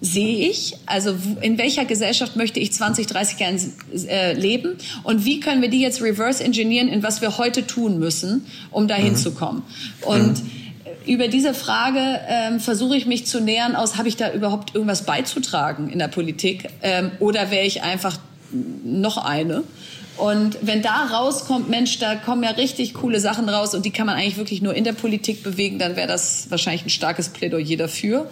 sehe 0.00 0.48
ich? 0.48 0.76
Also 0.86 1.16
in 1.40 1.58
welcher 1.58 1.84
Gesellschaft 1.84 2.36
möchte 2.36 2.60
ich 2.60 2.72
20, 2.72 3.06
30 3.06 3.40
Jahren 3.40 3.58
äh, 4.08 4.32
leben? 4.34 4.76
Und 5.02 5.24
wie 5.24 5.40
können 5.40 5.60
wir 5.60 5.70
die 5.70 5.80
jetzt 5.80 6.00
reverse 6.00 6.42
engineeren, 6.42 6.88
in 6.88 7.02
was 7.02 7.20
wir 7.20 7.38
heute 7.38 7.66
tun 7.66 7.98
müssen, 7.98 8.46
um 8.70 8.86
dahin 8.86 9.12
mhm. 9.12 9.16
zu 9.16 9.32
kommen? 9.32 9.62
Und 10.02 10.44
mhm. 10.44 10.50
über 11.06 11.28
diese 11.28 11.52
Frage 11.52 12.20
ähm, 12.28 12.60
versuche 12.60 12.96
ich 12.96 13.06
mich 13.06 13.26
zu 13.26 13.40
nähern 13.40 13.74
aus, 13.74 13.96
habe 13.96 14.08
ich 14.08 14.16
da 14.16 14.32
überhaupt 14.32 14.74
irgendwas 14.74 15.04
beizutragen 15.04 15.90
in 15.90 15.98
der 15.98 16.08
Politik? 16.08 16.68
Ähm, 16.82 17.10
oder 17.18 17.50
wäre 17.50 17.66
ich 17.66 17.82
einfach 17.82 18.18
noch 18.84 19.18
eine? 19.18 19.64
Und 20.16 20.58
wenn 20.62 20.82
da 20.82 21.04
rauskommt, 21.12 21.68
Mensch, 21.68 21.98
da 21.98 22.16
kommen 22.16 22.42
ja 22.42 22.50
richtig 22.50 22.94
coole 22.94 23.20
Sachen 23.20 23.48
raus 23.48 23.74
und 23.74 23.84
die 23.84 23.92
kann 23.92 24.06
man 24.06 24.16
eigentlich 24.16 24.36
wirklich 24.36 24.62
nur 24.62 24.74
in 24.74 24.82
der 24.82 24.92
Politik 24.92 25.44
bewegen, 25.44 25.78
dann 25.78 25.94
wäre 25.94 26.08
das 26.08 26.50
wahrscheinlich 26.50 26.84
ein 26.84 26.90
starkes 26.90 27.28
Plädoyer 27.28 27.76
dafür. 27.76 28.28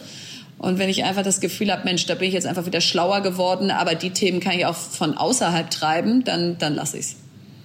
Und 0.58 0.78
wenn 0.78 0.88
ich 0.88 1.04
einfach 1.04 1.22
das 1.22 1.40
Gefühl 1.40 1.70
habe, 1.70 1.84
Mensch, 1.84 2.06
da 2.06 2.14
bin 2.14 2.28
ich 2.28 2.34
jetzt 2.34 2.46
einfach 2.46 2.66
wieder 2.66 2.80
schlauer 2.80 3.20
geworden, 3.20 3.70
aber 3.70 3.94
die 3.94 4.10
Themen 4.10 4.40
kann 4.40 4.54
ich 4.54 4.64
auch 4.64 4.74
von 4.74 5.16
außerhalb 5.16 5.70
treiben, 5.70 6.24
dann, 6.24 6.56
dann 6.58 6.74
lasse 6.74 6.98
ich's. 6.98 7.16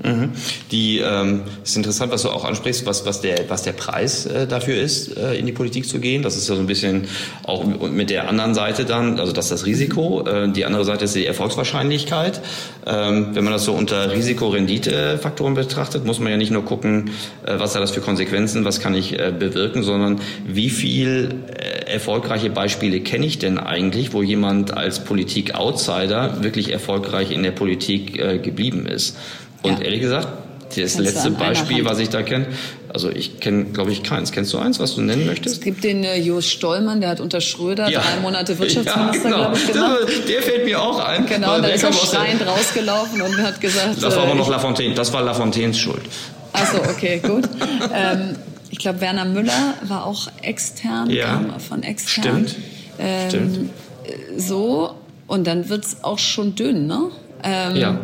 Mhm. 0.03 0.31
Die 0.71 0.99
ähm, 0.99 1.43
ist 1.63 1.75
interessant, 1.77 2.11
was 2.11 2.23
du 2.23 2.29
auch 2.29 2.43
ansprichst, 2.43 2.85
was, 2.85 3.05
was, 3.05 3.21
der, 3.21 3.49
was 3.49 3.63
der 3.63 3.73
Preis 3.73 4.25
äh, 4.25 4.47
dafür 4.47 4.75
ist, 4.75 5.15
äh, 5.17 5.35
in 5.35 5.45
die 5.45 5.51
Politik 5.51 5.87
zu 5.87 5.99
gehen. 5.99 6.23
Das 6.23 6.37
ist 6.37 6.49
ja 6.49 6.55
so 6.55 6.61
ein 6.61 6.67
bisschen 6.67 7.07
auch 7.43 7.63
mit 7.63 8.09
der 8.09 8.27
anderen 8.27 8.53
Seite 8.53 8.85
dann, 8.85 9.19
also 9.19 9.31
das 9.31 9.45
ist 9.45 9.51
das 9.51 9.65
Risiko. 9.65 10.25
Äh, 10.25 10.51
die 10.51 10.65
andere 10.65 10.85
Seite 10.85 11.05
ist 11.05 11.15
die 11.15 11.25
Erfolgswahrscheinlichkeit. 11.25 12.41
Ähm, 12.85 13.29
wenn 13.33 13.43
man 13.43 13.53
das 13.53 13.65
so 13.65 13.73
unter 13.73 14.11
Risiko-Rendite-Faktoren 14.11 15.53
betrachtet, 15.53 16.05
muss 16.05 16.19
man 16.19 16.31
ja 16.31 16.37
nicht 16.37 16.51
nur 16.51 16.65
gucken, 16.65 17.11
äh, 17.45 17.59
was 17.59 17.75
hat 17.75 17.81
das 17.81 17.91
für 17.91 18.01
Konsequenzen, 18.01 18.65
was 18.65 18.79
kann 18.79 18.95
ich 18.95 19.19
äh, 19.19 19.31
bewirken, 19.37 19.83
sondern 19.83 20.19
wie 20.47 20.69
viel 20.69 21.43
äh, 21.55 21.70
erfolgreiche 21.91 22.49
Beispiele 22.49 23.01
kenne 23.01 23.25
ich 23.25 23.39
denn 23.39 23.57
eigentlich, 23.57 24.13
wo 24.13 24.23
jemand 24.23 24.75
als 24.75 25.03
Politik-Outsider 25.03 26.43
wirklich 26.43 26.71
erfolgreich 26.71 27.31
in 27.31 27.43
der 27.43 27.51
Politik 27.51 28.17
äh, 28.19 28.39
geblieben 28.39 28.85
ist. 28.85 29.17
Und 29.61 29.79
ja. 29.79 29.85
ehrlich 29.85 30.01
gesagt, 30.01 30.27
das 30.75 30.97
letzte 30.97 31.31
Beispiel, 31.31 31.83
was 31.85 31.99
ich 31.99 32.09
da 32.09 32.21
kenne, 32.21 32.47
also 32.93 33.09
ich 33.09 33.39
kenne, 33.39 33.65
glaube 33.65 33.91
ich, 33.91 34.03
keins. 34.03 34.31
Kennst 34.31 34.53
du 34.53 34.57
eins, 34.57 34.79
was 34.79 34.95
du 34.95 35.01
nennen 35.01 35.25
möchtest? 35.25 35.57
Es 35.57 35.61
gibt 35.61 35.83
den 35.83 36.03
äh, 36.03 36.17
Jos 36.17 36.49
Stollmann, 36.49 37.01
der 37.01 37.09
hat 37.09 37.19
unter 37.19 37.41
Schröder 37.41 37.89
ja. 37.89 38.01
drei 38.01 38.21
Monate 38.21 38.57
Wirtschaftsminister, 38.57 39.29
ja, 39.29 39.35
genau. 39.35 39.49
glaube 39.49 39.57
ich, 39.57 39.71
gemacht. 39.71 40.29
Der 40.29 40.41
fällt 40.41 40.65
mir 40.65 40.81
auch 40.81 40.99
ein. 40.99 41.25
Genau, 41.25 41.59
da 41.59 41.67
ist 41.67 41.83
er 41.83 41.93
schreiend 41.93 42.45
rausgelaufen 42.45 43.21
und 43.21 43.37
hat 43.41 43.61
gesagt... 43.61 44.01
Das 44.01 44.15
war 44.15 44.23
aber 44.23 44.33
äh, 44.33 44.35
noch 44.35 44.49
Lafontaine, 44.49 44.93
das 44.93 45.11
war 45.13 45.21
Lafontaines 45.21 45.77
Schuld. 45.77 46.01
Achso, 46.53 46.77
okay, 46.77 47.19
gut. 47.19 47.45
ähm, 47.93 48.35
glaube, 48.81 49.01
Werner 49.01 49.25
Müller 49.25 49.73
war 49.83 50.05
auch 50.05 50.27
extern, 50.41 51.09
ja. 51.09 51.25
kam 51.25 51.59
von 51.59 51.83
extern. 51.83 52.47
Stimmt, 52.47 52.55
ähm, 52.99 53.29
Stimmt. 53.29 53.69
So, 54.37 54.95
und 55.27 55.47
dann 55.47 55.69
wird's 55.69 55.97
auch 56.03 56.19
schon 56.19 56.55
dünn, 56.55 56.87
ne? 56.87 57.09
Ähm, 57.43 57.75
ja. 57.75 57.99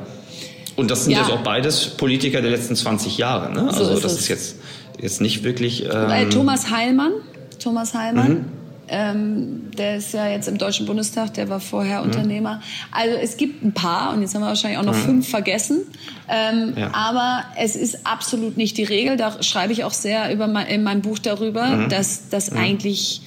Und 0.75 0.91
das 0.91 1.03
sind 1.03 1.13
ja. 1.13 1.21
jetzt 1.21 1.31
auch 1.31 1.41
beides 1.41 1.87
Politiker 1.87 2.41
der 2.41 2.51
letzten 2.51 2.75
20 2.75 3.17
Jahre. 3.17 3.51
Ne? 3.51 3.67
Also 3.67 3.83
so 3.83 3.93
ist 3.95 4.03
das 4.03 4.13
es. 4.13 4.19
ist 4.19 4.27
jetzt, 4.27 4.55
jetzt 5.01 5.21
nicht 5.21 5.43
wirklich. 5.43 5.85
Ähm 5.91 6.29
Thomas 6.29 6.69
Heilmann. 6.69 7.13
Thomas 7.59 7.93
Heilmann. 7.95 8.29
Mhm. 8.29 8.45
Ähm, 8.89 9.71
der 9.77 9.97
ist 9.97 10.13
ja 10.13 10.27
jetzt 10.27 10.47
im 10.47 10.57
Deutschen 10.57 10.85
Bundestag, 10.85 11.33
der 11.33 11.49
war 11.49 11.59
vorher 11.59 11.99
mhm. 11.99 12.05
Unternehmer. 12.05 12.61
Also 12.91 13.15
es 13.15 13.37
gibt 13.37 13.63
ein 13.63 13.73
paar 13.73 14.13
und 14.13 14.21
jetzt 14.21 14.33
haben 14.33 14.41
wir 14.41 14.47
wahrscheinlich 14.47 14.79
auch 14.79 14.85
noch 14.85 14.95
mhm. 14.95 15.05
fünf 15.05 15.29
vergessen. 15.29 15.81
Ähm, 16.29 16.73
ja. 16.75 16.93
Aber 16.93 17.43
es 17.57 17.75
ist 17.75 18.05
absolut 18.05 18.57
nicht 18.57 18.77
die 18.77 18.83
Regel. 18.83 19.17
Da 19.17 19.41
schreibe 19.43 19.73
ich 19.73 19.83
auch 19.83 19.93
sehr 19.93 20.33
über 20.33 20.47
mein, 20.47 20.67
in 20.67 20.83
meinem 20.83 21.01
Buch 21.01 21.19
darüber, 21.19 21.67
mhm. 21.67 21.89
dass 21.89 22.29
das 22.29 22.51
mhm. 22.51 22.57
eigentlich 22.57 23.21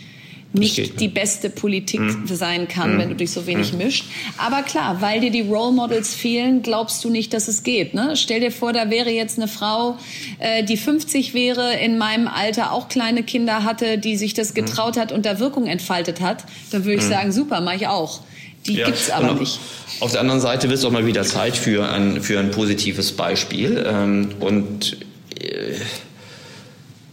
nicht 0.52 0.98
die 0.98 1.08
beste 1.08 1.48
Politik 1.48 2.00
mhm. 2.00 2.26
sein 2.26 2.66
kann, 2.66 2.94
mhm. 2.94 2.98
wenn 2.98 3.08
du 3.10 3.14
dich 3.14 3.30
so 3.30 3.46
wenig 3.46 3.72
mhm. 3.72 3.78
mischt. 3.78 4.04
Aber 4.36 4.62
klar, 4.62 5.00
weil 5.00 5.20
dir 5.20 5.30
die 5.30 5.42
Role 5.42 5.72
Models 5.72 6.14
fehlen, 6.14 6.62
glaubst 6.62 7.04
du 7.04 7.10
nicht, 7.10 7.32
dass 7.32 7.46
es 7.46 7.62
geht. 7.62 7.94
Ne? 7.94 8.16
Stell 8.16 8.40
dir 8.40 8.50
vor, 8.50 8.72
da 8.72 8.90
wäre 8.90 9.10
jetzt 9.10 9.38
eine 9.38 9.46
Frau, 9.46 9.96
äh, 10.38 10.64
die 10.64 10.76
50 10.76 11.34
wäre, 11.34 11.74
in 11.74 11.98
meinem 11.98 12.26
Alter 12.26 12.72
auch 12.72 12.88
kleine 12.88 13.22
Kinder 13.22 13.62
hatte, 13.64 13.98
die 13.98 14.16
sich 14.16 14.34
das 14.34 14.50
mhm. 14.50 14.54
getraut 14.54 14.96
hat 14.96 15.12
und 15.12 15.24
da 15.24 15.38
Wirkung 15.38 15.66
entfaltet 15.66 16.20
hat. 16.20 16.44
Dann 16.72 16.84
würde 16.84 16.98
ich 16.98 17.04
mhm. 17.04 17.10
sagen, 17.10 17.32
super, 17.32 17.60
mache 17.60 17.76
ich 17.76 17.86
auch. 17.86 18.20
Die 18.66 18.74
ja. 18.74 18.86
gibt's 18.86 19.10
aber 19.10 19.34
nicht. 19.34 19.58
Auf 20.00 20.12
der 20.12 20.20
anderen 20.20 20.40
Seite 20.40 20.68
wird 20.68 20.78
es 20.78 20.84
auch 20.84 20.90
mal 20.90 21.06
wieder 21.06 21.24
Zeit 21.24 21.56
für 21.56 21.88
ein, 21.88 22.20
für 22.20 22.38
ein 22.38 22.50
positives 22.50 23.12
Beispiel. 23.12 23.84
Ähm, 23.86 24.30
und 24.40 24.98
äh, 25.38 25.74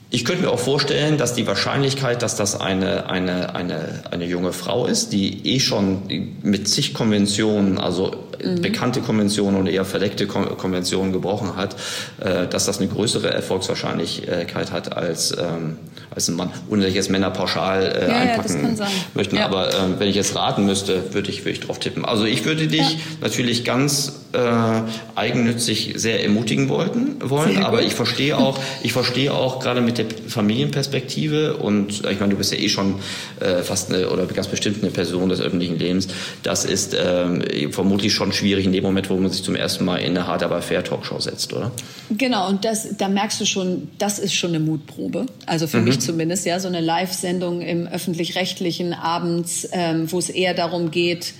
ich 0.10 0.24
könnte 0.24 0.43
mir 0.43 0.52
auch 0.52 0.60
vorstellen, 0.60 1.17
dass 1.17 1.34
die 1.34 1.46
Wahrscheinlichkeit, 1.48 2.22
dass 2.22 2.36
das 2.38 2.60
eine, 2.60 3.10
eine, 3.10 3.56
eine, 3.56 4.04
eine 4.10 4.26
junge 4.26 4.54
Frau 4.54 4.86
ist, 4.86 5.12
die 5.12 5.56
eh 5.56 5.60
schon 5.60 6.04
mit 6.43 6.70
zig 6.70 6.93
Konventionen, 6.93 7.78
also 7.78 8.15
mhm. 8.41 8.62
bekannte 8.62 9.02
Konventionen 9.02 9.60
und 9.60 9.67
eher 9.67 9.84
verdeckte 9.84 10.26
Konventionen 10.26 11.12
gebrochen 11.12 11.58
hat, 11.58 11.76
äh, 12.22 12.48
dass 12.48 12.65
das 12.65 12.80
eine 12.80 12.88
größere 12.88 13.34
Erfolgswahrscheinlichkeit 13.34 14.72
hat 14.72 14.96
als, 14.96 15.36
ähm, 15.38 15.78
als 16.15 16.30
ein 16.30 16.36
Mann. 16.36 16.52
Ohne 16.70 16.84
dass 16.84 16.89
ich 16.91 16.96
jetzt 16.96 17.10
Männer 17.10 17.32
pauschal 17.32 17.84
äh, 17.84 18.08
ja, 18.08 18.15
einpacken 18.15 18.78
ja, 18.80 18.88
möchte. 19.13 19.36
Ja. 19.36 19.46
Aber 19.46 19.74
äh, 19.74 20.00
wenn 20.00 20.08
ich 20.08 20.15
jetzt 20.15 20.36
raten 20.38 20.65
müsste, 20.65 21.13
würde 21.13 21.30
ich, 21.30 21.41
würde 21.41 21.52
ich 21.52 21.60
drauf 21.60 21.80
tippen. 21.80 22.06
Also 22.06 22.24
ich 22.24 22.46
würde 22.46 22.67
dich 22.67 23.00
natürlich 23.20 23.65
ganz 23.65 24.13
äh, 24.34 24.82
eigennützig 25.16 25.94
sehr 25.96 26.24
ermutigen 26.24 26.70
wollten, 26.70 27.18
wollen, 27.22 27.63
aber 27.63 27.82
ich 27.82 27.94
verstehe 27.94 28.38
auch, 28.38 28.60
ich 28.84 28.94
verstehe 28.94 29.34
auch 29.34 29.60
gerade 29.60 29.82
mit 29.82 29.98
der 29.98 30.06
Familienperspektive 30.28 31.58
und 31.58 32.06
äh, 32.06 32.12
ich 32.12 32.20
meine, 32.20 32.32
du 32.32 32.38
bist 32.38 32.52
ja 32.52 32.60
eh 32.60 32.70
schon 32.70 32.96
äh, 33.40 33.63
fast 33.63 33.92
eine 33.92 34.10
oder 34.10 34.26
ganz 34.26 34.48
bestimmt 34.48 34.84
eine 34.84 34.92
Person 34.92 35.30
des 35.30 35.42
öffentlichen 35.42 35.80
Lebens. 35.80 36.08
Das 36.44 36.66
ist 36.66 36.94
äh, 36.94 37.70
vermutlich 37.72 38.13
schon 38.13 38.34
schwierig 38.34 38.66
in 38.66 38.74
dem 38.74 38.84
Moment, 38.84 39.10
wo 39.10 39.16
man 39.16 39.32
sich 39.32 39.44
zum 39.44 39.56
ersten 39.56 39.86
Mal 39.86 39.98
in 39.98 40.18
eine 40.18 40.28
hart 40.28 40.44
aber 40.44 40.62
fair 40.62 40.84
Talkshow 40.84 41.20
setzt, 41.20 41.54
oder? 41.54 41.72
Genau, 42.10 42.48
und 42.48 42.66
das, 42.66 42.98
da 42.98 43.08
merkst 43.08 43.40
du 43.42 43.46
schon, 43.46 43.90
das 43.98 44.20
ist 44.20 44.34
schon 44.34 44.52
eine 44.52 44.60
Mutprobe. 44.60 45.26
Also 45.46 45.68
für 45.68 45.80
mhm. 45.80 45.86
mich 45.86 46.00
zumindest, 46.00 46.46
ja, 46.46 46.60
so 46.60 46.68
eine 46.68 46.82
Live-Sendung 46.82 47.62
im 47.62 47.88
öffentlich-rechtlichen 47.88 48.94
abends, 48.94 49.68
ähm, 49.72 50.12
wo 50.12 50.20
es 50.20 50.30
eher 50.30 50.54
darum 50.54 50.92
geht, 50.92 51.34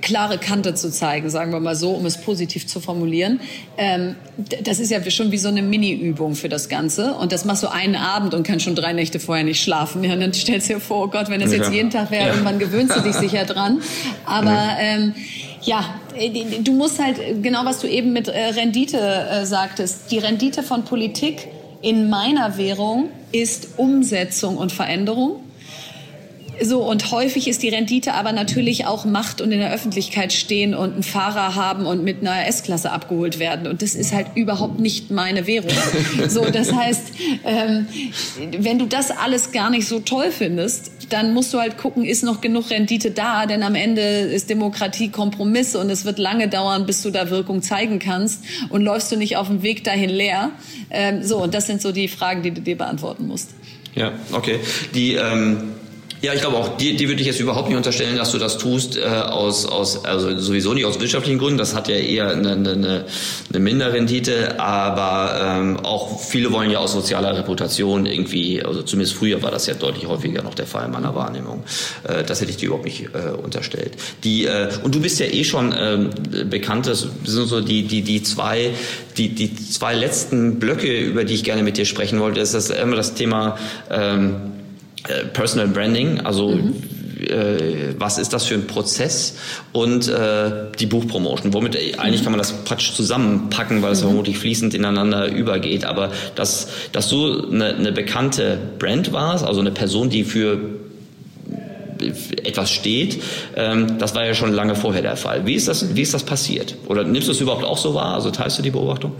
klare 0.00 0.38
Kante 0.38 0.74
zu 0.74 0.90
zeigen, 0.90 1.30
sagen 1.30 1.52
wir 1.52 1.60
mal 1.60 1.76
so, 1.76 1.90
um 1.90 2.06
es 2.06 2.18
positiv 2.18 2.66
zu 2.66 2.80
formulieren. 2.80 3.40
Ähm, 3.76 4.16
das 4.62 4.78
ist 4.78 4.90
ja 4.90 5.10
schon 5.10 5.32
wie 5.32 5.38
so 5.38 5.48
eine 5.48 5.62
Mini-Übung 5.62 6.34
für 6.34 6.48
das 6.48 6.68
Ganze. 6.68 7.14
Und 7.14 7.32
das 7.32 7.44
machst 7.44 7.62
du 7.62 7.68
einen 7.68 7.96
Abend 7.96 8.34
und 8.34 8.46
kannst 8.46 8.64
schon 8.64 8.74
drei 8.74 8.92
Nächte 8.92 9.20
vorher 9.20 9.44
nicht 9.44 9.62
schlafen. 9.62 10.04
Ja, 10.04 10.14
und 10.14 10.20
dann 10.20 10.32
stellst 10.32 10.68
du 10.68 10.74
dir 10.74 10.80
vor, 10.80 11.04
oh 11.04 11.08
Gott, 11.08 11.28
wenn 11.28 11.40
das 11.40 11.52
jetzt 11.52 11.72
jeden 11.72 11.90
Tag 11.90 12.10
wäre, 12.10 12.26
ja. 12.26 12.32
irgendwann 12.32 12.58
gewöhnst 12.58 12.96
du 12.96 13.00
dich 13.00 13.14
sicher 13.14 13.44
dran. 13.44 13.80
Aber 14.26 14.76
ähm, 14.78 15.14
ja, 15.62 15.84
du 16.62 16.72
musst 16.72 17.02
halt, 17.02 17.42
genau 17.42 17.64
was 17.64 17.80
du 17.80 17.86
eben 17.86 18.12
mit 18.12 18.28
äh, 18.28 18.38
Rendite 18.46 18.98
äh, 18.98 19.46
sagtest, 19.46 20.10
die 20.10 20.18
Rendite 20.18 20.62
von 20.62 20.84
Politik 20.84 21.48
in 21.82 22.08
meiner 22.08 22.56
Währung 22.56 23.08
ist 23.32 23.68
Umsetzung 23.76 24.56
und 24.56 24.72
Veränderung. 24.72 25.40
So, 26.62 26.82
und 26.82 27.10
häufig 27.10 27.48
ist 27.48 27.62
die 27.62 27.68
Rendite 27.68 28.14
aber 28.14 28.32
natürlich 28.32 28.86
auch 28.86 29.04
Macht 29.04 29.40
und 29.40 29.52
in 29.52 29.60
der 29.60 29.72
Öffentlichkeit 29.72 30.32
stehen 30.32 30.74
und 30.74 30.94
einen 30.94 31.02
Fahrer 31.02 31.54
haben 31.54 31.86
und 31.86 32.02
mit 32.02 32.20
einer 32.20 32.46
S-Klasse 32.46 32.90
abgeholt 32.90 33.38
werden. 33.38 33.66
Und 33.66 33.82
das 33.82 33.94
ist 33.94 34.12
halt 34.12 34.28
überhaupt 34.34 34.80
nicht 34.80 35.10
meine 35.10 35.46
Währung. 35.46 35.70
So, 36.28 36.44
das 36.44 36.72
heißt, 36.72 37.12
ähm, 37.44 37.86
wenn 38.58 38.78
du 38.78 38.86
das 38.86 39.10
alles 39.10 39.52
gar 39.52 39.70
nicht 39.70 39.86
so 39.86 40.00
toll 40.00 40.30
findest, 40.30 40.90
dann 41.08 41.32
musst 41.32 41.54
du 41.54 41.58
halt 41.58 41.78
gucken, 41.78 42.04
ist 42.04 42.22
noch 42.22 42.40
genug 42.40 42.70
Rendite 42.70 43.10
da, 43.10 43.46
denn 43.46 43.62
am 43.62 43.74
Ende 43.74 44.02
ist 44.02 44.50
Demokratie 44.50 45.08
Kompromiss 45.08 45.74
und 45.74 45.90
es 45.90 46.04
wird 46.04 46.18
lange 46.18 46.48
dauern, 46.48 46.86
bis 46.86 47.02
du 47.02 47.10
da 47.10 47.30
Wirkung 47.30 47.62
zeigen 47.62 47.98
kannst 47.98 48.44
und 48.68 48.82
läufst 48.82 49.10
du 49.10 49.16
nicht 49.16 49.36
auf 49.36 49.46
dem 49.46 49.62
Weg 49.62 49.84
dahin 49.84 50.10
leer. 50.10 50.50
Ähm, 50.90 51.22
so, 51.22 51.42
und 51.42 51.54
das 51.54 51.66
sind 51.66 51.80
so 51.80 51.92
die 51.92 52.08
Fragen, 52.08 52.42
die 52.42 52.50
du 52.50 52.60
dir 52.60 52.76
beantworten 52.76 53.26
musst. 53.26 53.50
Ja, 53.94 54.12
okay. 54.32 54.60
Die 54.94 55.14
ähm 55.14 55.72
ja, 56.20 56.34
ich 56.34 56.40
glaube 56.40 56.56
auch, 56.56 56.76
die, 56.76 56.96
die 56.96 57.08
würde 57.08 57.20
ich 57.20 57.26
jetzt 57.26 57.40
überhaupt 57.40 57.68
nicht 57.68 57.76
unterstellen, 57.76 58.16
dass 58.16 58.32
du 58.32 58.38
das 58.38 58.58
tust 58.58 58.96
äh, 58.96 59.02
aus, 59.04 59.66
aus, 59.66 60.04
also 60.04 60.36
sowieso 60.38 60.74
nicht 60.74 60.84
aus 60.84 60.98
wirtschaftlichen 61.00 61.38
Gründen. 61.38 61.58
Das 61.58 61.74
hat 61.74 61.88
ja 61.88 61.96
eher 61.96 62.30
eine, 62.30 62.52
eine, 62.52 63.04
eine 63.48 63.58
Minderrendite, 63.58 64.58
aber 64.58 65.40
ähm, 65.40 65.76
auch 65.78 66.20
viele 66.20 66.52
wollen 66.52 66.70
ja 66.70 66.78
aus 66.78 66.92
sozialer 66.92 67.36
Reputation 67.36 68.06
irgendwie, 68.06 68.62
also 68.62 68.82
zumindest 68.82 69.16
früher 69.16 69.42
war 69.42 69.50
das 69.50 69.66
ja 69.66 69.74
deutlich 69.74 70.06
häufiger 70.08 70.42
noch 70.42 70.54
der 70.54 70.66
Fall 70.66 70.86
in 70.86 70.90
meiner 70.90 71.14
Wahrnehmung. 71.14 71.62
Äh, 72.04 72.24
das 72.24 72.40
hätte 72.40 72.50
ich 72.50 72.56
dir 72.56 72.66
überhaupt 72.66 72.86
nicht 72.86 73.06
äh, 73.14 73.30
unterstellt. 73.30 73.92
Die 74.24 74.46
äh, 74.46 74.70
und 74.82 74.94
du 74.94 75.00
bist 75.00 75.20
ja 75.20 75.26
eh 75.26 75.44
schon 75.44 75.74
ähm, 75.78 76.10
bekannt, 76.50 76.86
das 76.86 77.06
sind 77.24 77.46
so 77.46 77.60
die 77.60 77.84
die 77.84 78.02
die 78.02 78.22
zwei 78.22 78.72
die 79.16 79.34
die 79.34 79.54
zwei 79.54 79.94
letzten 79.94 80.58
Blöcke, 80.58 80.98
über 80.98 81.24
die 81.24 81.34
ich 81.34 81.44
gerne 81.44 81.62
mit 81.62 81.76
dir 81.76 81.84
sprechen 81.84 82.18
wollte. 82.20 82.40
Das 82.40 82.54
ist 82.54 82.70
immer 82.70 82.96
das 82.96 83.14
Thema 83.14 83.56
ähm, 83.90 84.34
äh, 84.34 84.57
Personal 85.32 85.68
Branding, 85.68 86.20
also 86.20 86.50
mhm. 86.50 86.74
äh, 87.20 87.94
was 87.98 88.18
ist 88.18 88.32
das 88.32 88.44
für 88.44 88.54
ein 88.54 88.66
Prozess 88.66 89.36
und 89.72 90.08
äh, 90.08 90.50
die 90.78 90.86
Buchpromotion. 90.86 91.54
Womit 91.54 91.76
äh, 91.76 91.94
eigentlich 91.98 92.22
kann 92.22 92.32
man 92.32 92.38
das 92.38 92.52
praktisch 92.64 92.94
zusammenpacken, 92.94 93.82
weil 93.82 93.92
es 93.92 94.00
mhm. 94.00 94.08
vermutlich 94.08 94.38
fließend 94.38 94.74
ineinander 94.74 95.28
übergeht. 95.28 95.84
Aber 95.84 96.10
dass, 96.34 96.68
dass 96.92 97.08
du 97.08 97.50
eine, 97.50 97.74
eine 97.74 97.92
bekannte 97.92 98.58
Brand 98.78 99.12
warst, 99.12 99.44
also 99.44 99.60
eine 99.60 99.70
Person, 99.70 100.10
die 100.10 100.24
für 100.24 100.58
etwas 102.44 102.70
steht, 102.70 103.22
ähm, 103.56 103.98
das 103.98 104.14
war 104.14 104.24
ja 104.24 104.34
schon 104.34 104.52
lange 104.52 104.74
vorher 104.74 105.02
der 105.02 105.16
Fall. 105.16 105.46
Wie 105.46 105.54
ist 105.54 105.68
das, 105.68 105.96
wie 105.96 106.02
ist 106.02 106.14
das 106.14 106.22
passiert? 106.22 106.76
Oder 106.86 107.04
nimmst 107.04 107.28
du 107.28 107.32
es 107.32 107.40
überhaupt 107.40 107.64
auch 107.64 107.78
so 107.78 107.94
wahr? 107.94 108.14
Also 108.14 108.30
teilst 108.30 108.58
du 108.58 108.62
die 108.62 108.70
Beobachtung? 108.70 109.12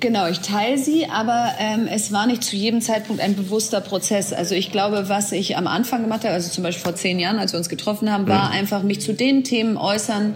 Genau, 0.00 0.26
ich 0.26 0.40
teile 0.40 0.78
sie, 0.78 1.06
aber 1.06 1.52
ähm, 1.58 1.86
es 1.86 2.12
war 2.12 2.26
nicht 2.26 2.42
zu 2.42 2.56
jedem 2.56 2.80
Zeitpunkt 2.80 3.20
ein 3.20 3.36
bewusster 3.36 3.80
Prozess. 3.82 4.32
Also 4.32 4.54
ich 4.54 4.72
glaube, 4.72 5.08
was 5.10 5.32
ich 5.32 5.56
am 5.58 5.66
Anfang 5.66 6.02
gemacht 6.02 6.24
habe, 6.24 6.32
also 6.32 6.50
zum 6.50 6.64
Beispiel 6.64 6.82
vor 6.82 6.94
zehn 6.94 7.18
Jahren, 7.18 7.38
als 7.38 7.52
wir 7.52 7.58
uns 7.58 7.68
getroffen 7.68 8.10
haben, 8.10 8.26
war 8.26 8.46
mhm. 8.48 8.52
einfach 8.52 8.82
mich 8.82 9.00
zu 9.00 9.12
den 9.12 9.44
Themen 9.44 9.76
äußern, 9.76 10.34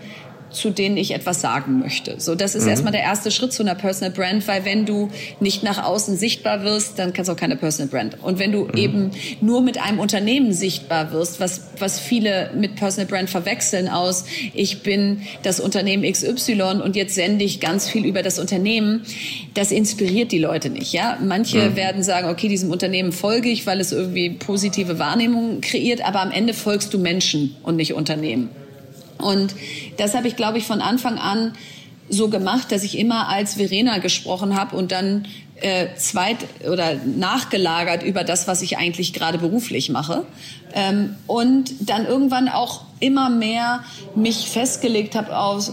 zu 0.57 0.71
denen 0.71 0.97
ich 0.97 1.13
etwas 1.13 1.41
sagen 1.41 1.79
möchte. 1.79 2.17
So, 2.19 2.35
das 2.35 2.55
ist 2.55 2.65
mhm. 2.65 2.71
erstmal 2.71 2.93
der 2.93 3.03
erste 3.03 3.31
Schritt 3.31 3.53
zu 3.53 3.63
einer 3.63 3.75
Personal 3.75 4.11
Brand, 4.11 4.49
weil 4.49 4.65
wenn 4.65 4.87
du 4.87 5.11
nicht 5.41 5.63
nach 5.63 5.85
außen 5.85 6.17
sichtbar 6.17 6.65
wirst, 6.65 6.99
dann 6.99 7.13
kannst 7.13 7.29
du 7.29 7.35
auch 7.35 7.37
keine 7.37 7.57
Personal 7.57 7.89
Brand. 7.89 8.23
Und 8.23 8.39
wenn 8.39 8.53
du 8.53 8.65
mhm. 8.65 8.77
eben 8.77 9.11
nur 9.41 9.61
mit 9.61 9.81
einem 9.81 9.99
Unternehmen 9.99 10.53
sichtbar 10.53 11.13
wirst, 11.13 11.41
was, 11.41 11.63
was 11.79 12.01
viele 12.01 12.51
mit 12.57 12.77
Personal 12.77 13.07
Brand 13.07 13.31
verwechseln 13.31 13.89
aus, 13.89 14.25
ich 14.55 14.83
bin 14.83 15.23
das 15.43 15.61
Unternehmen 15.61 16.11
XY 16.11 16.81
und 16.83 16.97
jetzt 16.97 17.15
sende 17.15 17.45
ich 17.45 17.61
ganz 17.61 17.89
viel 17.89 18.07
über 18.07 18.23
das 18.23 18.39
Unternehmen, 18.39 19.03
das 19.55 19.71
inspiriert 19.71 20.33
die 20.33 20.39
Leute 20.39 20.71
nicht, 20.71 20.93
ja. 20.93 21.19
Manche 21.23 21.71
mhm. 21.71 21.77
werden 21.77 22.03
sagen, 22.03 22.29
okay, 22.29 22.49
diesem 22.49 22.71
Unternehmen 22.71 23.13
folge 23.13 23.49
ich, 23.49 23.67
weil 23.67 23.81
es 23.81 23.93
irgendwie 23.93 24.31
positive 24.31 24.99
Wahrnehmungen 24.99 25.61
kreiert, 25.61 26.07
aber 26.07 26.21
am 26.21 26.31
Ende 26.31 26.55
folgst 26.55 26.95
du 26.95 26.99
Menschen 26.99 27.57
und 27.63 27.77
nicht 27.77 27.93
Unternehmen. 27.93 28.51
Und 29.19 29.55
das 29.97 30.15
habe 30.15 30.29
ich, 30.29 30.37
glaube 30.37 30.59
ich, 30.59 30.67
von 30.67 30.81
Anfang 30.81 31.19
an 31.19 31.53
so 32.09 32.29
gemacht, 32.29 32.71
dass 32.71 32.85
ich 32.85 32.99
immer 32.99 33.29
als 33.29 33.55
Verena 33.55 33.99
gesprochen 33.99 34.57
habe 34.57 34.77
und 34.77 34.93
dann 34.93 35.27
äh, 35.61 35.87
zweit 35.97 36.39
oder 36.71 36.97
nachgelagert 37.05 38.03
über 38.03 38.25
das, 38.25 38.47
was 38.47 38.63
ich 38.63 38.77
eigentlich 38.77 39.13
gerade 39.13 39.39
beruflich 39.39 39.89
mache. 39.89 40.25
Ähm, 40.75 41.17
und 41.27 41.89
dann 41.89 42.05
irgendwann 42.05 42.49
auch 42.49 42.83
immer 43.01 43.31
mehr 43.31 43.85
mich 44.15 44.49
festgelegt 44.51 45.15
habe 45.15 45.37
auf, 45.37 45.73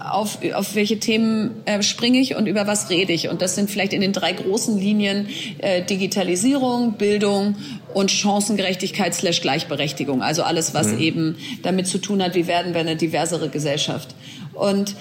auf, 0.00 0.38
auf 0.54 0.74
welche 0.74 1.00
Themen 1.00 1.62
äh, 1.64 1.82
springe 1.82 2.18
ich 2.18 2.36
und 2.36 2.46
über 2.46 2.66
was 2.66 2.90
rede 2.90 3.12
ich. 3.12 3.28
Und 3.28 3.42
das 3.42 3.54
sind 3.56 3.70
vielleicht 3.70 3.92
in 3.92 4.00
den 4.00 4.12
drei 4.12 4.32
großen 4.32 4.78
Linien 4.78 5.28
äh, 5.58 5.82
Digitalisierung, 5.82 6.92
Bildung 6.92 7.56
und 7.94 8.10
Chancengerechtigkeit 8.10 9.14
slash 9.14 9.40
Gleichberechtigung. 9.40 10.22
Also 10.22 10.42
alles, 10.42 10.74
was 10.74 10.88
mhm. 10.88 11.00
eben 11.00 11.36
damit 11.62 11.88
zu 11.88 11.98
tun 11.98 12.22
hat, 12.22 12.34
wie 12.34 12.46
werden 12.46 12.74
wir 12.74 12.80
eine 12.80 12.96
diversere 12.96 13.48
Gesellschaft. 13.48 14.14
Und 14.54 14.94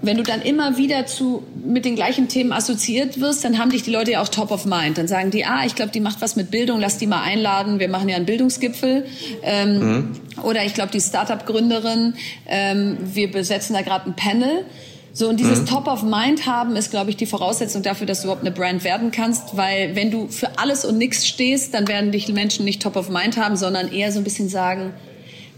wenn 0.00 0.16
du 0.16 0.22
dann 0.22 0.42
immer 0.42 0.76
wieder 0.76 1.06
zu, 1.06 1.42
mit 1.64 1.84
den 1.84 1.96
gleichen 1.96 2.28
Themen 2.28 2.52
assoziiert 2.52 3.20
wirst, 3.20 3.44
dann 3.44 3.58
haben 3.58 3.70
dich 3.70 3.82
die 3.82 3.90
Leute 3.90 4.12
ja 4.12 4.22
auch 4.22 4.28
top 4.28 4.52
of 4.52 4.64
mind. 4.64 4.96
Dann 4.96 5.08
sagen 5.08 5.30
die, 5.30 5.44
ah, 5.44 5.64
ich 5.66 5.74
glaube, 5.74 5.90
die 5.90 6.00
macht 6.00 6.20
was 6.20 6.36
mit 6.36 6.50
Bildung, 6.50 6.80
lass 6.80 6.98
die 6.98 7.08
mal 7.08 7.22
einladen, 7.22 7.80
wir 7.80 7.88
machen 7.88 8.08
ja 8.08 8.16
einen 8.16 8.26
Bildungsgipfel. 8.26 9.06
Ähm, 9.42 9.78
mhm. 9.78 10.20
Oder 10.44 10.64
ich 10.64 10.74
glaube, 10.74 10.92
die 10.92 11.00
Startup-Gründerin, 11.00 12.14
ähm, 12.46 12.96
wir 13.02 13.30
besetzen 13.30 13.74
da 13.74 13.82
gerade 13.82 14.06
ein 14.06 14.14
Panel. 14.14 14.64
So, 15.12 15.28
und 15.28 15.40
dieses 15.40 15.62
mhm. 15.62 15.66
Top 15.66 15.88
of 15.88 16.04
Mind 16.04 16.46
haben 16.46 16.76
ist, 16.76 16.92
glaube 16.92 17.10
ich, 17.10 17.16
die 17.16 17.26
Voraussetzung 17.26 17.82
dafür, 17.82 18.06
dass 18.06 18.20
du 18.20 18.26
überhaupt 18.26 18.42
eine 18.42 18.52
Brand 18.52 18.84
werden 18.84 19.10
kannst, 19.10 19.56
weil 19.56 19.96
wenn 19.96 20.12
du 20.12 20.28
für 20.28 20.58
alles 20.58 20.84
und 20.84 20.96
nichts 20.96 21.26
stehst, 21.26 21.74
dann 21.74 21.88
werden 21.88 22.12
dich 22.12 22.28
Menschen 22.28 22.64
nicht 22.64 22.80
Top 22.80 22.94
of 22.94 23.08
Mind 23.08 23.36
haben, 23.36 23.56
sondern 23.56 23.90
eher 23.90 24.12
so 24.12 24.20
ein 24.20 24.24
bisschen 24.24 24.48
sagen, 24.48 24.92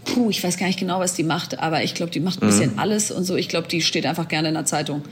puh, 0.05 0.29
ich 0.29 0.43
weiß 0.43 0.57
gar 0.57 0.67
nicht 0.67 0.79
genau, 0.79 0.99
was 0.99 1.13
die 1.13 1.23
macht, 1.23 1.59
aber 1.59 1.83
ich 1.83 1.93
glaube, 1.93 2.11
die 2.11 2.19
macht 2.19 2.41
ein 2.41 2.47
bisschen 2.47 2.73
mhm. 2.73 2.79
alles 2.79 3.11
und 3.11 3.23
so. 3.23 3.35
Ich 3.35 3.49
glaube, 3.49 3.67
die 3.67 3.81
steht 3.81 4.05
einfach 4.05 4.27
gerne 4.27 4.47
in 4.47 4.55
der 4.55 4.65
Zeitung. 4.65 5.03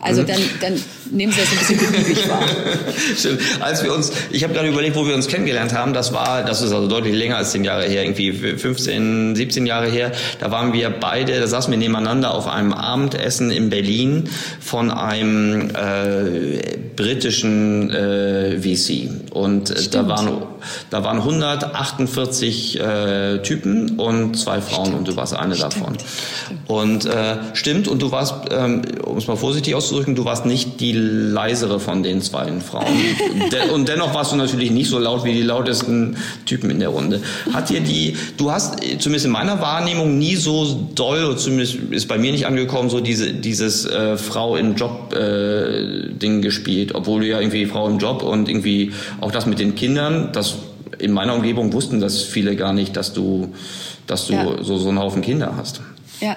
Also 0.00 0.22
mhm. 0.22 0.26
dann, 0.26 0.40
dann 0.60 0.82
nehmen 1.10 1.32
sie 1.32 1.40
das 1.40 1.50
ein 1.50 1.76
bisschen 1.76 1.92
beliebig 1.92 2.28
wahr. 2.28 2.42
Stimmt. 3.16 3.40
Als 3.60 3.82
wir 3.84 3.92
uns, 3.94 4.12
ich 4.30 4.42
habe 4.44 4.54
gerade 4.54 4.68
überlegt, 4.68 4.96
wo 4.96 5.06
wir 5.06 5.14
uns 5.14 5.28
kennengelernt 5.28 5.74
haben, 5.74 5.92
das 5.92 6.12
war, 6.12 6.44
das 6.44 6.62
ist 6.62 6.72
also 6.72 6.88
deutlich 6.88 7.14
länger 7.14 7.36
als 7.36 7.52
zehn 7.52 7.64
Jahre 7.64 7.84
her, 7.84 8.02
irgendwie 8.02 8.32
15, 8.32 9.36
17 9.36 9.66
Jahre 9.66 9.90
her. 9.90 10.12
Da 10.40 10.50
waren 10.50 10.72
wir 10.72 10.90
beide, 10.90 11.38
da 11.38 11.46
saßen 11.46 11.70
wir 11.70 11.78
nebeneinander 11.78 12.34
auf 12.34 12.48
einem 12.48 12.72
Abendessen 12.72 13.50
in 13.50 13.68
Berlin 13.68 14.28
von 14.60 14.90
einem 14.90 15.70
äh, 15.70 16.78
britischen 16.96 17.90
äh, 17.90 18.58
VC. 18.60 19.10
Und 19.30 19.70
äh, 19.70 19.88
da 19.90 20.08
waren, 20.08 20.42
da 20.90 21.04
waren 21.04 21.18
148 21.18 22.80
äh, 22.80 23.38
Typen 23.42 23.98
und 23.98 24.36
zwei 24.38 24.60
Frauen 24.60 24.86
stimmt. 24.86 24.98
und 24.98 25.08
du 25.08 25.16
warst 25.16 25.34
eine 25.34 25.54
stimmt. 25.54 25.74
davon. 25.74 25.96
Und 26.66 27.06
äh, 27.06 27.36
stimmt, 27.54 27.88
und 27.88 28.02
du 28.02 28.10
warst, 28.12 28.34
ähm, 28.50 28.82
um 29.04 29.16
es 29.16 29.26
mal 29.26 29.36
vorsichtig 29.36 29.74
auszudrücken, 29.74 30.14
du 30.14 30.24
warst 30.24 30.46
nicht 30.46 30.80
die 30.80 30.92
leisere 30.92 31.80
von 31.80 32.02
den 32.02 32.22
zwei 32.22 32.48
Frauen. 32.60 32.86
De 33.52 33.70
und 33.70 33.88
dennoch 33.88 34.14
warst 34.14 34.32
du 34.32 34.36
natürlich 34.36 34.70
nicht 34.70 34.88
so 34.88 34.98
laut 34.98 35.24
wie 35.24 35.32
die 35.32 35.42
lautesten 35.42 36.16
Typen 36.46 36.70
in 36.70 36.80
der 36.80 36.88
Runde. 36.90 37.20
Hat 37.52 37.70
dir 37.70 37.80
die, 37.80 38.16
du 38.36 38.50
hast 38.50 38.80
zumindest 38.98 39.26
in 39.26 39.32
meiner 39.32 39.60
Wahrnehmung 39.60 40.18
nie 40.18 40.36
so 40.36 40.88
doll, 40.94 41.24
oder 41.24 41.36
zumindest 41.36 41.76
ist 41.90 42.08
bei 42.08 42.18
mir 42.18 42.32
nicht 42.32 42.46
angekommen, 42.46 42.90
so 42.90 43.00
diese, 43.00 43.32
dieses 43.32 43.86
äh, 43.86 44.16
Frau 44.16 44.56
im 44.56 44.74
Job 44.76 45.14
äh, 45.14 46.08
gespielt, 46.40 46.94
obwohl 46.94 47.20
du 47.22 47.26
ja 47.26 47.40
irgendwie 47.40 47.66
Frau 47.66 47.88
im 47.88 47.98
Job 47.98 48.22
und 48.22 48.48
irgendwie 48.48 48.92
auch 49.20 49.30
das 49.30 49.46
mit 49.46 49.58
den 49.58 49.74
Kindern, 49.74 50.30
das 50.32 50.57
in 50.98 51.12
meiner 51.12 51.34
Umgebung 51.34 51.72
wussten 51.72 52.00
das 52.00 52.22
viele 52.22 52.56
gar 52.56 52.72
nicht, 52.72 52.96
dass 52.96 53.12
du 53.12 53.52
dass 54.06 54.26
du 54.26 54.32
ja. 54.32 54.62
so, 54.62 54.78
so 54.78 54.88
einen 54.88 54.98
Haufen 54.98 55.22
Kinder 55.22 55.54
hast. 55.56 55.80
Ja. 56.20 56.36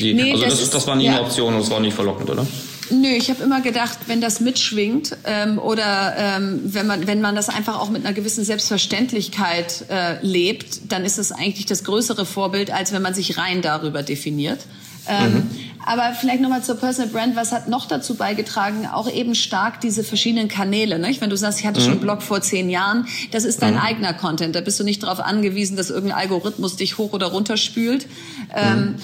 Die, 0.00 0.14
nee, 0.14 0.32
also 0.32 0.44
das, 0.44 0.60
das, 0.60 0.70
das 0.70 0.86
war 0.86 0.96
nie 0.96 1.06
ja. 1.06 1.12
eine 1.12 1.22
Option 1.22 1.54
und 1.54 1.60
das 1.60 1.70
war 1.70 1.80
nicht 1.80 1.94
verlockend, 1.94 2.30
oder? 2.30 2.46
Nö, 2.90 3.08
ich 3.08 3.30
habe 3.30 3.42
immer 3.42 3.62
gedacht, 3.62 4.00
wenn 4.06 4.20
das 4.20 4.40
mitschwingt 4.40 5.16
ähm, 5.24 5.58
oder 5.58 6.14
ähm, 6.16 6.60
wenn, 6.64 6.86
man, 6.86 7.06
wenn 7.06 7.20
man 7.20 7.34
das 7.34 7.48
einfach 7.48 7.80
auch 7.80 7.88
mit 7.88 8.04
einer 8.04 8.14
gewissen 8.14 8.44
Selbstverständlichkeit 8.44 9.86
äh, 9.88 10.24
lebt, 10.24 10.92
dann 10.92 11.04
ist 11.04 11.18
es 11.18 11.32
eigentlich 11.32 11.66
das 11.66 11.84
größere 11.84 12.26
Vorbild, 12.26 12.70
als 12.70 12.92
wenn 12.92 13.00
man 13.00 13.14
sich 13.14 13.38
rein 13.38 13.62
darüber 13.62 14.02
definiert. 14.02 14.60
Ähm, 15.08 15.32
mhm. 15.34 15.50
Aber 15.84 16.12
vielleicht 16.12 16.40
nochmal 16.40 16.62
zur 16.62 16.76
Personal 16.76 17.10
Brand. 17.10 17.36
Was 17.36 17.52
hat 17.52 17.68
noch 17.68 17.86
dazu 17.86 18.14
beigetragen? 18.14 18.86
Auch 18.86 19.10
eben 19.10 19.34
stark 19.34 19.80
diese 19.80 20.04
verschiedenen 20.04 20.48
Kanäle. 20.48 20.98
Nicht? 20.98 21.20
Wenn 21.20 21.30
du 21.30 21.36
sagst, 21.36 21.60
ich 21.60 21.66
hatte 21.66 21.80
mhm. 21.80 21.84
schon 21.84 21.92
einen 21.94 22.00
Blog 22.02 22.22
vor 22.22 22.40
zehn 22.40 22.70
Jahren, 22.70 23.06
das 23.32 23.44
ist 23.44 23.62
dein 23.62 23.74
mhm. 23.74 23.80
eigener 23.80 24.14
Content. 24.14 24.54
Da 24.54 24.60
bist 24.60 24.78
du 24.78 24.84
nicht 24.84 25.02
darauf 25.02 25.20
angewiesen, 25.20 25.76
dass 25.76 25.90
irgendein 25.90 26.18
Algorithmus 26.18 26.76
dich 26.76 26.98
hoch 26.98 27.12
oder 27.12 27.26
runter 27.26 27.56
spült. 27.56 28.06
Ähm, 28.54 28.80
mhm. 28.80 28.94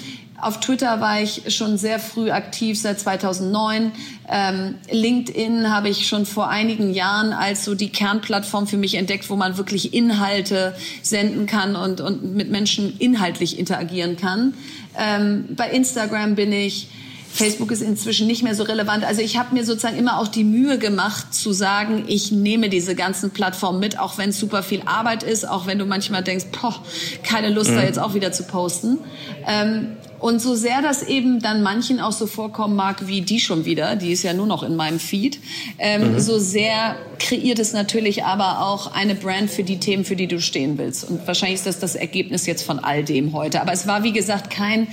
Auf 0.41 0.59
Twitter 0.59 1.01
war 1.01 1.21
ich 1.21 1.53
schon 1.55 1.77
sehr 1.77 1.99
früh 1.99 2.31
aktiv, 2.31 2.79
seit 2.79 2.99
2009. 2.99 3.91
Ähm, 4.29 4.75
LinkedIn 4.89 5.69
habe 5.69 5.89
ich 5.89 6.07
schon 6.07 6.25
vor 6.25 6.49
einigen 6.49 6.93
Jahren 6.93 7.33
als 7.33 7.65
so 7.65 7.75
die 7.75 7.89
Kernplattform 7.89 8.67
für 8.67 8.77
mich 8.77 8.95
entdeckt, 8.95 9.29
wo 9.29 9.35
man 9.35 9.57
wirklich 9.57 9.93
Inhalte 9.93 10.75
senden 11.01 11.45
kann 11.45 11.75
und, 11.75 12.01
und 12.01 12.35
mit 12.35 12.49
Menschen 12.51 12.97
inhaltlich 12.99 13.59
interagieren 13.59 14.15
kann. 14.17 14.53
Ähm, 14.97 15.45
bei 15.55 15.69
Instagram 15.69 16.35
bin 16.35 16.51
ich. 16.51 16.87
Facebook 17.31 17.71
ist 17.71 17.81
inzwischen 17.81 18.25
nicht 18.25 18.43
mehr 18.43 18.55
so 18.55 18.63
relevant. 18.63 19.05
Also 19.05 19.21
ich 19.21 19.37
habe 19.37 19.53
mir 19.53 19.63
sozusagen 19.63 19.97
immer 19.97 20.19
auch 20.19 20.27
die 20.27 20.43
Mühe 20.43 20.79
gemacht 20.79 21.33
zu 21.33 21.53
sagen, 21.53 22.05
ich 22.07 22.31
nehme 22.31 22.69
diese 22.69 22.95
ganzen 22.95 23.29
Plattformen 23.29 23.79
mit, 23.79 23.99
auch 23.99 24.17
wenn 24.17 24.31
es 24.31 24.39
super 24.39 24.63
viel 24.63 24.81
Arbeit 24.85 25.21
ist, 25.21 25.47
auch 25.47 25.67
wenn 25.67 25.77
du 25.77 25.85
manchmal 25.85 26.23
denkst, 26.23 26.45
boah, 26.59 26.83
keine 27.23 27.49
Lust 27.49 27.69
mhm. 27.69 27.75
da 27.75 27.83
jetzt 27.83 27.99
auch 27.99 28.15
wieder 28.15 28.31
zu 28.31 28.43
posten. 28.43 28.97
Ähm, 29.45 29.95
und 30.19 30.41
so 30.41 30.55
sehr 30.55 30.81
das 30.81 31.03
eben 31.03 31.39
dann 31.39 31.63
manchen 31.63 31.99
auch 31.99 32.11
so 32.11 32.27
vorkommen 32.27 32.75
mag, 32.75 33.07
wie 33.07 33.21
die 33.21 33.39
schon 33.39 33.65
wieder, 33.65 33.95
die 33.95 34.11
ist 34.11 34.23
ja 34.23 34.33
nur 34.33 34.47
noch 34.47 34.63
in 34.63 34.75
meinem 34.75 34.99
Feed, 34.99 35.39
ähm, 35.77 36.13
mhm. 36.13 36.19
so 36.19 36.39
sehr 36.39 36.95
kreiert 37.19 37.59
es 37.59 37.73
natürlich 37.73 38.23
aber 38.23 38.65
auch 38.65 38.93
eine 38.93 39.15
Brand 39.15 39.49
für 39.49 39.63
die 39.63 39.79
Themen, 39.79 40.05
für 40.05 40.15
die 40.15 40.27
du 40.27 40.39
stehen 40.39 40.77
willst. 40.77 41.09
Und 41.09 41.25
wahrscheinlich 41.27 41.59
ist 41.59 41.67
das 41.67 41.79
das 41.79 41.95
Ergebnis 41.95 42.45
jetzt 42.45 42.63
von 42.63 42.79
all 42.79 43.03
dem 43.03 43.33
heute. 43.33 43.61
Aber 43.61 43.73
es 43.73 43.87
war, 43.87 44.03
wie 44.03 44.13
gesagt, 44.13 44.49
kein 44.49 44.87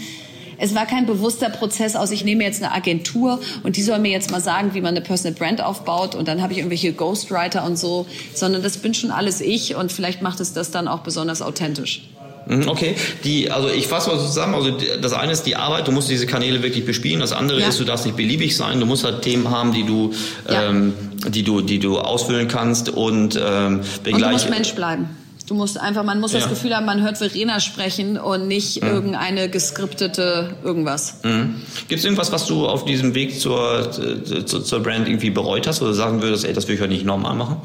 es 0.58 0.74
war 0.74 0.86
kein 0.86 1.06
bewusster 1.06 1.50
Prozess 1.50 1.96
aus, 1.96 2.10
ich 2.10 2.24
nehme 2.24 2.42
jetzt 2.42 2.62
eine 2.62 2.72
Agentur 2.72 3.40
und 3.62 3.76
die 3.76 3.82
soll 3.82 3.98
mir 3.98 4.10
jetzt 4.10 4.30
mal 4.30 4.40
sagen, 4.40 4.72
wie 4.72 4.80
man 4.80 4.96
eine 4.96 5.02
Personal 5.02 5.34
Brand 5.34 5.62
aufbaut 5.62 6.14
und 6.14 6.28
dann 6.28 6.40
habe 6.42 6.52
ich 6.52 6.60
irgendwelche 6.60 6.92
Ghostwriter 6.92 7.64
und 7.64 7.76
so, 7.76 8.06
sondern 8.34 8.62
das 8.62 8.78
bin 8.78 8.94
schon 8.94 9.10
alles 9.10 9.40
ich 9.40 9.76
und 9.76 9.92
vielleicht 9.92 10.22
macht 10.22 10.40
es 10.40 10.54
das 10.54 10.70
dann 10.70 10.88
auch 10.88 11.00
besonders 11.00 11.42
authentisch. 11.42 12.08
Mhm, 12.48 12.68
okay, 12.68 12.94
die, 13.24 13.50
also 13.50 13.68
ich 13.68 13.86
fasse 13.88 14.10
mal 14.10 14.18
zusammen. 14.18 14.54
Also 14.54 14.72
das 15.00 15.12
eine 15.12 15.32
ist 15.32 15.42
die 15.42 15.56
Arbeit, 15.56 15.88
du 15.88 15.92
musst 15.92 16.08
diese 16.08 16.26
Kanäle 16.26 16.62
wirklich 16.62 16.84
bespielen. 16.84 17.20
Das 17.20 17.32
andere 17.32 17.60
ja. 17.60 17.68
ist, 17.68 17.80
du 17.80 17.84
darfst 17.84 18.06
nicht 18.06 18.16
beliebig 18.16 18.56
sein. 18.56 18.78
Du 18.80 18.86
musst 18.86 19.04
halt 19.04 19.22
Themen 19.22 19.50
haben, 19.50 19.72
die 19.72 19.84
du, 19.84 20.12
ja. 20.48 20.70
ähm, 20.70 20.94
die 21.28 21.42
du, 21.42 21.60
die 21.60 21.78
du 21.78 21.98
ausfüllen 21.98 22.48
kannst 22.48 22.88
und 22.88 23.40
ähm, 23.42 23.80
und 24.06 24.20
du 24.20 24.28
musst 24.28 24.50
Mensch 24.50 24.74
bleiben. 24.74 25.08
Du 25.46 25.54
musst 25.54 25.78
einfach, 25.78 26.02
man 26.02 26.20
muss 26.20 26.32
ja. 26.32 26.40
das 26.40 26.48
Gefühl 26.48 26.74
haben, 26.74 26.86
man 26.86 27.02
hört 27.02 27.18
Verena 27.18 27.60
sprechen 27.60 28.18
und 28.18 28.48
nicht 28.48 28.82
mhm. 28.82 28.88
irgendeine 28.88 29.48
geskriptete 29.48 30.56
irgendwas. 30.64 31.20
Mhm. 31.22 31.62
Gibt 31.88 32.00
es 32.00 32.04
irgendwas, 32.04 32.32
was 32.32 32.46
du 32.46 32.66
auf 32.66 32.84
diesem 32.84 33.14
Weg 33.14 33.38
zur, 33.38 33.90
zur, 33.92 34.64
zur 34.64 34.80
Brand 34.80 35.08
irgendwie 35.08 35.30
bereut 35.30 35.68
hast 35.68 35.82
oder 35.82 35.94
sagen 35.94 36.20
würdest, 36.20 36.44
ey, 36.44 36.52
das 36.52 36.66
will 36.66 36.74
ich 36.74 36.80
heute 36.80 36.92
nicht 36.92 37.04
normal 37.04 37.36
machen? 37.36 37.58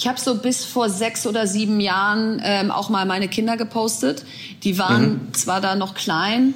Ich 0.00 0.08
habe 0.08 0.18
so 0.18 0.36
bis 0.36 0.64
vor 0.64 0.88
sechs 0.88 1.26
oder 1.26 1.46
sieben 1.46 1.78
Jahren 1.78 2.40
ähm, 2.42 2.70
auch 2.70 2.88
mal 2.88 3.04
meine 3.04 3.28
Kinder 3.28 3.58
gepostet. 3.58 4.24
Die 4.64 4.78
waren 4.78 5.26
mhm. 5.26 5.34
zwar 5.34 5.60
da 5.60 5.74
noch 5.74 5.94
klein, 5.94 6.54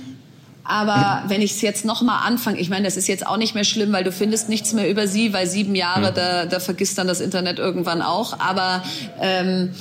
aber 0.64 1.24
wenn 1.28 1.42
ich 1.42 1.50
es 1.50 1.60
jetzt 1.60 1.84
noch 1.84 2.00
mal 2.00 2.20
anfange, 2.20 2.58
ich 2.58 2.70
meine, 2.70 2.86
das 2.86 2.96
ist 2.96 3.06
jetzt 3.06 3.26
auch 3.26 3.36
nicht 3.36 3.54
mehr 3.54 3.64
schlimm, 3.64 3.92
weil 3.92 4.02
du 4.02 4.12
findest 4.12 4.48
nichts 4.48 4.72
mehr 4.72 4.88
über 4.88 5.06
sie, 5.06 5.34
weil 5.34 5.46
sieben 5.46 5.74
Jahre, 5.74 6.12
mhm. 6.12 6.14
da, 6.14 6.46
da 6.46 6.58
vergisst 6.58 6.96
dann 6.96 7.06
das 7.06 7.20
Internet 7.20 7.58
irgendwann 7.58 8.00
auch. 8.00 8.40
Aber 8.40 8.82
ähm, 9.20 9.74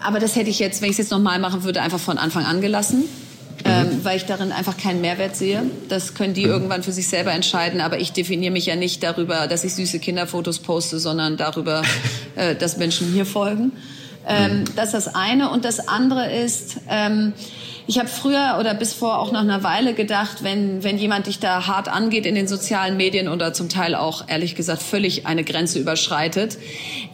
aber 0.00 0.20
das 0.20 0.36
hätte 0.36 0.50
ich 0.50 0.60
jetzt, 0.60 0.80
wenn 0.80 0.88
ich 0.88 0.94
es 0.94 0.98
jetzt 0.98 1.10
nochmal 1.10 1.40
machen 1.40 1.64
würde, 1.64 1.82
einfach 1.82 1.98
von 1.98 2.16
Anfang 2.16 2.44
an 2.44 2.60
gelassen 2.60 3.02
ähm, 3.64 4.00
weil 4.04 4.16
ich 4.16 4.24
darin 4.24 4.52
einfach 4.52 4.76
keinen 4.76 5.00
Mehrwert 5.00 5.36
sehe. 5.36 5.62
Das 5.88 6.14
können 6.14 6.34
die 6.34 6.44
mhm. 6.44 6.52
irgendwann 6.52 6.82
für 6.82 6.92
sich 6.92 7.08
selber 7.08 7.32
entscheiden, 7.32 7.80
aber 7.80 7.98
ich 7.98 8.12
definiere 8.12 8.52
mich 8.52 8.66
ja 8.66 8.76
nicht 8.76 9.02
darüber, 9.02 9.46
dass 9.46 9.64
ich 9.64 9.74
süße 9.74 9.98
Kinderfotos 9.98 10.60
poste, 10.60 10.98
sondern 10.98 11.36
darüber, 11.36 11.82
äh, 12.36 12.54
dass 12.54 12.76
Menschen 12.76 13.12
mir 13.12 13.26
folgen. 13.26 13.72
Ähm, 14.26 14.60
mhm. 14.60 14.64
Das 14.76 14.94
ist 14.94 15.06
das 15.06 15.14
eine. 15.14 15.50
Und 15.50 15.64
das 15.64 15.88
andere 15.88 16.30
ist, 16.30 16.76
ähm, 16.88 17.32
ich 17.88 17.98
habe 17.98 18.08
früher 18.08 18.58
oder 18.60 18.74
bis 18.74 18.92
vor 18.92 19.18
auch 19.18 19.32
nach 19.32 19.40
einer 19.40 19.62
Weile 19.62 19.94
gedacht, 19.94 20.42
wenn, 20.44 20.84
wenn 20.84 20.98
jemand 20.98 21.26
dich 21.26 21.38
da 21.38 21.66
hart 21.66 21.88
angeht 21.88 22.26
in 22.26 22.34
den 22.34 22.46
sozialen 22.46 22.98
Medien 22.98 23.28
oder 23.28 23.54
zum 23.54 23.70
Teil 23.70 23.94
auch, 23.94 24.28
ehrlich 24.28 24.54
gesagt, 24.54 24.82
völlig 24.82 25.26
eine 25.26 25.42
Grenze 25.42 25.78
überschreitet, 25.78 26.58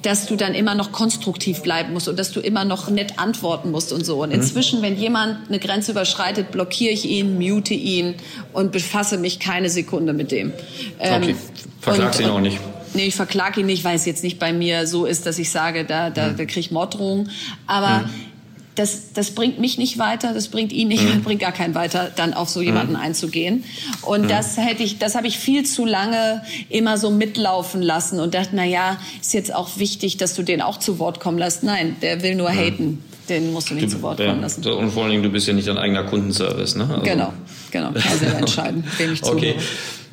dass 0.03 0.27
du 0.27 0.35
dann 0.35 0.53
immer 0.53 0.75
noch 0.75 0.91
konstruktiv 0.91 1.63
bleiben 1.63 1.93
musst 1.93 2.09
und 2.09 2.19
dass 2.19 2.33
du 2.33 2.41
immer 2.41 2.65
noch 2.65 2.91
nett 2.91 3.21
antworten 3.21 3.71
musst 3.71 3.93
und 3.93 4.05
so. 4.05 4.21
Und 4.21 4.31
mhm. 4.31 4.35
inzwischen, 4.35 4.83
wenn 4.83 4.99
jemand 4.99 5.49
eine 5.49 5.61
Grenze 5.61 5.93
überschreitet, 5.93 6.51
blockiere 6.51 6.93
ich 6.93 7.05
ihn, 7.05 7.39
mute 7.39 7.75
ihn 7.75 8.17
und 8.53 8.73
befasse 8.73 9.17
mich 9.17 9.39
keine 9.39 9.71
Sekunde 9.71 10.13
mit 10.13 10.33
dem. 10.33 10.53
Ähm, 10.99 11.23
okay, 11.23 11.37
verklagst 11.81 12.19
ihn 12.19 12.27
auch 12.27 12.41
nicht. 12.41 12.59
Nee, 12.95 13.07
ich 13.07 13.15
verklage 13.15 13.61
ihn 13.61 13.67
nicht, 13.67 13.85
weil 13.85 13.95
es 13.95 14.07
jetzt 14.07 14.25
nicht 14.25 14.41
bei 14.41 14.53
mir 14.53 14.89
so 14.89 15.07
ist, 15.07 15.25
dass 15.25 15.39
ich 15.39 15.53
sage, 15.53 15.85
da, 15.85 16.11
da, 16.11 16.31
mhm. 16.31 16.37
da 16.37 16.45
kriege 16.47 16.61
ich 16.61 16.73
Morddrohungen. 16.73 17.31
Aber 17.69 18.09
mhm 18.09 18.34
das, 18.75 19.13
das 19.13 19.31
bringt 19.31 19.59
mich 19.61 19.79
nicht 19.79 19.99
weiter, 19.99 20.35
das 20.35 20.49
bringt 20.49 20.73
ihn 20.73 20.89
nicht, 20.89 21.03
mhm. 21.03 21.23
bringt 21.23 21.41
gar 21.41 21.53
keinen 21.53 21.75
weiter, 21.75 22.11
dann 22.15 22.35
auf 22.35 22.49
so 22.49 22.61
jemanden 22.61 22.95
mhm. 22.95 23.01
einzugehen. 23.01 23.65
Und 24.03 24.23
mhm. 24.23 24.29
das 24.29 24.57
hätte 24.57 24.83
ich, 24.83 24.99
das 24.99 25.15
habe 25.15 25.27
ich 25.27 25.39
viel 25.39 25.65
zu 25.65 25.85
lange 25.85 26.43
immer 26.71 26.99
so 26.99 27.11
mitlaufen 27.11 27.83
lassen 27.83 28.21
und 28.21 28.35
dachte, 28.35 28.51
na 28.53 28.65
ja, 28.65 28.99
ist 29.21 29.35
jetzt 29.35 29.55
auch 29.55 29.79
wichtig, 29.79 30.17
dass 30.17 30.35
du 30.35 30.43
den 30.43 30.61
auch 30.61 30.79
zu 30.79 30.99
Wort 30.99 31.21
kommen 31.21 31.39
lässt. 31.39 31.63
Nein, 31.63 31.97
der 32.03 32.23
will 32.23 32.35
nur 32.35 32.51
mhm. 32.51 32.59
haten. 32.59 33.05
Den 33.29 33.53
musst 33.53 33.71
du 33.71 33.75
nicht 33.75 33.91
zu 33.91 34.03
Wort 34.03 34.19
kommen 34.19 34.43
lassen. 34.43 34.67
Und 34.67 34.91
vor 34.91 35.05
allen 35.05 35.13
Dingen, 35.13 35.23
du 35.23 35.31
bist 35.31 35.47
ja 35.47 35.55
nicht 35.55 35.67
dein 35.67 35.79
eigener 35.79 36.05
Kundenservice, 36.05 36.77
ne? 36.77 36.87
Also 36.91 37.03
genau, 37.03 37.33
genau. 37.71 37.91
Selber 38.19 38.39
entscheiden, 38.39 38.85
wem 38.99 39.15
ich 39.15 39.23
okay. 39.23 39.55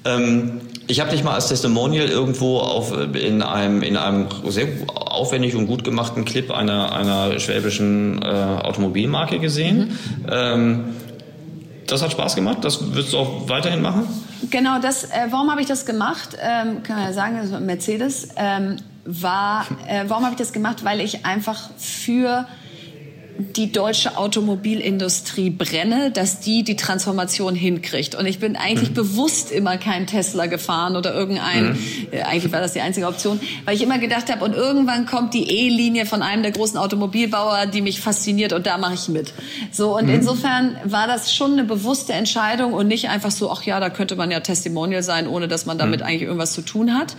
Ähm, 0.05 0.61
ich 0.87 0.99
habe 0.99 1.11
dich 1.11 1.23
mal 1.23 1.33
als 1.33 1.47
Testimonial 1.47 2.07
irgendwo 2.07 2.59
auf, 2.59 2.93
in, 3.13 3.41
einem, 3.41 3.81
in 3.81 3.97
einem 3.97 4.27
sehr 4.47 4.67
aufwendig 5.21 5.55
und 5.55 5.67
gut 5.67 5.83
gemachten 5.83 6.25
Clip 6.25 6.49
einer, 6.51 6.93
einer 6.93 7.39
schwäbischen 7.39 8.21
äh, 8.21 8.25
Automobilmarke 8.25 9.39
gesehen. 9.39 9.97
Mhm. 10.23 10.25
Ähm, 10.29 10.83
das 11.87 12.01
hat 12.01 12.11
Spaß 12.11 12.35
gemacht. 12.35 12.59
Das 12.61 12.95
wirst 12.95 13.13
du 13.13 13.17
auch 13.17 13.49
weiterhin 13.49 13.81
machen? 13.81 14.07
Genau, 14.49 14.79
das, 14.79 15.03
äh, 15.03 15.27
warum 15.29 15.51
habe 15.51 15.61
ich 15.61 15.67
das 15.67 15.85
gemacht? 15.85 16.37
Ähm, 16.41 16.83
kann 16.83 16.95
man 16.95 17.05
ja 17.05 17.13
sagen, 17.13 17.37
das 17.37 17.59
Mercedes. 17.59 18.29
Ähm, 18.35 18.77
war, 19.05 19.65
äh, 19.87 20.05
warum 20.07 20.23
habe 20.23 20.33
ich 20.33 20.39
das 20.39 20.53
gemacht? 20.53 20.83
Weil 20.83 21.01
ich 21.01 21.25
einfach 21.25 21.69
für 21.77 22.47
die 23.41 23.71
deutsche 23.71 24.17
Automobilindustrie 24.17 25.49
brenne, 25.49 26.11
dass 26.11 26.39
die 26.39 26.63
die 26.63 26.75
Transformation 26.75 27.55
hinkriegt. 27.55 28.15
Und 28.15 28.25
ich 28.25 28.39
bin 28.39 28.55
eigentlich 28.55 28.91
mhm. 28.91 28.95
bewusst 28.95 29.51
immer 29.51 29.77
kein 29.77 30.07
Tesla 30.07 30.45
gefahren 30.45 30.95
oder 30.95 31.13
irgendein, 31.13 31.71
mhm. 31.71 31.77
äh, 32.11 32.21
eigentlich 32.21 32.51
war 32.51 32.61
das 32.61 32.73
die 32.73 32.81
einzige 32.81 33.07
Option, 33.07 33.39
weil 33.65 33.75
ich 33.75 33.81
immer 33.81 33.99
gedacht 33.99 34.31
habe, 34.31 34.43
und 34.45 34.55
irgendwann 34.55 35.05
kommt 35.05 35.33
die 35.33 35.49
E-Linie 35.49 36.05
von 36.05 36.21
einem 36.21 36.43
der 36.43 36.51
großen 36.51 36.77
Automobilbauer, 36.77 37.65
die 37.65 37.81
mich 37.81 38.01
fasziniert 38.01 38.53
und 38.53 38.65
da 38.65 38.77
mache 38.77 38.93
ich 38.93 39.07
mit. 39.09 39.33
So, 39.71 39.97
und 39.97 40.05
mhm. 40.05 40.15
insofern 40.15 40.75
war 40.83 41.07
das 41.07 41.33
schon 41.33 41.53
eine 41.53 41.63
bewusste 41.63 42.13
Entscheidung 42.13 42.73
und 42.73 42.87
nicht 42.87 43.09
einfach 43.09 43.31
so, 43.31 43.51
ach 43.51 43.63
ja, 43.63 43.79
da 43.79 43.89
könnte 43.89 44.15
man 44.15 44.31
ja 44.31 44.39
Testimonial 44.39 45.03
sein, 45.03 45.27
ohne 45.27 45.47
dass 45.47 45.65
man 45.65 45.77
damit 45.77 46.01
mhm. 46.01 46.05
eigentlich 46.05 46.23
irgendwas 46.23 46.53
zu 46.53 46.61
tun 46.61 46.93
hat. 46.93 47.15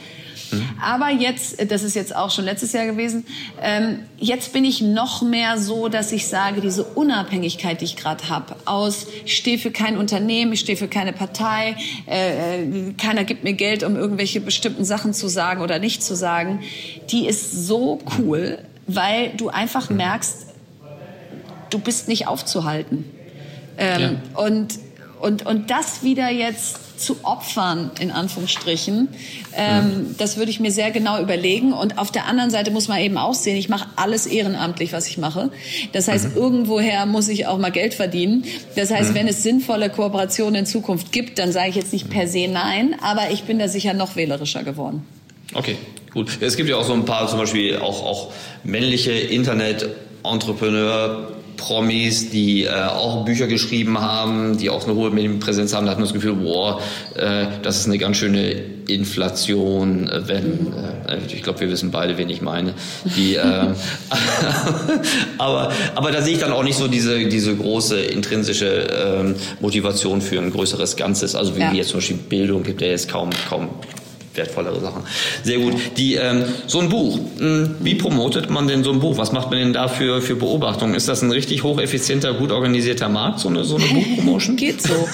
Mhm. 0.52 0.68
Aber 0.82 1.10
jetzt, 1.10 1.70
das 1.70 1.82
ist 1.82 1.94
jetzt 1.94 2.14
auch 2.14 2.30
schon 2.30 2.44
letztes 2.44 2.72
Jahr 2.72 2.86
gewesen, 2.86 3.24
ähm, 3.60 4.00
jetzt 4.18 4.52
bin 4.52 4.64
ich 4.64 4.80
noch 4.80 5.22
mehr 5.22 5.58
so, 5.58 5.88
dass 5.88 6.11
ich 6.12 6.28
sage, 6.28 6.60
diese 6.60 6.84
Unabhängigkeit, 6.84 7.80
die 7.80 7.86
ich 7.86 7.96
gerade 7.96 8.28
habe, 8.28 8.56
aus, 8.64 9.06
ich 9.24 9.36
stehe 9.36 9.58
für 9.58 9.70
kein 9.70 9.96
Unternehmen, 9.96 10.52
ich 10.52 10.60
stehe 10.60 10.76
für 10.76 10.88
keine 10.88 11.12
Partei, 11.12 11.76
äh, 12.06 12.62
äh, 12.62 12.92
keiner 12.94 13.24
gibt 13.24 13.44
mir 13.44 13.54
Geld, 13.54 13.82
um 13.82 13.96
irgendwelche 13.96 14.40
bestimmten 14.40 14.84
Sachen 14.84 15.14
zu 15.14 15.28
sagen 15.28 15.62
oder 15.62 15.78
nicht 15.78 16.02
zu 16.02 16.14
sagen, 16.14 16.60
die 17.10 17.26
ist 17.26 17.66
so 17.66 18.00
cool, 18.18 18.58
weil 18.86 19.30
du 19.36 19.48
einfach 19.48 19.90
mhm. 19.90 19.96
merkst, 19.96 20.46
du 21.70 21.78
bist 21.78 22.08
nicht 22.08 22.28
aufzuhalten. 22.28 23.04
Ähm, 23.78 24.00
ja. 24.00 24.40
Und 24.40 24.78
und, 25.22 25.46
und 25.46 25.70
das 25.70 26.02
wieder 26.02 26.30
jetzt 26.30 26.80
zu 27.02 27.24
opfern, 27.24 27.90
in 28.00 28.10
Anführungsstrichen. 28.10 29.08
Ähm. 29.56 30.14
Das 30.18 30.36
würde 30.36 30.50
ich 30.50 30.60
mir 30.60 30.70
sehr 30.70 30.90
genau 30.90 31.20
überlegen. 31.20 31.72
Und 31.72 31.98
auf 31.98 32.10
der 32.10 32.26
anderen 32.26 32.50
Seite 32.50 32.70
muss 32.70 32.88
man 32.88 33.00
eben 33.00 33.18
auch 33.18 33.34
sehen, 33.34 33.56
ich 33.56 33.68
mache 33.68 33.88
alles 33.96 34.26
ehrenamtlich, 34.26 34.92
was 34.92 35.08
ich 35.08 35.18
mache. 35.18 35.50
Das 35.92 36.08
heißt, 36.08 36.30
mhm. 36.30 36.36
irgendwoher 36.36 37.06
muss 37.06 37.28
ich 37.28 37.46
auch 37.46 37.58
mal 37.58 37.70
Geld 37.70 37.94
verdienen. 37.94 38.44
Das 38.76 38.90
heißt, 38.90 39.10
mhm. 39.10 39.14
wenn 39.14 39.28
es 39.28 39.42
sinnvolle 39.42 39.90
Kooperationen 39.90 40.56
in 40.56 40.66
Zukunft 40.66 41.12
gibt, 41.12 41.38
dann 41.38 41.52
sage 41.52 41.70
ich 41.70 41.76
jetzt 41.76 41.92
nicht 41.92 42.10
per 42.10 42.26
se 42.26 42.48
nein, 42.48 42.96
aber 43.02 43.30
ich 43.30 43.44
bin 43.44 43.58
da 43.58 43.68
sicher 43.68 43.94
noch 43.94 44.16
wählerischer 44.16 44.62
geworden. 44.62 45.04
Okay, 45.54 45.76
gut. 46.12 46.38
Es 46.40 46.56
gibt 46.56 46.68
ja 46.68 46.76
auch 46.76 46.84
so 46.84 46.94
ein 46.94 47.04
paar, 47.04 47.28
zum 47.28 47.38
Beispiel 47.38 47.78
auch, 47.78 48.04
auch 48.04 48.32
männliche 48.64 49.12
Internet-Entrepreneur, 49.12 51.32
Promis, 51.62 52.28
die 52.30 52.64
äh, 52.64 52.70
auch 52.70 53.24
Bücher 53.24 53.46
geschrieben 53.46 54.00
haben, 54.00 54.58
die 54.58 54.68
auch 54.68 54.84
eine 54.84 54.96
hohe 54.96 55.10
Medienpräsenz 55.10 55.72
haben, 55.72 55.86
da 55.86 55.92
hat 55.92 55.98
man 55.98 56.06
das 56.06 56.12
Gefühl, 56.12 56.34
boah, 56.34 56.80
äh, 57.14 57.46
das 57.62 57.78
ist 57.78 57.86
eine 57.86 57.98
ganz 57.98 58.16
schöne 58.16 58.56
Inflation, 58.88 60.08
äh, 60.08 60.26
wenn, 60.26 60.72
äh, 61.06 61.18
ich 61.32 61.44
glaube, 61.44 61.60
wir 61.60 61.70
wissen 61.70 61.92
beide, 61.92 62.18
wen 62.18 62.28
ich 62.30 62.42
meine. 62.42 62.74
Die, 63.16 63.36
äh, 63.36 63.42
aber, 65.38 65.72
aber 65.94 66.10
da 66.10 66.20
sehe 66.20 66.34
ich 66.34 66.40
dann 66.40 66.52
auch 66.52 66.64
nicht 66.64 66.76
so 66.76 66.88
diese, 66.88 67.26
diese 67.26 67.54
große 67.54 68.00
intrinsische 68.00 68.66
ähm, 68.66 69.36
Motivation 69.60 70.20
für 70.20 70.40
ein 70.40 70.50
größeres 70.50 70.96
Ganzes. 70.96 71.36
Also 71.36 71.54
wie 71.54 71.60
ja. 71.60 71.72
jetzt 71.72 71.90
zum 71.90 71.98
Beispiel 71.98 72.16
Bildung 72.16 72.64
gibt 72.64 72.80
ja 72.80 72.88
jetzt 72.88 73.08
kaum, 73.08 73.30
kaum 73.48 73.68
wertvollere 74.34 74.80
Sachen. 74.80 75.02
Sehr 75.42 75.58
gut. 75.58 75.74
Die, 75.96 76.14
ähm, 76.14 76.44
so 76.66 76.80
ein 76.80 76.88
Buch, 76.88 77.18
hm, 77.38 77.76
wie 77.80 77.94
promotet 77.94 78.50
man 78.50 78.66
denn 78.66 78.84
so 78.84 78.92
ein 78.92 79.00
Buch? 79.00 79.16
Was 79.18 79.32
macht 79.32 79.50
man 79.50 79.58
denn 79.58 79.72
da 79.72 79.88
für, 79.88 80.22
für 80.22 80.36
Beobachtungen? 80.36 80.94
Ist 80.94 81.08
das 81.08 81.22
ein 81.22 81.30
richtig 81.30 81.62
hocheffizienter, 81.62 82.34
gut 82.34 82.50
organisierter 82.50 83.08
Markt, 83.08 83.40
so 83.40 83.48
eine, 83.48 83.64
so 83.64 83.76
eine 83.76 83.84
Buchpromotion? 83.92 84.56
Geht 84.56 84.82
so. 84.82 85.08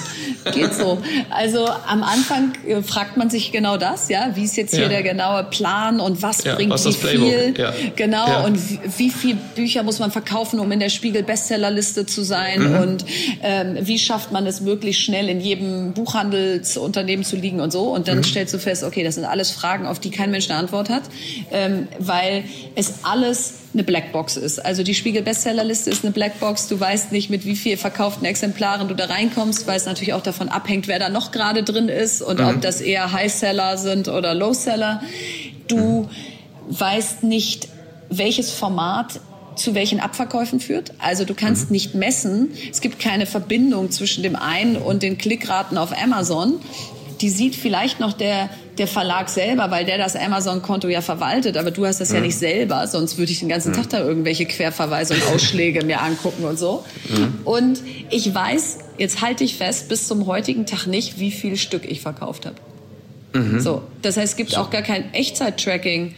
Geht 0.53 0.73
so. 0.73 1.01
Also 1.29 1.67
am 1.67 2.03
Anfang 2.03 2.53
äh, 2.67 2.81
fragt 2.81 3.17
man 3.17 3.29
sich 3.29 3.51
genau 3.51 3.77
das, 3.77 4.09
ja, 4.09 4.31
wie 4.35 4.43
ist 4.43 4.57
jetzt 4.57 4.73
hier 4.73 4.83
ja. 4.83 4.89
der 4.89 5.03
genaue 5.03 5.43
Plan 5.43 5.99
und 5.99 6.21
was 6.21 6.43
ja, 6.43 6.55
bringt 6.55 6.71
was 6.71 6.85
wie 6.85 6.93
viel? 6.93 7.53
Ja. 7.57 7.73
Genau, 7.95 8.45
und 8.45 8.57
wie, 8.69 8.79
wie 8.97 9.09
viel 9.09 9.37
Bücher 9.55 9.83
muss 9.83 9.99
man 9.99 10.11
verkaufen, 10.11 10.59
um 10.59 10.71
in 10.71 10.79
der 10.79 10.89
Spiegel 10.89 11.23
Bestsellerliste 11.23 12.05
zu 12.05 12.23
sein? 12.23 12.71
Mhm. 12.71 12.79
Und 12.79 13.05
ähm, 13.43 13.77
wie 13.81 13.99
schafft 13.99 14.31
man 14.31 14.45
es 14.47 14.61
möglichst 14.61 15.01
schnell 15.01 15.29
in 15.29 15.41
jedem 15.41 15.93
Buchhandelsunternehmen 15.93 17.25
zu 17.25 17.35
liegen 17.35 17.59
und 17.59 17.71
so? 17.71 17.93
Und 17.93 18.07
dann 18.07 18.17
mhm. 18.17 18.23
stellst 18.23 18.53
du 18.53 18.59
fest, 18.59 18.83
okay, 18.83 19.03
das 19.03 19.15
sind 19.15 19.25
alles 19.25 19.51
Fragen, 19.51 19.85
auf 19.85 19.99
die 19.99 20.11
kein 20.11 20.31
Mensch 20.31 20.49
eine 20.49 20.59
Antwort 20.59 20.89
hat, 20.89 21.03
ähm, 21.51 21.87
weil 21.99 22.43
es 22.75 22.95
alles 23.03 23.53
eine 23.73 23.83
Blackbox 23.83 24.37
ist. 24.37 24.65
Also 24.65 24.83
die 24.83 24.95
Spiegel 24.95 25.21
Bestsellerliste 25.21 25.89
ist 25.89 26.03
eine 26.03 26.11
Blackbox. 26.11 26.67
Du 26.67 26.79
weißt 26.79 27.11
nicht, 27.11 27.29
mit 27.29 27.45
wie 27.45 27.55
viel 27.55 27.77
verkauften 27.77 28.25
Exemplaren 28.25 28.87
du 28.87 28.95
da 28.95 29.05
reinkommst, 29.05 29.67
weil 29.67 29.77
es 29.77 29.85
natürlich 29.85 30.13
auch 30.13 30.23
davon 30.23 30.49
abhängt, 30.49 30.87
wer 30.87 30.99
da 30.99 31.09
noch 31.09 31.31
gerade 31.31 31.63
drin 31.63 31.87
ist 31.87 32.21
und 32.21 32.39
mhm. 32.39 32.47
ob 32.47 32.61
das 32.61 32.81
eher 32.81 33.11
Highseller 33.11 33.77
sind 33.77 34.07
oder 34.07 34.33
Lowseller. 34.33 35.03
Du 35.67 35.77
mhm. 35.77 36.09
weißt 36.69 37.23
nicht, 37.23 37.67
welches 38.09 38.51
Format 38.51 39.19
zu 39.55 39.75
welchen 39.75 39.99
Abverkäufen 39.99 40.59
führt. 40.59 40.93
Also 40.97 41.25
du 41.25 41.35
kannst 41.35 41.69
mhm. 41.69 41.73
nicht 41.73 41.93
messen. 41.93 42.49
Es 42.71 42.81
gibt 42.81 42.99
keine 42.99 43.25
Verbindung 43.25 43.91
zwischen 43.91 44.23
dem 44.23 44.35
einen 44.35 44.77
und 44.77 45.03
den 45.03 45.17
Klickraten 45.17 45.77
auf 45.77 45.91
Amazon. 45.95 46.59
Die 47.21 47.29
sieht 47.29 47.55
vielleicht 47.55 47.99
noch 47.99 48.13
der 48.13 48.49
der 48.79 48.87
Verlag 48.87 49.29
selber, 49.29 49.69
weil 49.71 49.85
der 49.85 49.97
das 49.97 50.15
Amazon-Konto 50.15 50.87
ja 50.87 51.01
verwaltet, 51.01 51.57
aber 51.57 51.69
du 51.69 51.85
hast 51.85 51.99
das 51.99 52.09
mhm. 52.09 52.15
ja 52.15 52.21
nicht 52.21 52.37
selber, 52.37 52.87
sonst 52.87 53.17
würde 53.17 53.31
ich 53.31 53.39
den 53.39 53.49
ganzen 53.49 53.71
mhm. 53.71 53.75
Tag 53.75 53.89
da 53.89 53.99
irgendwelche 53.99 54.45
Querverweise 54.45 55.13
und 55.13 55.23
Ausschläge 55.33 55.83
mir 55.85 56.01
angucken 56.01 56.45
und 56.45 56.57
so. 56.57 56.85
Mhm. 57.09 57.41
Und 57.43 57.83
ich 58.09 58.33
weiß, 58.33 58.79
jetzt 58.97 59.21
halte 59.21 59.43
ich 59.43 59.55
fest, 59.55 59.89
bis 59.89 60.07
zum 60.07 60.25
heutigen 60.25 60.65
Tag 60.65 60.87
nicht, 60.87 61.19
wie 61.19 61.31
viel 61.31 61.57
Stück 61.57 61.85
ich 61.85 62.01
verkauft 62.01 62.45
habe. 62.45 62.55
Mhm. 63.33 63.59
So, 63.59 63.83
das 64.01 64.17
heißt, 64.17 64.31
es 64.31 64.37
gibt 64.37 64.51
so. 64.51 64.57
auch 64.57 64.69
gar 64.69 64.81
kein 64.81 65.13
Echtzeit-Tracking. 65.13 66.15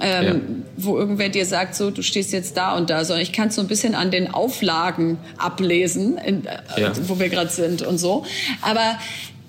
Ähm, 0.00 0.24
ja. 0.26 0.34
wo 0.76 0.98
irgendwer 0.98 1.28
dir 1.28 1.46
sagt, 1.46 1.76
so, 1.76 1.92
du 1.92 2.02
stehst 2.02 2.32
jetzt 2.32 2.56
da 2.56 2.76
und 2.76 2.90
da, 2.90 3.04
sondern 3.04 3.22
ich 3.22 3.32
kann 3.32 3.46
es 3.46 3.54
so 3.54 3.60
ein 3.60 3.68
bisschen 3.68 3.94
an 3.94 4.10
den 4.10 4.34
Auflagen 4.34 5.18
ablesen, 5.38 6.18
in, 6.18 6.46
äh, 6.46 6.58
ja. 6.76 6.92
wo 7.06 7.20
wir 7.20 7.28
gerade 7.28 7.50
sind 7.50 7.82
und 7.82 7.98
so. 7.98 8.24
Aber 8.60 8.98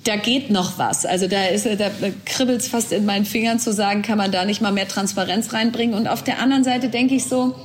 da 0.06 0.16
geht 0.16 0.52
noch 0.52 0.78
was. 0.78 1.06
Also 1.06 1.28
da 1.28 1.46
ist, 1.48 1.66
da 1.66 1.90
kribbelt 2.26 2.62
es 2.62 2.68
fast 2.68 2.92
in 2.92 3.06
meinen 3.06 3.26
Fingern 3.26 3.60
zu 3.60 3.74
sagen, 3.74 4.04
kann 4.04 4.18
man 4.18 4.32
da 4.32 4.46
nicht 4.46 4.62
mal 4.62 4.72
mehr 4.72 4.88
Transparenz 4.88 5.52
reinbringen. 5.52 5.96
Und 5.96 6.08
auf 6.08 6.24
der 6.24 6.40
anderen 6.40 6.64
Seite 6.64 6.90
denke 6.90 7.16
ich 7.16 7.26
so, 7.26 7.56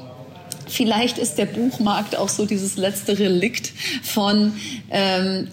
vielleicht 0.67 1.19
ist 1.19 1.37
der 1.37 1.47
Buchmarkt 1.47 2.17
auch 2.17 2.31
so 2.31 2.47
dieses 2.47 2.77
letzte 2.77 3.19
Relikt 3.19 3.73
von 4.03 4.55
ähm, 4.91 5.49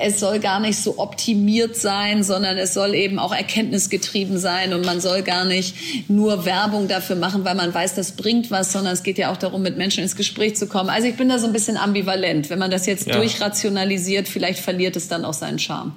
es 0.00 0.20
soll 0.20 0.38
gar 0.38 0.60
nicht 0.60 0.78
so 0.78 0.98
optimiert 0.98 1.74
sein, 1.76 2.22
sondern 2.22 2.56
es 2.58 2.74
soll 2.74 2.94
eben 2.94 3.18
auch 3.18 3.34
erkenntnisgetrieben 3.34 4.38
sein 4.38 4.72
und 4.72 4.84
man 4.84 5.00
soll 5.00 5.22
gar 5.22 5.44
nicht 5.44 6.08
nur 6.08 6.44
Werbung 6.44 6.88
dafür 6.88 7.16
machen, 7.16 7.44
weil 7.44 7.54
man 7.54 7.72
weiß, 7.72 7.94
das 7.94 8.12
bringt 8.12 8.50
was, 8.50 8.72
sondern 8.72 8.92
es 8.92 9.02
geht 9.02 9.18
ja 9.18 9.32
auch 9.32 9.36
darum, 9.36 9.62
mit 9.62 9.76
Menschen 9.76 10.02
ins 10.02 10.14
Gespräch 10.14 10.56
zu 10.56 10.66
kommen. 10.66 10.90
Also 10.90 11.08
ich 11.08 11.16
bin 11.16 11.28
da 11.28 11.38
so 11.38 11.46
ein 11.46 11.52
bisschen 11.52 11.76
ambivalent. 11.76 12.50
Wenn 12.50 12.58
man 12.58 12.70
das 12.70 12.86
jetzt 12.86 13.06
ja. 13.06 13.16
durchrationalisiert, 13.16 14.28
vielleicht 14.28 14.60
verliert 14.60 14.94
es 14.94 15.08
dann 15.08 15.24
auch 15.24 15.34
seinen 15.34 15.58
Charme. 15.58 15.94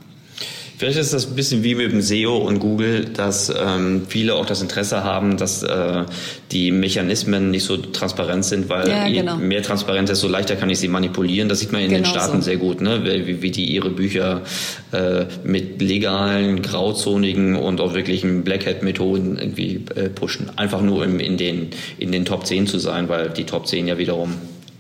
Vielleicht 0.82 0.98
ist 0.98 1.14
das 1.14 1.28
ein 1.28 1.36
bisschen 1.36 1.64
wie 1.64 1.76
mit 1.76 1.92
dem 1.92 2.02
SEO 2.02 2.38
und 2.38 2.58
Google, 2.58 3.06
dass 3.06 3.54
ähm, 3.56 4.08
viele 4.10 4.34
auch 4.34 4.48
das 4.48 4.64
Interesse 4.64 5.04
haben, 5.04 5.38
dass 5.38 5.62
äh, 5.62 6.06
die 6.52 6.72
Mechanismen 6.72 7.52
nicht 7.52 7.66
so 7.66 7.78
transparent 7.78 8.46
sind, 8.46 8.68
weil 8.68 8.90
ja, 8.90 9.08
genau. 9.08 9.36
je 9.38 9.44
mehr 9.44 9.62
transparent 9.62 10.10
ist, 10.10 10.22
so 10.22 10.28
leichter 10.28 10.56
kann 10.56 10.72
ich 10.72 10.80
sie 10.80 10.88
manipulieren. 10.88 11.50
Das 11.50 11.60
sieht 11.60 11.72
man 11.72 11.82
in 11.82 11.90
genau 11.90 12.02
den 12.02 12.06
Staaten 12.08 12.38
so. 12.38 12.46
sehr 12.46 12.58
gut, 12.58 12.82
ne? 12.82 13.06
wie, 13.06 13.44
wie 13.44 13.52
die 13.52 13.66
ihre 13.66 13.92
Bücher 13.92 14.42
äh, 14.92 15.26
mit 15.44 15.84
legalen, 15.84 16.64
grauzonigen 16.64 17.58
und 17.58 17.80
auch 17.80 17.94
wirklichen 17.94 18.44
Black 18.44 18.66
Hat-Methoden 18.66 19.38
irgendwie 19.38 19.86
äh, 19.94 20.10
pushen. 20.10 20.50
Einfach 20.56 20.82
nur 20.82 21.06
im, 21.06 21.20
in, 21.20 21.38
den, 21.38 21.70
in 22.00 22.12
den 22.12 22.26
Top 22.26 22.48
10 22.48 22.66
zu 22.66 22.80
sein, 22.80 23.08
weil 23.08 23.30
die 23.30 23.44
Top 23.44 23.68
10 23.68 23.88
ja 23.88 24.00
wiederum 24.00 24.34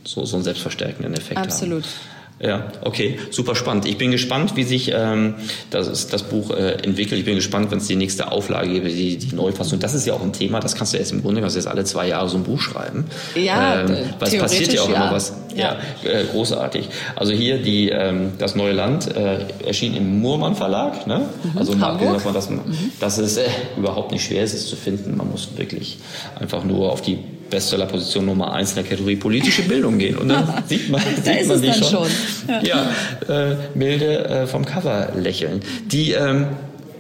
so, 0.03 0.25
so 0.25 0.37
einen 0.37 0.45
selbstverstärkenden 0.45 1.13
Effekt 1.13 1.37
Absolut. 1.37 1.83
haben. 1.83 1.89
Absolut. 1.89 2.20
Ja, 2.43 2.71
okay, 2.81 3.19
super 3.29 3.53
spannend. 3.53 3.85
Ich 3.85 3.99
bin 3.99 4.09
gespannt, 4.09 4.55
wie 4.55 4.63
sich 4.63 4.91
ähm, 4.93 5.35
das, 5.69 6.07
das 6.07 6.23
Buch 6.23 6.49
äh, 6.49 6.71
entwickelt. 6.83 7.19
Ich 7.19 7.25
bin 7.25 7.35
gespannt, 7.35 7.69
wenn 7.69 7.77
es 7.77 7.85
die 7.85 7.95
nächste 7.95 8.31
Auflage 8.31 8.69
gibt, 8.73 8.87
die, 8.87 9.17
die 9.17 9.35
Neufassung. 9.35 9.79
Das 9.79 9.93
ist 9.93 10.07
ja 10.07 10.13
auch 10.15 10.23
ein 10.23 10.33
Thema, 10.33 10.59
das 10.59 10.73
kannst 10.73 10.93
du 10.93 10.97
jetzt 10.97 11.11
im 11.11 11.21
Grunde, 11.21 11.41
kannst 11.41 11.55
du 11.55 11.59
jetzt 11.59 11.67
alle 11.67 11.83
zwei 11.83 12.07
Jahre 12.07 12.29
so 12.29 12.37
ein 12.37 12.43
Buch 12.43 12.59
schreiben. 12.59 13.05
Ja, 13.35 13.81
ähm, 13.81 13.89
weil 14.17 14.27
es 14.27 14.37
passiert 14.39 14.73
ja 14.73 14.81
auch 14.81 14.89
immer 14.89 15.11
was. 15.11 15.33
Ja, 15.55 15.77
ja 16.03 16.09
äh, 16.09 16.23
großartig. 16.31 16.89
Also 17.15 17.31
hier 17.33 17.59
die, 17.59 17.89
ähm, 17.89 18.31
das 18.39 18.55
neue 18.55 18.73
Land 18.73 19.15
äh, 19.15 19.45
erschien 19.63 19.95
im 19.95 20.19
Murmann 20.19 20.55
Verlag. 20.55 21.05
Ne? 21.05 21.29
Mhm, 21.43 21.57
also 21.59 21.75
mal 21.75 21.95
davon, 21.99 22.33
dass, 22.33 22.49
man, 22.49 22.65
mhm. 22.65 22.91
dass 22.99 23.19
es 23.19 23.37
äh, 23.37 23.43
überhaupt 23.77 24.11
nicht 24.11 24.25
schwer 24.25 24.43
ist, 24.43 24.55
es 24.55 24.67
zu 24.67 24.75
finden. 24.75 25.15
Man 25.15 25.29
muss 25.29 25.49
wirklich 25.57 25.99
einfach 26.39 26.63
nur 26.63 26.91
auf 26.91 27.03
die 27.03 27.19
Bestsellerposition 27.51 28.25
Nummer 28.25 28.53
eins 28.53 28.71
in 28.71 28.77
der 28.77 28.85
Kategorie 28.85 29.17
politische 29.17 29.61
Bildung 29.61 29.99
gehen. 29.99 30.17
Und 30.17 30.29
dann 30.29 30.51
sieht 30.67 30.89
man, 30.89 31.01
da 31.23 31.33
sieht 31.33 31.47
man 31.47 31.61
die 31.61 31.73
schon. 31.73 31.83
schon. 31.83 32.07
Ja, 32.63 32.89
ja 33.27 33.51
äh, 33.51 33.55
milde 33.75 34.25
äh, 34.25 34.47
vom 34.47 34.65
Cover 34.65 35.09
lächeln. 35.15 35.61
Die, 35.85 36.13
ähm, 36.13 36.47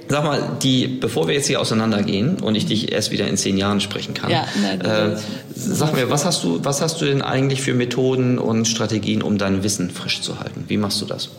sag 0.07 0.23
mal, 0.23 0.57
die, 0.61 0.87
bevor 0.87 1.27
wir 1.27 1.33
jetzt 1.33 1.47
hier 1.47 1.59
auseinandergehen 1.59 2.39
und 2.39 2.53
ich 2.53 2.67
dich 2.67 2.91
erst 2.91 3.11
wieder 3.11 3.27
in 3.27 3.37
zehn 3.37 3.57
Jahren 3.57 3.81
sprechen 3.81 4.13
kann, 4.13 4.29
ja, 4.29 4.45
nein, 4.61 4.81
äh, 4.81 5.17
sag 5.55 5.95
mir, 5.95 6.11
was 6.11 6.25
hast 6.25 6.43
du, 6.43 6.63
was 6.63 6.81
hast 6.81 7.01
du 7.01 7.05
denn 7.05 7.21
eigentlich 7.21 7.61
für 7.61 7.73
Methoden 7.73 8.37
und 8.37 8.67
Strategien, 8.67 9.23
um 9.23 9.39
dein 9.39 9.63
Wissen 9.63 9.89
frisch 9.89 10.21
zu 10.21 10.39
halten? 10.39 10.65
Wie 10.67 10.77
machst 10.77 11.01
du 11.01 11.05
das? 11.05 11.29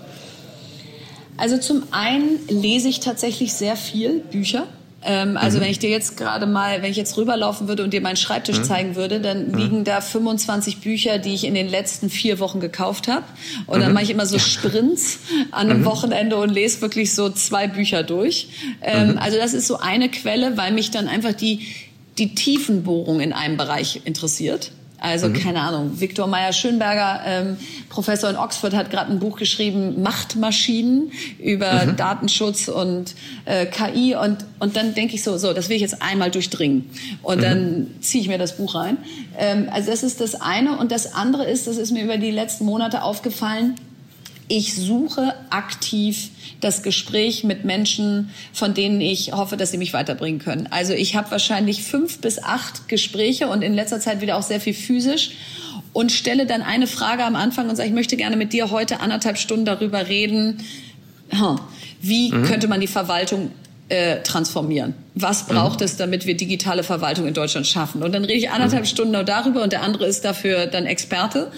Also 1.36 1.58
zum 1.58 1.82
einen 1.90 2.38
lese 2.48 2.88
ich 2.88 3.00
tatsächlich 3.00 3.52
sehr 3.52 3.76
viel 3.76 4.20
Bücher. 4.20 4.66
Ähm, 5.04 5.36
also 5.36 5.58
mhm. 5.58 5.62
wenn 5.62 5.70
ich 5.70 5.78
dir 5.78 5.90
jetzt 5.90 6.16
gerade 6.16 6.46
mal, 6.46 6.82
wenn 6.82 6.90
ich 6.90 6.96
jetzt 6.96 7.16
rüberlaufen 7.16 7.68
würde 7.68 7.82
und 7.84 7.92
dir 7.92 8.00
meinen 8.00 8.16
Schreibtisch 8.16 8.58
mhm. 8.58 8.64
zeigen 8.64 8.96
würde, 8.96 9.20
dann 9.20 9.48
mhm. 9.48 9.54
liegen 9.54 9.84
da 9.84 10.00
25 10.00 10.78
Bücher, 10.78 11.18
die 11.18 11.34
ich 11.34 11.44
in 11.44 11.54
den 11.54 11.68
letzten 11.68 12.10
vier 12.10 12.38
Wochen 12.38 12.60
gekauft 12.60 13.08
habe. 13.08 13.24
Und 13.66 13.80
dann 13.80 13.88
mhm. 13.88 13.94
mache 13.94 14.04
ich 14.04 14.10
immer 14.10 14.26
so 14.26 14.38
Sprints 14.38 15.18
an 15.50 15.70
einem 15.70 15.80
mhm. 15.80 15.84
Wochenende 15.84 16.36
und 16.36 16.50
lese 16.50 16.80
wirklich 16.80 17.14
so 17.14 17.30
zwei 17.30 17.66
Bücher 17.66 18.02
durch. 18.02 18.48
Ähm, 18.80 19.12
mhm. 19.12 19.18
also 19.18 19.38
das 19.38 19.54
ist 19.54 19.66
so 19.66 19.78
eine 19.78 20.08
Quelle, 20.08 20.56
weil 20.56 20.72
mich 20.72 20.90
dann 20.90 21.08
einfach 21.08 21.32
die 21.32 21.66
die 22.18 22.34
Tiefenbohrung 22.34 23.20
in 23.20 23.32
einem 23.32 23.56
Bereich 23.56 24.02
interessiert. 24.04 24.72
Also 25.02 25.28
mhm. 25.28 25.34
keine 25.34 25.60
Ahnung, 25.60 26.00
Viktor 26.00 26.28
Meyer-Schönberger, 26.28 27.22
ähm, 27.26 27.56
Professor 27.88 28.30
in 28.30 28.36
Oxford, 28.36 28.72
hat 28.72 28.88
gerade 28.90 29.10
ein 29.10 29.18
Buch 29.18 29.36
geschrieben, 29.36 30.00
Machtmaschinen 30.00 31.10
über 31.40 31.86
mhm. 31.86 31.96
Datenschutz 31.96 32.68
und 32.68 33.16
äh, 33.44 33.66
KI. 33.66 34.14
Und, 34.14 34.44
und 34.60 34.76
dann 34.76 34.94
denke 34.94 35.16
ich 35.16 35.24
so, 35.24 35.36
so, 35.38 35.52
das 35.52 35.68
will 35.68 35.74
ich 35.74 35.82
jetzt 35.82 36.00
einmal 36.02 36.30
durchdringen. 36.30 36.88
Und 37.22 37.38
mhm. 37.38 37.42
dann 37.42 37.86
ziehe 38.00 38.22
ich 38.22 38.28
mir 38.28 38.38
das 38.38 38.56
Buch 38.56 38.76
rein. 38.76 38.96
Ähm, 39.36 39.68
also 39.72 39.90
das 39.90 40.04
ist 40.04 40.20
das 40.20 40.40
eine. 40.40 40.78
Und 40.78 40.92
das 40.92 41.14
andere 41.14 41.50
ist, 41.50 41.66
das 41.66 41.78
ist 41.78 41.90
mir 41.90 42.04
über 42.04 42.16
die 42.16 42.30
letzten 42.30 42.64
Monate 42.64 43.02
aufgefallen, 43.02 43.74
ich 44.52 44.74
suche 44.74 45.32
aktiv 45.48 46.28
das 46.60 46.82
Gespräch 46.82 47.42
mit 47.42 47.64
Menschen, 47.64 48.28
von 48.52 48.74
denen 48.74 49.00
ich 49.00 49.32
hoffe, 49.32 49.56
dass 49.56 49.70
sie 49.70 49.78
mich 49.78 49.94
weiterbringen 49.94 50.40
können. 50.40 50.68
Also 50.70 50.92
ich 50.92 51.16
habe 51.16 51.30
wahrscheinlich 51.30 51.82
fünf 51.82 52.18
bis 52.18 52.38
acht 52.38 52.86
Gespräche 52.86 53.48
und 53.48 53.62
in 53.62 53.72
letzter 53.72 53.98
Zeit 53.98 54.20
wieder 54.20 54.36
auch 54.36 54.42
sehr 54.42 54.60
viel 54.60 54.74
physisch 54.74 55.30
und 55.94 56.12
stelle 56.12 56.44
dann 56.44 56.60
eine 56.60 56.86
Frage 56.86 57.24
am 57.24 57.34
Anfang 57.34 57.70
und 57.70 57.76
sage, 57.76 57.88
ich 57.88 57.94
möchte 57.94 58.18
gerne 58.18 58.36
mit 58.36 58.52
dir 58.52 58.70
heute 58.70 59.00
anderthalb 59.00 59.38
Stunden 59.38 59.64
darüber 59.64 60.08
reden, 60.08 60.58
wie 62.02 62.30
mhm. 62.30 62.44
könnte 62.44 62.68
man 62.68 62.82
die 62.82 62.88
Verwaltung 62.88 63.52
äh, 63.88 64.20
transformieren. 64.20 64.92
Was 65.14 65.46
braucht 65.46 65.80
mhm. 65.80 65.86
es, 65.86 65.96
damit 65.96 66.26
wir 66.26 66.36
digitale 66.36 66.82
Verwaltung 66.82 67.26
in 67.26 67.32
Deutschland 67.32 67.66
schaffen? 67.66 68.02
Und 68.02 68.12
dann 68.12 68.26
rede 68.26 68.38
ich 68.38 68.50
anderthalb 68.50 68.82
mhm. 68.82 68.88
Stunden 68.88 69.12
nur 69.12 69.24
darüber 69.24 69.62
und 69.62 69.72
der 69.72 69.80
andere 69.80 70.04
ist 70.04 70.26
dafür 70.26 70.66
dann 70.66 70.84
Experte 70.84 71.50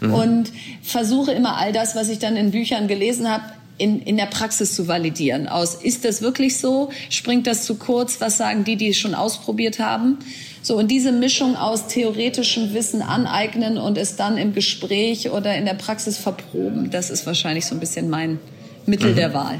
mhm. 0.00 0.14
und 0.14 0.52
versuche 0.82 1.32
immer 1.32 1.56
all 1.56 1.72
das, 1.72 1.94
was 1.94 2.08
ich 2.08 2.18
dann 2.18 2.36
in 2.36 2.50
Büchern 2.50 2.88
gelesen 2.88 3.30
habe, 3.30 3.44
in, 3.78 4.02
in 4.02 4.16
der 4.16 4.26
Praxis 4.26 4.74
zu 4.74 4.88
validieren. 4.88 5.48
Aus 5.48 5.74
ist 5.76 6.04
das 6.04 6.20
wirklich 6.20 6.58
so? 6.58 6.90
Springt 7.10 7.46
das 7.46 7.64
zu 7.64 7.76
kurz? 7.76 8.20
Was 8.20 8.36
sagen 8.36 8.64
die, 8.64 8.76
die 8.76 8.88
es 8.88 8.96
schon 8.96 9.14
ausprobiert 9.14 9.78
haben? 9.78 10.18
So, 10.62 10.76
und 10.76 10.90
diese 10.90 11.12
Mischung 11.12 11.56
aus 11.56 11.86
theoretischem 11.86 12.74
Wissen 12.74 13.00
aneignen 13.00 13.78
und 13.78 13.96
es 13.96 14.16
dann 14.16 14.36
im 14.36 14.52
Gespräch 14.52 15.30
oder 15.30 15.56
in 15.56 15.64
der 15.64 15.74
Praxis 15.74 16.18
verproben, 16.18 16.90
das 16.90 17.10
ist 17.10 17.24
wahrscheinlich 17.26 17.66
so 17.66 17.74
ein 17.74 17.80
bisschen 17.80 18.10
mein 18.10 18.40
Mittel 18.84 19.12
mhm. 19.12 19.16
der 19.16 19.34
Wahl. 19.34 19.58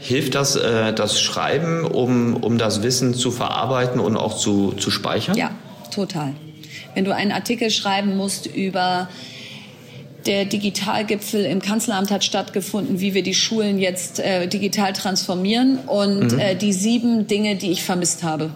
Hilft 0.00 0.34
das, 0.34 0.56
äh, 0.56 0.92
das 0.92 1.20
Schreiben, 1.20 1.84
um, 1.84 2.34
um 2.36 2.58
das 2.58 2.82
Wissen 2.82 3.14
zu 3.14 3.30
verarbeiten 3.30 4.00
und 4.00 4.16
auch 4.16 4.36
zu, 4.36 4.72
zu 4.72 4.90
speichern? 4.90 5.36
Ja, 5.36 5.50
total. 5.94 6.34
Wenn 6.94 7.04
du 7.04 7.14
einen 7.14 7.32
Artikel 7.32 7.70
schreiben 7.70 8.16
musst 8.16 8.46
über 8.46 9.08
der 10.26 10.44
Digitalgipfel 10.44 11.44
im 11.44 11.60
Kanzleramt 11.60 12.10
hat 12.10 12.24
stattgefunden, 12.24 13.00
wie 13.00 13.14
wir 13.14 13.22
die 13.22 13.34
Schulen 13.34 13.78
jetzt 13.78 14.20
äh, 14.20 14.46
digital 14.46 14.92
transformieren 14.92 15.78
und 15.86 16.32
mhm. 16.32 16.38
äh, 16.38 16.54
die 16.54 16.72
sieben 16.72 17.26
Dinge, 17.26 17.56
die 17.56 17.70
ich 17.70 17.82
vermisst 17.82 18.22
habe. 18.22 18.50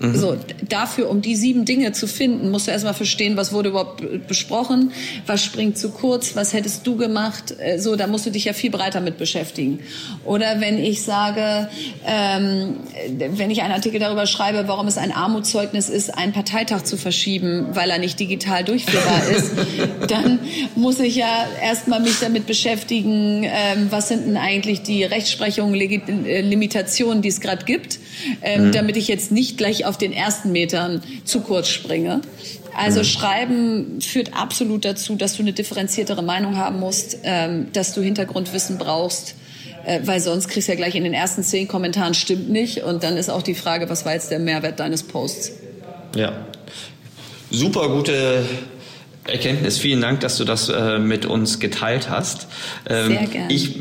Mhm. 0.00 0.16
So, 0.16 0.36
dafür, 0.68 1.10
um 1.10 1.22
die 1.22 1.34
sieben 1.34 1.64
Dinge 1.64 1.92
zu 1.92 2.06
finden, 2.06 2.50
musst 2.50 2.68
du 2.68 2.70
erstmal 2.70 2.94
verstehen, 2.94 3.36
was 3.36 3.52
wurde 3.52 3.70
überhaupt 3.70 4.28
besprochen, 4.28 4.92
was 5.26 5.44
springt 5.44 5.76
zu 5.76 5.90
kurz, 5.90 6.36
was 6.36 6.52
hättest 6.52 6.86
du 6.86 6.96
gemacht. 6.96 7.54
Äh, 7.58 7.78
so, 7.78 7.96
da 7.96 8.06
musst 8.06 8.24
du 8.26 8.30
dich 8.30 8.44
ja 8.44 8.52
viel 8.52 8.70
breiter 8.70 9.00
mit 9.00 9.18
beschäftigen. 9.18 9.80
Oder 10.24 10.60
wenn 10.60 10.78
ich 10.78 11.02
sage, 11.02 11.68
ähm, 12.06 12.76
wenn 13.18 13.50
ich 13.50 13.62
einen 13.62 13.72
Artikel 13.72 13.98
darüber 13.98 14.26
schreibe, 14.26 14.68
warum 14.68 14.86
es 14.86 14.98
ein 14.98 15.10
Armutszeugnis 15.10 15.88
ist, 15.88 16.16
einen 16.16 16.32
Parteitag 16.32 16.82
zu 16.82 16.96
verschieben, 16.96 17.66
weil 17.72 17.90
er 17.90 17.98
nicht 17.98 18.20
digital 18.20 18.62
durchführbar 18.62 19.22
ist, 19.36 19.52
dann 20.08 20.38
muss 20.76 21.00
ich 21.00 21.16
ja 21.16 21.46
erstmal 21.60 22.00
mich 22.00 22.20
damit 22.20 22.46
beschäftigen, 22.46 23.42
ähm, 23.44 23.88
was 23.90 24.08
sind 24.08 24.26
denn 24.26 24.36
eigentlich 24.36 24.82
die 24.82 25.02
Rechtsprechungen, 25.02 25.74
äh, 25.74 26.40
Limitationen, 26.40 27.20
die 27.20 27.28
es 27.28 27.40
gerade 27.40 27.64
gibt, 27.64 27.98
ähm, 28.42 28.68
mhm. 28.68 28.72
damit 28.72 28.96
ich 28.96 29.08
jetzt 29.08 29.32
nicht 29.32 29.58
gleich 29.58 29.86
auf 29.88 29.98
den 29.98 30.12
ersten 30.12 30.52
Metern 30.52 31.02
zu 31.24 31.40
kurz 31.40 31.68
springe. 31.68 32.20
Also 32.76 33.00
mhm. 33.00 33.04
Schreiben 33.04 34.00
führt 34.00 34.34
absolut 34.34 34.84
dazu, 34.84 35.16
dass 35.16 35.36
du 35.36 35.42
eine 35.42 35.52
differenziertere 35.52 36.22
Meinung 36.22 36.56
haben 36.56 36.78
musst, 36.78 37.18
ähm, 37.24 37.68
dass 37.72 37.94
du 37.94 38.02
Hintergrundwissen 38.02 38.78
brauchst, 38.78 39.34
äh, 39.84 40.00
weil 40.04 40.20
sonst 40.20 40.48
kriegst 40.48 40.68
du 40.68 40.72
ja 40.72 40.76
gleich 40.76 40.94
in 40.94 41.04
den 41.04 41.14
ersten 41.14 41.42
zehn 41.42 41.66
Kommentaren 41.66 42.14
stimmt 42.14 42.50
nicht 42.50 42.84
und 42.84 43.02
dann 43.02 43.16
ist 43.16 43.30
auch 43.30 43.42
die 43.42 43.54
Frage, 43.54 43.88
was 43.88 44.04
war 44.04 44.12
jetzt 44.12 44.30
der 44.30 44.38
Mehrwert 44.38 44.78
deines 44.78 45.02
Posts? 45.02 45.52
Ja, 46.14 46.32
super 47.50 47.88
gute 47.88 48.44
Erkenntnis. 49.24 49.78
Vielen 49.78 50.00
Dank, 50.00 50.20
dass 50.20 50.36
du 50.36 50.44
das 50.44 50.68
äh, 50.68 50.98
mit 50.98 51.26
uns 51.26 51.60
geteilt 51.60 52.08
hast. 52.08 52.46
Ähm, 52.88 53.08
Sehr 53.08 53.26
gerne. 53.26 53.52
Ich 53.52 53.76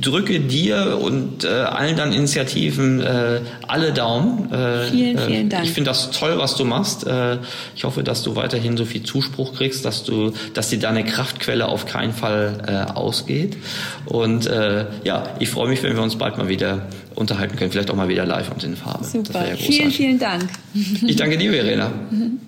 drücke 0.00 0.40
dir 0.40 0.98
und 1.00 1.44
äh, 1.44 1.48
allen 1.48 1.96
deinen 1.96 2.12
Initiativen 2.12 3.00
äh, 3.00 3.40
alle 3.66 3.92
Daumen. 3.92 4.52
Äh, 4.52 4.84
vielen, 4.84 5.18
vielen 5.18 5.46
äh, 5.46 5.48
Dank. 5.48 5.64
Ich 5.64 5.72
finde 5.72 5.90
das 5.90 6.10
toll, 6.10 6.38
was 6.38 6.56
du 6.56 6.64
machst. 6.64 7.06
Äh, 7.06 7.38
ich 7.74 7.84
hoffe, 7.84 8.02
dass 8.02 8.22
du 8.22 8.36
weiterhin 8.36 8.76
so 8.76 8.84
viel 8.84 9.02
Zuspruch 9.02 9.54
kriegst, 9.54 9.84
dass 9.84 10.04
du, 10.04 10.32
dass 10.54 10.68
dir 10.68 10.78
deine 10.78 11.04
Kraftquelle 11.04 11.68
auf 11.68 11.86
keinen 11.86 12.12
Fall 12.12 12.62
äh, 12.66 12.92
ausgeht. 12.92 13.56
Und 14.06 14.46
äh, 14.46 14.86
ja, 15.04 15.24
ich 15.38 15.50
freue 15.50 15.68
mich, 15.68 15.82
wenn 15.82 15.94
wir 15.94 16.02
uns 16.02 16.16
bald 16.16 16.38
mal 16.38 16.48
wieder 16.48 16.86
unterhalten 17.14 17.56
können, 17.56 17.70
vielleicht 17.70 17.90
auch 17.90 17.96
mal 17.96 18.08
wieder 18.08 18.24
live 18.24 18.50
und 18.50 18.62
in 18.62 18.76
Farbe. 18.76 19.04
Super. 19.04 19.48
Ja 19.48 19.56
vielen, 19.56 19.90
vielen 19.90 20.18
Dank. 20.18 20.48
Ich 21.06 21.16
danke 21.16 21.36
dir, 21.36 21.52
Verena. 21.52 21.90